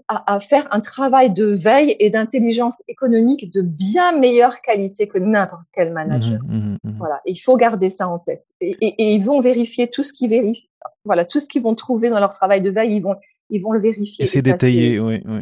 à, 0.08 0.34
à, 0.34 0.40
faire 0.40 0.66
un 0.70 0.80
travail 0.80 1.32
de 1.32 1.44
veille 1.44 1.94
et 1.98 2.08
d'intelligence 2.08 2.82
économique 2.88 3.52
de 3.52 3.60
bien 3.60 4.12
meilleure 4.18 4.62
qualité 4.62 5.08
que 5.08 5.18
n'importe 5.18 5.66
quel 5.74 5.92
manager. 5.92 6.40
Mmh, 6.44 6.56
mmh, 6.56 6.78
mmh, 6.82 6.98
voilà, 6.98 7.20
il 7.26 7.36
faut 7.36 7.56
garder 7.56 7.90
ça 7.90 8.08
en 8.08 8.18
tête. 8.18 8.46
Et, 8.60 8.76
et, 8.80 8.94
et, 8.98 9.14
ils 9.14 9.22
vont 9.22 9.40
vérifier 9.40 9.90
tout 9.90 10.02
ce 10.02 10.12
qu'ils 10.12 10.30
vérifient. 10.30 10.70
Voilà, 11.04 11.24
tout 11.24 11.40
ce 11.40 11.48
qu'ils 11.48 11.62
vont 11.62 11.74
trouver 11.74 12.08
dans 12.08 12.20
leur 12.20 12.30
travail 12.30 12.62
de 12.62 12.70
veille, 12.70 12.96
ils 12.96 13.02
vont, 13.02 13.16
ils 13.50 13.60
vont 13.60 13.72
le 13.72 13.80
vérifier. 13.80 14.24
Et 14.24 14.26
c'est 14.26 14.42
détaillé, 14.42 14.98
oui, 14.98 15.22
oui. 15.26 15.40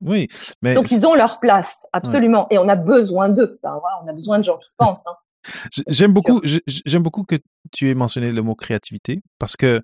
Oui, 0.00 0.28
mais 0.62 0.74
donc 0.74 0.92
ils 0.92 1.04
ont 1.06 1.14
leur 1.14 1.40
place, 1.40 1.86
absolument, 1.92 2.46
et 2.50 2.58
on 2.58 2.68
a 2.68 2.76
besoin 2.76 3.28
d'eux. 3.28 3.58
Enfin, 3.62 3.78
voilà, 3.80 4.00
on 4.04 4.08
a 4.08 4.12
besoin 4.12 4.38
de 4.38 4.44
gens 4.44 4.56
qui 4.56 4.70
pensent. 4.76 5.06
Hein. 5.06 5.16
J'aime 5.88 6.12
beaucoup, 6.12 6.40
j'aime 6.66 7.02
beaucoup 7.02 7.24
que 7.24 7.36
tu 7.72 7.88
aies 7.88 7.94
mentionné 7.94 8.32
le 8.32 8.42
mot 8.42 8.54
créativité 8.54 9.22
parce 9.38 9.56
que 9.56 9.82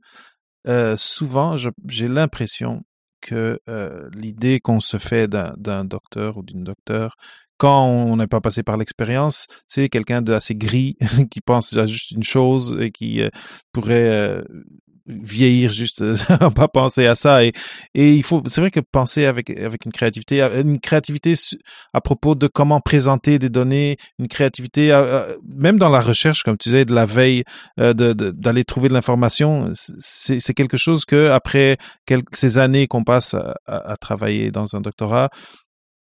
euh, 0.66 0.94
souvent 0.96 1.56
j'ai 1.56 2.08
l'impression 2.08 2.82
que 3.24 3.58
euh, 3.68 4.08
l'idée 4.12 4.60
qu'on 4.60 4.80
se 4.80 4.98
fait 4.98 5.28
d'un 5.28 5.84
docteur 5.84 6.36
ou 6.36 6.42
d'une 6.42 6.62
docteur, 6.62 7.16
quand 7.58 7.86
on 7.86 8.16
n'est 8.16 8.26
pas 8.26 8.40
passé 8.40 8.62
par 8.62 8.76
l'expérience, 8.76 9.46
c'est 9.66 9.88
quelqu'un 9.88 10.22
d'assez 10.22 10.54
gris 10.54 10.96
qui 11.30 11.40
pense 11.40 11.76
à 11.76 11.86
juste 11.86 12.10
une 12.10 12.24
chose 12.24 12.76
et 12.80 12.90
qui 12.90 13.22
euh, 13.22 13.28
pourrait 13.72 14.10
euh, 14.10 14.42
vieillir 15.06 15.72
juste 15.72 16.02
pas 16.54 16.68
penser 16.68 17.06
à 17.06 17.14
ça 17.14 17.44
et 17.44 17.52
il 17.94 18.22
faut 18.22 18.42
c'est 18.46 18.60
vrai 18.60 18.70
que 18.70 18.80
penser 18.80 19.26
avec 19.26 19.50
avec 19.50 19.84
une 19.84 19.92
créativité 19.92 20.40
une 20.40 20.80
créativité 20.80 21.34
à 21.92 22.00
propos 22.00 22.34
de 22.34 22.46
comment 22.46 22.80
présenter 22.80 23.38
des 23.38 23.50
données 23.50 23.98
une 24.18 24.28
créativité 24.28 24.98
même 25.56 25.78
dans 25.78 25.90
la 25.90 26.00
recherche 26.00 26.42
comme 26.42 26.56
tu 26.56 26.70
disais 26.70 26.86
de 26.86 26.94
la 26.94 27.04
veille 27.04 27.44
euh, 27.78 27.92
d'aller 27.92 28.64
trouver 28.64 28.88
de 28.88 28.94
l'information 28.94 29.70
c'est 29.74 30.54
quelque 30.54 30.78
chose 30.78 31.04
que 31.04 31.28
après 31.28 31.76
ces 32.32 32.58
années 32.58 32.86
qu'on 32.86 33.04
passe 33.04 33.36
à, 33.66 33.96
travailler 34.00 34.50
dans 34.50 34.74
un 34.74 34.80
doctorat 34.80 35.28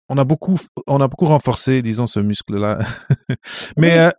on 0.08 0.18
a 0.18 0.24
beaucoup 0.24 0.56
on 0.86 1.00
a 1.00 1.08
beaucoup 1.08 1.26
renforcé 1.26 1.82
disons 1.82 2.06
ce 2.06 2.20
muscle 2.20 2.56
là 2.56 2.78
mais 3.76 3.98
euh, 3.98 4.10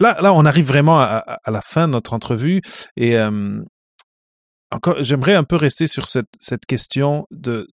Là, 0.00 0.20
là, 0.20 0.32
on 0.32 0.44
arrive 0.44 0.66
vraiment 0.66 0.98
à, 1.00 1.38
à, 1.44 1.50
la 1.52 1.62
fin 1.62 1.86
de 1.86 1.92
notre 1.92 2.14
entrevue 2.14 2.62
et 2.96 3.16
euh, 3.16 3.62
encore, 4.72 5.02
j'aimerais 5.04 5.34
un 5.34 5.44
peu 5.44 5.56
rester 5.56 5.86
sur 5.86 6.08
cette, 6.08 6.28
cette 6.40 6.66
question 6.66 7.26
de, 7.30 7.68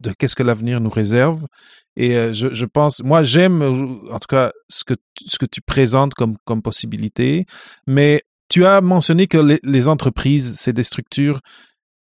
de 0.00 0.12
qu'est-ce 0.12 0.34
que 0.34 0.42
l'avenir 0.42 0.80
nous 0.80 0.90
réserve. 0.90 1.46
Et 1.94 2.16
euh, 2.16 2.32
je, 2.32 2.52
je 2.52 2.66
pense, 2.66 3.00
moi, 3.02 3.22
j'aime 3.22 3.62
en 3.62 4.18
tout 4.18 4.26
cas 4.28 4.50
ce 4.68 4.82
que, 4.82 4.94
ce 5.24 5.38
que 5.38 5.46
tu 5.46 5.60
présentes 5.60 6.14
comme, 6.14 6.36
comme 6.44 6.62
possibilité, 6.62 7.46
mais 7.86 8.22
tu 8.48 8.66
as 8.66 8.80
mentionné 8.80 9.28
que 9.28 9.38
les, 9.38 9.60
les 9.62 9.88
entreprises, 9.88 10.56
c'est 10.58 10.72
des 10.72 10.82
structures 10.82 11.40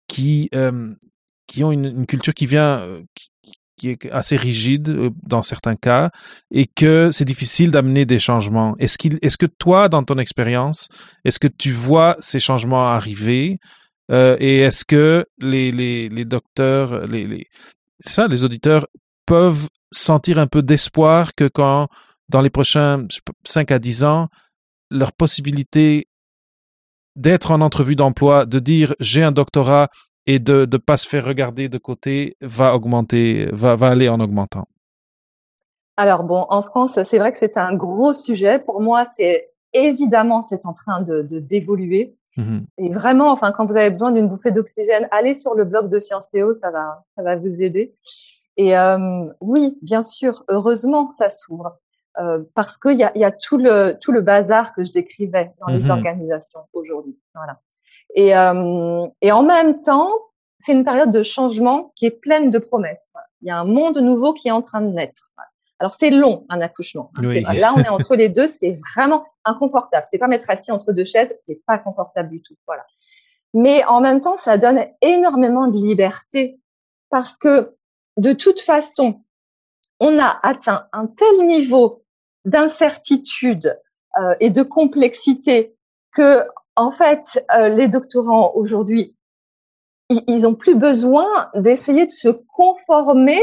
qui, 0.07 0.51
euh, 0.55 0.95
qui 1.47 1.65
ont 1.65 1.73
une, 1.73 1.87
une, 1.87 2.07
culture 2.07 2.35
qui 2.35 2.47
vient, 2.47 2.81
euh, 2.81 3.03
qui, 3.15 3.31
qui 3.81 3.89
est 3.89 4.11
assez 4.13 4.37
rigide 4.37 5.11
dans 5.23 5.43
certains 5.43 5.75
cas 5.75 6.11
et 6.51 6.67
que 6.67 7.11
c'est 7.13 7.25
difficile 7.25 7.71
d'amener 7.71 8.05
des 8.05 8.19
changements. 8.19 8.77
Est-ce 8.79 8.99
qu'il, 8.99 9.19
est-ce 9.23 9.39
que 9.39 9.47
toi, 9.47 9.89
dans 9.89 10.03
ton 10.03 10.19
expérience, 10.19 10.91
est-ce 11.25 11.39
que 11.39 11.49
tu 11.49 11.71
vois 11.71 12.15
ces 12.21 12.41
changements 12.41 12.89
arriver 12.89 13.59
euh, 14.13 14.37
et 14.39 14.59
est-ce 14.59 14.85
que 14.85 15.25
les, 15.39 15.73
les, 15.73 16.11
les 16.11 16.25
docteurs, 16.27 17.07
les, 17.07 17.27
les, 17.27 17.47
ça, 18.01 18.27
les 18.27 18.45
auditeurs 18.45 18.87
peuvent 19.25 19.69
sentir 19.91 20.39
un 20.39 20.47
peu 20.47 20.63
d'espoir 20.63 21.35
que 21.35 21.49
quand, 21.49 21.89
dans 22.29 22.43
les 22.43 22.51
prochains 22.51 23.07
5 23.45 23.71
à 23.71 23.79
10 23.79 24.05
ans, 24.05 24.29
leur 24.91 25.13
possibilité 25.13 26.07
d'être 27.17 27.51
en 27.51 27.63
entrevue 27.63 27.97
d'emploi, 27.97 28.45
de 28.45 28.59
dire 28.59 28.95
j'ai 29.01 29.23
un 29.23 29.33
doctorat 29.33 29.89
et 30.31 30.39
de 30.39 30.65
ne 30.71 30.77
pas 30.77 30.97
se 30.97 31.09
faire 31.09 31.25
regarder 31.25 31.69
de 31.69 31.77
côté 31.77 32.37
va 32.41 32.73
augmenter, 32.77 33.49
va, 33.51 33.75
va 33.75 33.89
aller 33.89 34.09
en 34.09 34.21
augmentant 34.21 34.69
Alors 35.97 36.23
bon, 36.23 36.47
en 36.49 36.63
France, 36.63 37.03
c'est 37.03 37.19
vrai 37.19 37.33
que 37.33 37.39
c'est 37.39 37.57
un 37.57 37.75
gros 37.75 38.13
sujet. 38.13 38.61
Pour 38.61 38.81
moi, 38.81 39.05
c'est 39.05 39.51
évidemment, 39.73 40.45
c'est 40.45 40.67
en 40.67 40.73
train 40.73 41.03
de 41.03 41.23
d'évoluer. 41.23 42.15
Mmh 42.37 42.61
et 42.79 42.91
vraiment, 42.91 43.33
enfin, 43.33 43.51
quand 43.51 43.67
vous 43.67 43.77
avez 43.77 43.91
besoin 43.91 44.13
d'une 44.13 44.29
bouffée 44.29 44.53
d'oxygène, 44.53 45.09
allez 45.11 45.35
sur 45.35 45.57
le 45.57 45.65
blog 45.65 45.91
de 45.91 45.99
Scienceo, 45.99 46.55
ça 46.55 46.71
va, 46.71 47.05
ça 47.17 47.25
va 47.25 47.35
vous 47.35 47.61
aider. 47.61 47.93
Et 48.57 48.79
euh, 48.79 49.25
oui, 49.41 49.79
bien 49.83 50.03
sûr, 50.03 50.45
heureusement, 50.49 51.11
ça 51.11 51.29
s'ouvre. 51.29 51.73
euh, 52.21 52.45
parce 52.55 52.79
qu'il 52.79 52.99
y 52.99 53.03
a, 53.03 53.11
y 53.19 53.25
a 53.25 53.33
tout 53.33 53.59
le 53.59 53.99
tout 54.01 54.13
le 54.13 54.21
bazar 54.21 54.75
que 54.75 54.85
je 54.85 54.93
décrivais 54.93 55.53
dans 55.61 55.73
les 55.75 55.85
mhm. 55.87 55.91
organisations 55.91 56.61
aujourd'hui. 56.73 57.19
Voilà. 57.35 57.59
Et 58.15 58.37
euh, 58.37 59.07
et 59.21 59.33
en 59.33 59.43
même 59.43 59.83
temps, 59.83 60.11
c'est 60.59 60.73
une 60.73 60.85
période 60.85 61.11
de 61.11 61.23
changement 61.23 61.93
qui 61.97 62.07
est 62.07 62.11
pleine 62.11 62.51
de 62.51 62.59
promesses. 62.59 63.09
Il 63.43 63.49
y 63.49 63.51
a 63.51 63.59
un 63.59 63.65
monde 63.65 63.99
nouveau 63.99 64.33
qui 64.33 64.49
est 64.49 64.53
en 64.53 64.63
train 64.63 64.83
de 64.83 64.89
naître. 64.89 65.33
Alors 65.79 65.95
c'est 65.95 66.11
long 66.11 66.45
un 66.51 66.61
accouchement. 66.61 67.11
Hein. 67.17 67.23
Là 67.55 67.73
on 67.75 67.81
est 67.81 67.89
entre 67.89 68.15
les 68.15 68.29
deux, 68.29 68.47
c'est 68.47 68.77
vraiment 68.95 69.25
inconfortable. 69.45 70.07
C'est 70.11 70.19
pas 70.19 70.29
mettre 70.29 70.51
assis 70.51 70.71
entre 70.71 70.93
deux 70.93 71.05
chaises, 71.05 71.35
c'est 71.43 71.61
pas 71.67 71.79
confortable 71.79 72.29
du 72.29 72.43
tout. 72.43 72.55
Voilà. 72.67 72.85
Mais 73.55 73.85
en 73.85 74.01
même 74.01 74.21
temps, 74.21 74.37
ça 74.37 74.59
donne 74.59 74.87
énormément 75.01 75.69
de 75.69 75.79
liberté 75.79 76.61
parce 77.09 77.37
que 77.37 77.75
de 78.17 78.33
toute 78.33 78.61
façon, 78.61 79.23
on 79.99 80.19
a 80.19 80.39
atteint 80.43 80.87
un 80.93 81.07
tel 81.07 81.47
niveau 81.47 82.05
d'incertitude 82.45 83.79
euh, 84.19 84.35
et 84.41 84.51
de 84.51 84.63
complexité 84.63 85.77
que, 86.13 86.47
en 86.77 86.91
fait, 86.91 87.45
euh, 87.55 87.69
les 87.69 87.89
doctorants 87.89 88.53
aujourd'hui, 88.55 89.17
ils 90.09 90.47
ont 90.47 90.55
plus 90.55 90.75
besoin 90.75 91.27
d'essayer 91.55 92.07
de 92.07 92.11
se 92.11 92.29
conformer 92.29 93.41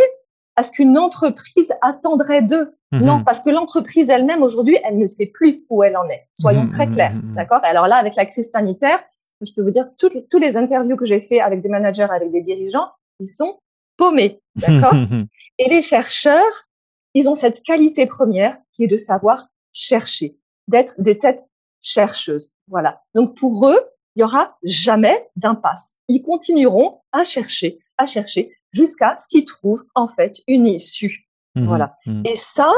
à 0.56 0.64
ce 0.64 0.72
qu'une 0.72 0.98
entreprise 0.98 1.72
attendrait 1.82 2.42
d'eux. 2.42 2.76
Mhm. 2.92 3.04
Non, 3.04 3.24
parce 3.24 3.40
que 3.40 3.50
l'entreprise 3.50 4.10
elle-même 4.10 4.44
aujourd'hui, 4.44 4.78
elle 4.84 4.98
ne 4.98 5.08
sait 5.08 5.28
plus 5.28 5.64
où 5.70 5.84
elle 5.84 5.96
en 5.96 6.08
est. 6.10 6.28
Soyons 6.40 6.64
mhm, 6.64 6.70
très 6.70 6.88
mhm, 6.88 6.94
clairs, 6.94 7.14
d'accord? 7.36 7.60
Alors 7.64 7.88
là, 7.88 7.98
avec 7.98 8.16
la 8.16 8.26
crise 8.26 8.50
sanitaire, 8.50 9.00
je 9.42 9.52
peux 9.54 9.62
vous 9.62 9.72
dire 9.72 9.88
toutes 9.98 10.16
les, 10.16 10.26
tous 10.26 10.40
les 10.40 10.58
interviews 10.58 10.96
que 10.96 11.06
j'ai 11.06 11.22
fait 11.22 11.40
avec 11.40 11.62
des 11.62 11.70
managers, 11.70 12.08
avec 12.10 12.32
des 12.32 12.42
dirigeants, 12.42 12.90
ils 13.20 13.34
sont 13.34 13.60
paumés, 13.98 14.42
d'accord? 14.56 14.94
Et 15.60 15.70
les 15.70 15.82
chercheurs, 15.82 16.68
ils 17.14 17.30
ont 17.30 17.36
cette 17.36 17.62
qualité 17.62 18.06
première 18.06 18.58
qui 18.74 18.86
est 18.86 18.88
de 18.88 18.98
savoir 18.98 19.48
chercher, 19.74 20.38
d'être 20.68 21.00
des 21.00 21.18
têtes 21.18 21.46
chercheuses. 21.82 22.52
Voilà. 22.68 23.01
Donc 23.15 23.38
pour 23.38 23.68
eux, 23.68 23.80
il 24.15 24.22
y 24.22 24.24
aura 24.24 24.57
jamais 24.63 25.30
d'impasse. 25.36 25.97
Ils 26.07 26.24
continueront 26.24 27.01
à 27.11 27.24
chercher, 27.24 27.80
à 27.97 28.05
chercher 28.05 28.51
jusqu'à 28.72 29.15
ce 29.15 29.28
qu'ils 29.28 29.45
trouvent 29.45 29.86
en 29.95 30.07
fait 30.07 30.41
une 30.47 30.68
issue. 30.68 31.28
Mmh 31.55 31.65
voilà. 31.65 31.95
Mmh. 32.05 32.24
Et 32.26 32.36
ça, 32.36 32.72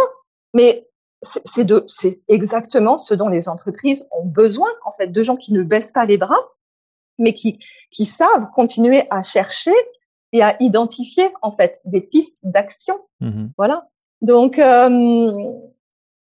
mais 0.53 0.87
c'est 1.21 1.65
de, 1.65 1.83
c'est 1.87 2.21
exactement 2.27 2.97
ce 2.97 3.13
dont 3.13 3.27
les 3.27 3.49
entreprises 3.49 4.07
ont 4.11 4.25
besoin 4.25 4.69
en 4.85 4.91
fait 4.91 5.07
de 5.07 5.23
gens 5.23 5.35
qui 5.35 5.53
ne 5.53 5.63
baissent 5.63 5.91
pas 5.91 6.05
les 6.05 6.17
bras, 6.17 6.39
mais 7.17 7.33
qui 7.33 7.59
qui 7.91 8.05
savent 8.05 8.49
continuer 8.53 9.07
à 9.09 9.23
chercher 9.23 9.73
et 10.31 10.41
à 10.41 10.55
identifier 10.61 11.31
en 11.41 11.51
fait 11.51 11.81
des 11.85 12.01
pistes 12.01 12.41
d'action. 12.43 12.99
Mmh 13.21 13.47
voilà. 13.57 13.89
Donc, 14.21 14.59
euh, 14.59 15.53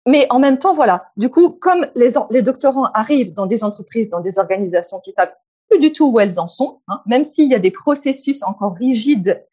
mais 0.05 0.27
en 0.29 0.39
même 0.39 0.59
temps, 0.59 0.73
voilà. 0.73 1.05
Du 1.15 1.29
coup, 1.29 1.49
comme 1.49 1.87
les, 1.95 2.11
les 2.29 2.41
doctorants 2.41 2.89
arrivent 2.93 3.33
dans 3.33 3.45
des 3.45 3.63
entreprises, 3.63 4.09
dans 4.09 4.19
des 4.19 4.37
organisations 4.37 4.99
qui 4.99 5.11
savent 5.13 5.33
plus 5.69 5.79
du 5.79 5.93
tout 5.93 6.11
où 6.11 6.19
elles 6.19 6.39
en 6.39 6.47
sont, 6.47 6.81
hein, 6.87 7.01
même 7.05 7.23
s'il 7.23 7.49
y 7.49 7.55
a 7.55 7.59
des 7.59 7.71
processus 7.71 8.43
encore 8.43 8.75
rigides 8.75 9.45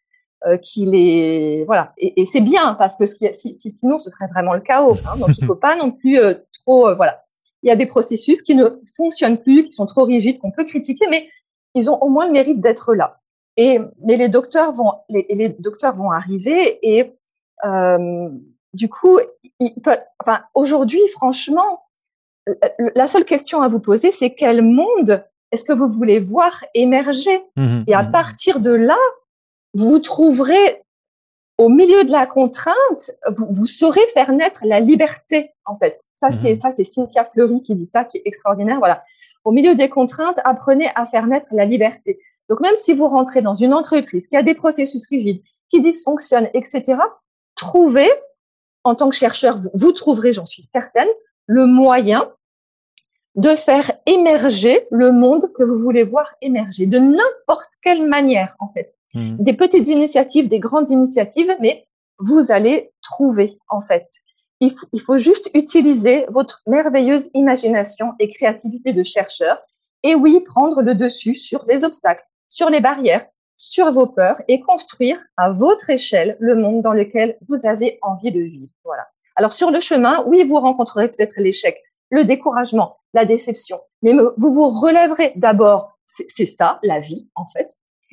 euh, 0.47 0.57
qui 0.57 0.87
les 0.87 1.65
voilà. 1.67 1.93
Et, 1.99 2.21
et 2.21 2.25
c'est 2.25 2.41
bien 2.41 2.75
parce 2.75 2.97
que 2.97 3.07
si, 3.07 3.33
si, 3.33 3.55
sinon 3.55 3.99
ce 3.99 4.11
serait 4.11 4.27
vraiment 4.27 4.55
le 4.55 4.61
chaos. 4.61 4.97
Hein, 5.07 5.19
donc 5.19 5.37
il 5.39 5.45
faut 5.45 5.55
pas 5.55 5.77
non 5.77 5.93
plus 5.93 6.19
euh, 6.19 6.35
trop 6.65 6.89
euh, 6.89 6.95
voilà. 6.95 7.19
Il 7.63 7.69
y 7.69 7.71
a 7.71 7.77
des 7.77 7.87
processus 7.87 8.41
qui 8.43 8.55
ne 8.55 8.81
fonctionnent 8.97 9.37
plus, 9.37 9.65
qui 9.65 9.73
sont 9.73 9.87
trop 9.87 10.05
rigides, 10.05 10.39
qu'on 10.39 10.51
peut 10.51 10.65
critiquer, 10.65 11.05
mais 11.11 11.29
ils 11.75 11.91
ont 11.91 11.99
au 12.03 12.09
moins 12.09 12.27
le 12.27 12.33
mérite 12.33 12.61
d'être 12.61 12.95
là. 12.95 13.21
Et 13.57 13.79
mais 14.03 14.17
les 14.17 14.29
docteurs 14.29 14.73
vont 14.73 14.93
les, 15.09 15.27
les 15.29 15.51
docteurs 15.51 15.95
vont 15.95 16.11
arriver 16.11 16.79
et 16.83 17.13
euh, 17.65 18.31
du 18.75 18.89
coup, 18.89 19.19
il 19.59 19.75
peut, 19.83 19.97
enfin, 20.21 20.43
aujourd'hui, 20.55 21.01
franchement, 21.13 21.83
la 22.95 23.07
seule 23.07 23.25
question 23.25 23.61
à 23.63 23.69
vous 23.69 23.81
poser, 23.81 24.11
c'est 24.11 24.35
quel 24.35 24.63
monde 24.63 25.25
est-ce 25.53 25.65
que 25.65 25.73
vous 25.73 25.89
voulez 25.89 26.21
voir 26.21 26.65
émerger? 26.75 27.43
Mmh 27.57 27.83
Et 27.87 27.95
à 27.95 28.05
mmh 28.05 28.13
partir 28.13 28.61
de 28.61 28.71
là, 28.71 28.99
vous 29.75 29.99
trouverez 29.99 30.85
au 31.59 31.69
milieu 31.69 32.05
de 32.05 32.13
la 32.13 32.27
contrainte, 32.27 33.11
vous, 33.29 33.47
vous 33.51 33.67
saurez 33.67 34.07
faire 34.15 34.33
naître 34.33 34.61
la 34.65 34.81
liberté, 34.81 35.51
en 35.67 35.77
fait. 35.77 36.01
Ça, 36.15 36.29
mmh 36.29 36.33
c'est 36.33 36.55
ça, 36.55 36.71
c'est 36.71 36.85
Cynthia 36.85 37.25
Fleury 37.25 37.61
qui 37.63 37.75
dit 37.75 37.87
ça, 37.87 38.05
qui 38.05 38.19
est 38.19 38.23
extraordinaire. 38.25 38.79
Voilà. 38.79 39.03
Au 39.45 39.53
milieu 39.53 39.75
des 39.75 39.89
contraintes, 39.89 40.39
apprenez 40.45 40.89
à 40.95 41.05
faire 41.05 41.27
naître 41.27 41.49
la 41.53 41.65
liberté. 41.65 42.19
Donc, 42.49 42.61
même 42.61 42.77
si 42.77 42.93
vous 42.93 43.09
rentrez 43.09 43.43
dans 43.43 43.55
une 43.55 43.75
entreprise 43.75 44.27
qui 44.27 44.37
a 44.37 44.43
des 44.43 44.55
processus 44.55 45.07
rigides, 45.09 45.43
qui 45.69 45.81
dysfonctionnent, 45.81 46.49
etc., 46.55 46.99
trouvez, 47.55 48.11
en 48.85 48.95
tant 48.95 49.11
que 49.11 49.17
chercheur, 49.17 49.59
vous, 49.75 49.93
trouverez, 49.93 50.33
j'en 50.33 50.47
suis 50.47 50.63
certaine, 50.63 51.09
le 51.47 51.67
moyen 51.67 52.33
de 53.37 53.55
faire 53.55 53.93
émerger 54.07 54.87
le 54.91 55.13
monde 55.13 55.53
que 55.57 55.63
vous 55.63 55.79
voulez 55.79 56.03
voir 56.03 56.35
émerger, 56.41 56.87
de 56.87 56.99
n'importe 56.99 57.71
quelle 57.83 58.07
manière, 58.07 58.57
en 58.59 58.69
fait. 58.69 58.93
Mmh. 59.15 59.37
Des 59.39 59.53
petites 59.53 59.89
initiatives, 59.89 60.49
des 60.49 60.59
grandes 60.59 60.91
initiatives, 60.91 61.55
mais 61.61 61.85
vous 62.19 62.51
allez 62.51 62.93
trouver, 63.03 63.59
en 63.69 63.81
fait. 63.81 64.09
Il, 64.61 64.75
il 64.93 65.01
faut 65.01 65.19
juste 65.19 65.51
utiliser 65.55 66.27
votre 66.29 66.63
merveilleuse 66.67 67.31
imagination 67.35 68.13
et 68.19 68.29
créativité 68.29 68.93
de 68.93 69.03
chercheur. 69.05 69.59
Et 70.03 70.15
oui, 70.15 70.41
prendre 70.41 70.83
le 70.83 70.95
dessus 70.95 71.35
sur 71.35 71.65
les 71.69 71.85
obstacles, 71.85 72.25
sur 72.49 72.69
les 72.69 72.81
barrières, 72.81 73.27
sur 73.61 73.93
vos 73.93 74.07
peurs 74.07 74.41
et 74.49 74.61
construire 74.61 75.23
à 75.37 75.53
votre 75.53 75.91
échelle 75.91 76.35
le 76.41 76.55
monde 76.55 76.81
dans 76.81 76.95
lequel 76.95 77.37
vous 77.47 77.67
avez 77.67 77.99
envie 78.01 78.33
de 78.33 78.41
vivre. 78.41 78.73
Voilà. 78.85 79.07
Alors 79.37 79.53
sur 79.53 79.71
le 79.71 79.81
chemin, 79.81 80.25
oui, 80.27 80.45
vous 80.45 80.59
rencontrerez 80.59 81.09
peut-être 81.09 81.39
l'échec, 81.39 81.79
le 82.09 82.25
découragement, 82.25 82.97
la 83.13 83.27
déception, 83.27 83.79
mais 84.01 84.15
vous 84.15 84.55
vous 84.55 84.71
relèverez 84.71 85.35
d'abord. 85.37 85.99
C'est 86.07 86.47
ça, 86.47 86.81
la 86.83 87.01
vie, 87.01 87.29
en 87.35 87.45
fait. 87.45 87.71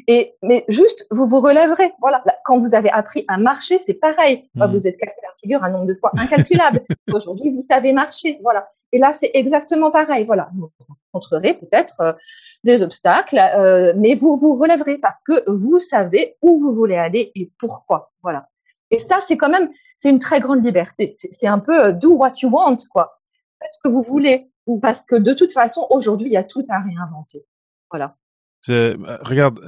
Et 0.08 0.36
mais 0.44 0.66
juste, 0.68 1.08
vous 1.12 1.26
vous 1.26 1.40
relèverez. 1.40 1.94
Voilà. 2.02 2.24
Quand 2.46 2.60
vous 2.60 2.76
avez 2.76 2.90
appris 2.90 3.24
à 3.30 3.38
marcher, 3.38 3.80
c'est 3.80 3.96
pareil. 3.96 4.50
Mmh. 4.54 4.66
Vous 4.68 4.86
êtes 4.86 4.98
cassé 4.98 5.16
la 5.24 5.30
figure 5.42 5.64
un 5.64 5.70
nombre 5.70 5.86
de 5.86 5.94
fois 5.94 6.12
incalculable. 6.18 6.82
Aujourd'hui, 7.12 7.50
vous 7.50 7.62
savez 7.62 7.94
marcher. 7.94 8.38
Voilà. 8.44 8.68
Et 8.92 9.00
là, 9.00 9.14
c'est 9.14 9.32
exactement 9.34 9.92
pareil. 9.92 10.26
Voilà. 10.26 10.50
Vous 10.54 10.70
rencontrerez 11.18 11.56
peut-être 11.56 12.00
euh, 12.02 12.14
des 12.64 12.82
obstacles, 12.82 13.38
euh, 13.38 13.94
mais 13.98 14.14
vous 14.14 14.38
vous 14.38 14.56
relèverez 14.56 14.98
parce 14.98 15.22
que 15.26 15.50
vous 15.50 15.80
savez 15.80 16.36
où 16.42 16.60
vous 16.60 16.74
voulez 16.74 16.96
aller 16.96 17.32
et 17.36 17.52
pourquoi. 17.60 18.12
Voilà. 18.22 18.48
Et 18.92 19.00
ça, 19.00 19.20
c'est 19.22 19.38
quand 19.38 19.50
même, 19.50 19.70
c'est 19.98 20.10
une 20.10 20.20
très 20.20 20.40
grande 20.40 20.64
liberté. 20.64 21.16
C'est 21.18 21.48
un 21.48 21.60
peu 21.60 21.86
euh, 21.86 21.92
do 21.92 22.14
what 22.14 22.32
you 22.42 22.50
want, 22.50 22.78
quoi. 22.92 23.20
Faites 23.60 23.72
ce 23.74 23.80
que 23.84 23.90
vous 23.90 24.04
voulez. 24.04 24.50
Parce 24.82 25.06
que 25.06 25.16
de 25.16 25.34
toute 25.34 25.54
façon, 25.54 25.88
aujourd'hui, 25.90 26.28
il 26.28 26.34
y 26.34 26.38
a 26.38 26.44
tout 26.44 26.66
à 26.70 26.80
réinventer. 26.82 27.46
Voilà. 27.90 28.16
regarde, 28.68 29.62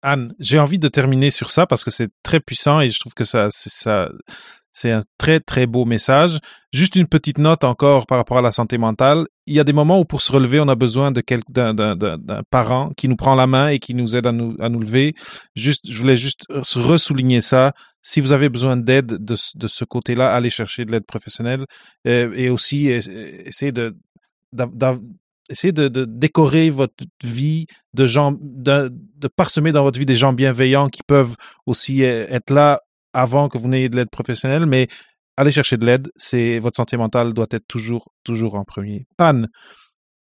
Anne, 0.00 0.32
j'ai 0.38 0.58
envie 0.58 0.78
de 0.78 0.88
terminer 0.88 1.30
sur 1.30 1.50
ça 1.50 1.66
parce 1.66 1.84
que 1.84 1.90
c'est 1.90 2.08
très 2.22 2.40
puissant 2.40 2.80
et 2.80 2.88
je 2.88 2.98
trouve 2.98 3.12
que 3.12 3.24
ça, 3.24 3.48
ça, 3.50 4.10
c'est 4.72 4.92
un 4.92 5.00
très 5.18 5.40
très 5.40 5.66
beau 5.66 5.84
message. 5.84 6.38
Juste 6.72 6.94
une 6.94 7.06
petite 7.06 7.38
note 7.38 7.64
encore 7.64 8.06
par 8.06 8.18
rapport 8.18 8.38
à 8.38 8.42
la 8.42 8.52
santé 8.52 8.78
mentale. 8.78 9.26
Il 9.46 9.54
y 9.54 9.60
a 9.60 9.64
des 9.64 9.72
moments 9.72 9.98
où 9.98 10.04
pour 10.04 10.22
se 10.22 10.30
relever, 10.30 10.60
on 10.60 10.68
a 10.68 10.76
besoin 10.76 11.10
de 11.10 11.22
d'un, 11.50 12.42
parent 12.50 12.92
qui 12.96 13.08
nous 13.08 13.16
prend 13.16 13.34
la 13.34 13.46
main 13.46 13.68
et 13.68 13.80
qui 13.80 13.94
nous 13.94 14.16
aide 14.16 14.26
à 14.26 14.32
nous, 14.32 14.54
à 14.60 14.68
nous 14.68 14.80
lever. 14.80 15.14
Juste, 15.56 15.90
je 15.90 16.00
voulais 16.00 16.16
juste 16.16 16.46
ressouligner 16.48 17.40
ça. 17.40 17.72
Si 18.02 18.20
vous 18.20 18.32
avez 18.32 18.48
besoin 18.48 18.76
d'aide 18.76 19.22
de, 19.22 19.36
ce 19.36 19.84
côté-là, 19.84 20.32
allez 20.32 20.50
chercher 20.50 20.84
de 20.84 20.92
l'aide 20.92 21.04
professionnelle 21.04 21.66
euh, 22.06 22.32
et 22.34 22.48
aussi 22.48 22.86
essayez 22.86 23.72
de, 23.72 23.94
décorer 26.06 26.70
votre 26.70 27.04
vie 27.24 27.66
de 27.92 28.06
gens, 28.06 28.36
de, 28.40 28.90
de, 29.16 29.28
parsemer 29.28 29.72
dans 29.72 29.82
votre 29.82 29.98
vie 29.98 30.06
des 30.06 30.14
gens 30.14 30.32
bienveillants 30.32 30.88
qui 30.88 31.02
peuvent 31.06 31.34
aussi 31.66 32.04
euh, 32.04 32.26
être 32.30 32.52
là 32.52 32.80
avant 33.12 33.48
que 33.48 33.58
vous 33.58 33.68
n'ayez 33.68 33.88
de 33.88 33.96
l'aide 33.96 34.10
professionnelle, 34.10 34.66
mais 34.66 34.88
allez 35.36 35.50
chercher 35.50 35.76
de 35.76 35.86
l'aide. 35.86 36.08
C'est 36.16 36.58
votre 36.58 36.76
santé 36.76 36.96
mentale 36.96 37.32
doit 37.32 37.46
être 37.50 37.66
toujours, 37.66 38.12
toujours 38.24 38.54
en 38.54 38.64
premier. 38.64 39.06
Anne, 39.18 39.48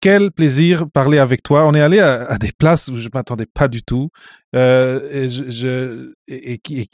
quel 0.01 0.33
plaisir 0.33 0.91
parler 0.91 1.19
avec 1.19 1.43
toi. 1.43 1.65
On 1.67 1.75
est 1.75 1.81
allé 1.81 2.01
à, 2.01 2.37
des 2.39 2.53
places 2.53 2.89
où 2.89 2.97
je 2.97 3.09
m'attendais 3.15 3.47
pas 3.47 3.69
du 3.69 3.83
tout, 3.83 4.11
euh, 4.57 6.11
et, 6.27 6.55
et, 6.55 6.59
qui, 6.59 6.89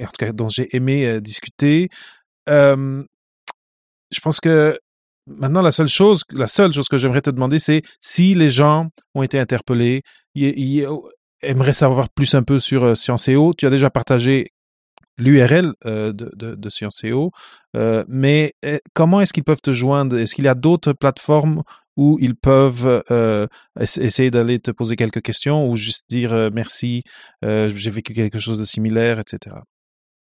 en 0.00 0.06
tout 0.06 0.10
cas, 0.18 0.32
dont 0.32 0.48
j'ai 0.48 0.74
aimé 0.74 1.06
euh, 1.06 1.20
discuter. 1.20 1.88
Je 2.46 4.20
pense 4.22 4.40
que 4.40 4.78
maintenant 5.26 5.62
la 5.62 5.72
seule 5.72 5.88
chose, 5.88 6.22
la 6.32 6.46
seule 6.46 6.72
chose 6.72 6.88
que 6.88 6.98
j'aimerais 6.98 7.22
te 7.22 7.30
demander, 7.30 7.58
c'est 7.58 7.82
si 8.00 8.34
les 8.34 8.50
gens 8.50 8.88
ont 9.14 9.22
été 9.22 9.38
interpellés, 9.38 10.02
ils, 10.34 10.86
aimeraient 11.42 11.74
savoir 11.74 12.08
plus 12.08 12.34
un 12.34 12.42
peu 12.42 12.58
sur 12.58 12.84
euh, 12.84 12.94
Scienceo. 12.94 13.52
Tu 13.52 13.66
as 13.66 13.70
déjà 13.70 13.90
partagé 13.90 14.46
l'URL 15.18 15.74
euh, 15.84 16.12
de, 16.12 16.30
de, 16.34 16.54
de 16.54 16.68
Scienceo, 16.70 17.30
euh, 17.76 18.04
mais 18.08 18.52
eh, 18.62 18.80
comment 18.94 19.20
est-ce 19.20 19.32
qu'ils 19.32 19.44
peuvent 19.44 19.62
te 19.62 19.72
joindre? 19.72 20.18
Est-ce 20.18 20.34
qu'il 20.34 20.44
y 20.44 20.48
a 20.48 20.54
d'autres 20.54 20.92
plateformes 20.92 21.62
où 21.96 22.18
ils 22.20 22.34
peuvent 22.34 23.02
euh, 23.10 23.46
essayer 23.78 24.30
d'aller 24.30 24.58
te 24.58 24.70
poser 24.70 24.96
quelques 24.96 25.22
questions 25.22 25.68
ou 25.68 25.76
juste 25.76 26.08
dire 26.08 26.32
euh, 26.32 26.50
merci, 26.52 27.04
euh, 27.44 27.72
j'ai 27.74 27.90
vécu 27.90 28.14
quelque 28.14 28.40
chose 28.40 28.58
de 28.58 28.64
similaire, 28.64 29.20
etc. 29.20 29.56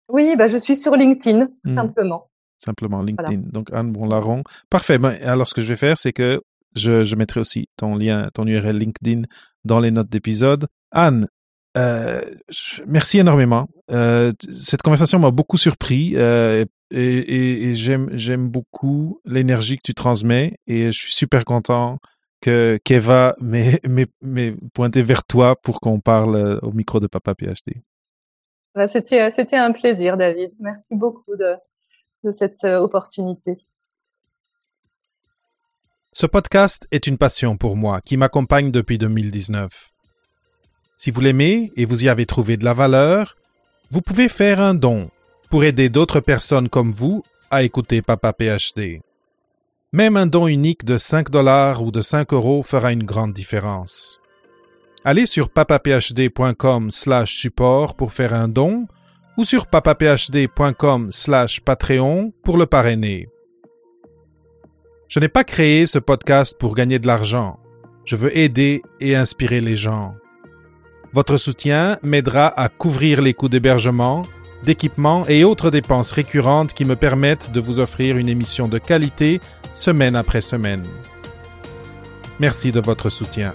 Oui, 0.09 0.37
bah, 0.37 0.49
je 0.49 0.57
suis 0.57 0.77
sur 0.77 0.95
LinkedIn, 0.95 1.47
tout 1.47 1.53
mmh. 1.65 1.71
simplement. 1.71 2.31
simplement 2.59 3.03
LinkedIn. 3.03 3.43
Donc 3.53 3.73
Anne 3.73 3.93
Bonlaron. 3.93 4.43
Parfait. 4.71 4.99
Ben, 4.99 5.17
alors 5.23 5.49
ce 5.49 5.55
que 5.55 5.63
je 5.63 5.69
vais 5.69 5.77
faire, 5.77 5.99
c'est 5.99 6.13
que 6.13 6.43
je, 6.75 7.05
je 7.05 7.17
mettrai 7.17 7.41
aussi 7.41 7.69
ton 7.77 7.97
lien, 7.97 8.29
ton 8.35 8.47
URL 8.47 8.77
LinkedIn 8.77 9.23
dans 9.65 9.81
les 9.81 9.91
notes 9.91 10.11
d'épisode. 10.11 10.67
Anne, 10.93 11.27
euh, 11.77 12.23
merci 12.87 13.19
énormément. 13.19 13.69
Euh, 13.91 14.33
cette 14.51 14.83
conversation 14.83 15.19
m'a 15.19 15.31
beaucoup 15.31 15.59
surpris 15.59 16.13
euh, 16.17 16.65
et, 16.91 17.19
et, 17.19 17.71
et 17.71 17.75
j'aime 17.75 18.49
beaucoup 18.49 19.21
l'énergie 19.25 19.77
que 19.77 19.83
tu 19.85 19.95
transmets 19.95 20.57
et 20.67 20.87
je 20.87 20.99
suis 20.99 21.13
super 21.13 21.45
content 21.45 21.99
que 22.41 22.79
Keva 22.85 23.37
m'ait 23.41 24.57
pointé 24.73 25.03
vers 25.03 25.25
toi 25.25 25.57
pour 25.57 25.81
qu'on 25.81 26.01
parle 26.01 26.59
au 26.63 26.73
micro 26.73 27.01
de 27.01 27.07
Papa 27.07 27.35
PhD. 27.35 27.83
Bah, 28.75 28.87
c'était 28.89 29.57
un 29.57 29.73
plaisir, 29.73 30.17
David. 30.17 30.53
Merci 30.61 30.95
beaucoup 30.97 31.37
de, 31.37 31.55
de 32.25 32.33
cette 32.33 32.65
opportunité. 32.65 33.57
Ce 36.13 36.25
podcast 36.25 36.87
est 36.91 37.07
une 37.07 37.19
passion 37.19 37.59
pour 37.59 37.77
moi 37.77 38.01
qui 38.01 38.17
m'accompagne 38.17 38.71
depuis 38.71 38.97
2019. 38.97 39.93
Si 40.97 41.11
vous 41.11 41.21
l'aimez 41.21 41.71
et 41.77 41.85
vous 41.85 42.05
y 42.05 42.09
avez 42.09 42.27
trouvé 42.27 42.57
de 42.57 42.65
la 42.65 42.73
valeur, 42.73 43.37
vous 43.91 44.01
pouvez 44.01 44.29
faire 44.29 44.61
un 44.61 44.75
don 44.75 45.11
pour 45.51 45.65
aider 45.65 45.89
d'autres 45.89 46.21
personnes 46.21 46.69
comme 46.69 46.91
vous 46.91 47.23
à 47.51 47.63
écouter 47.63 48.03
Papa 48.03 48.33
PhD. 48.33 49.01
Même 49.93 50.17
un 50.17 50.27
don 50.27 50.47
unique 50.47 50.85
de 50.85 50.99
5 50.99 51.31
dollars 51.31 51.83
ou 51.83 51.91
de 51.91 52.03
5 52.03 52.33
euros 52.33 52.63
fera 52.63 52.93
une 52.93 53.05
grande 53.05 53.33
différence. 53.33 54.21
Allez 55.05 55.27
sur 55.27 55.51
papaphd.com 55.51 56.91
slash 56.91 57.35
support 57.37 57.95
pour 57.95 58.13
faire 58.13 58.35
un 58.35 58.49
don 58.49 58.87
ou 59.37 59.45
sur 59.45 59.67
papaphd.com 59.67 61.13
slash 61.13 61.61
Patreon 61.61 62.33
pour 62.43 62.57
le 62.57 62.67
parrainer. 62.67 63.29
Je 65.09 65.21
n'ai 65.21 65.29
pas 65.29 65.45
créé 65.45 65.87
ce 65.87 66.01
podcast 66.01 66.57
pour 66.59 66.75
gagner 66.75 66.99
de 66.99 67.07
l'argent. 67.07 67.61
Je 68.05 68.17
veux 68.17 68.37
aider 68.37 68.83
et 68.99 69.15
inspirer 69.15 69.61
les 69.61 69.77
gens. 69.77 70.15
Votre 71.13 71.37
soutien 71.37 71.99
m'aidera 72.03 72.49
à 72.61 72.69
couvrir 72.69 73.23
les 73.23 73.35
coûts 73.35 73.49
d'hébergement, 73.49 74.23
d'équipement 74.65 75.25
et 75.29 75.45
autres 75.45 75.71
dépenses 75.71 76.13
récurrentes 76.13 76.75
qui 76.75 76.85
me 76.85 76.97
permettent 76.97 77.51
de 77.53 77.61
vous 77.61 77.81
offrir 77.81 78.17
une 78.17 78.29
émission 78.29 78.69
de 78.69 78.79
qualité 78.79 79.41
semaine 79.73 80.17
après 80.17 80.41
semaine. 80.41 80.83
Merci 82.39 82.73
de 82.73 82.81
votre 82.81 83.09
soutien. 83.09 83.55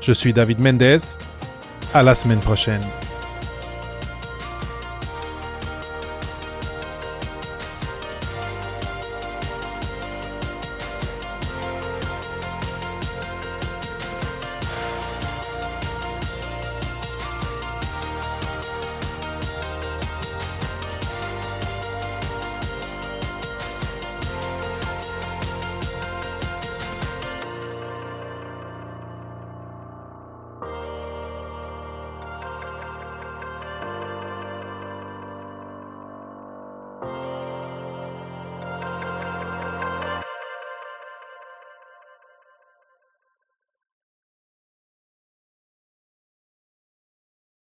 Je 0.00 0.12
suis 0.12 0.32
David 0.32 0.60
Mendes. 0.60 1.00
À 1.92 2.02
la 2.02 2.14
semaine 2.14 2.40
prochaine. 2.40 2.82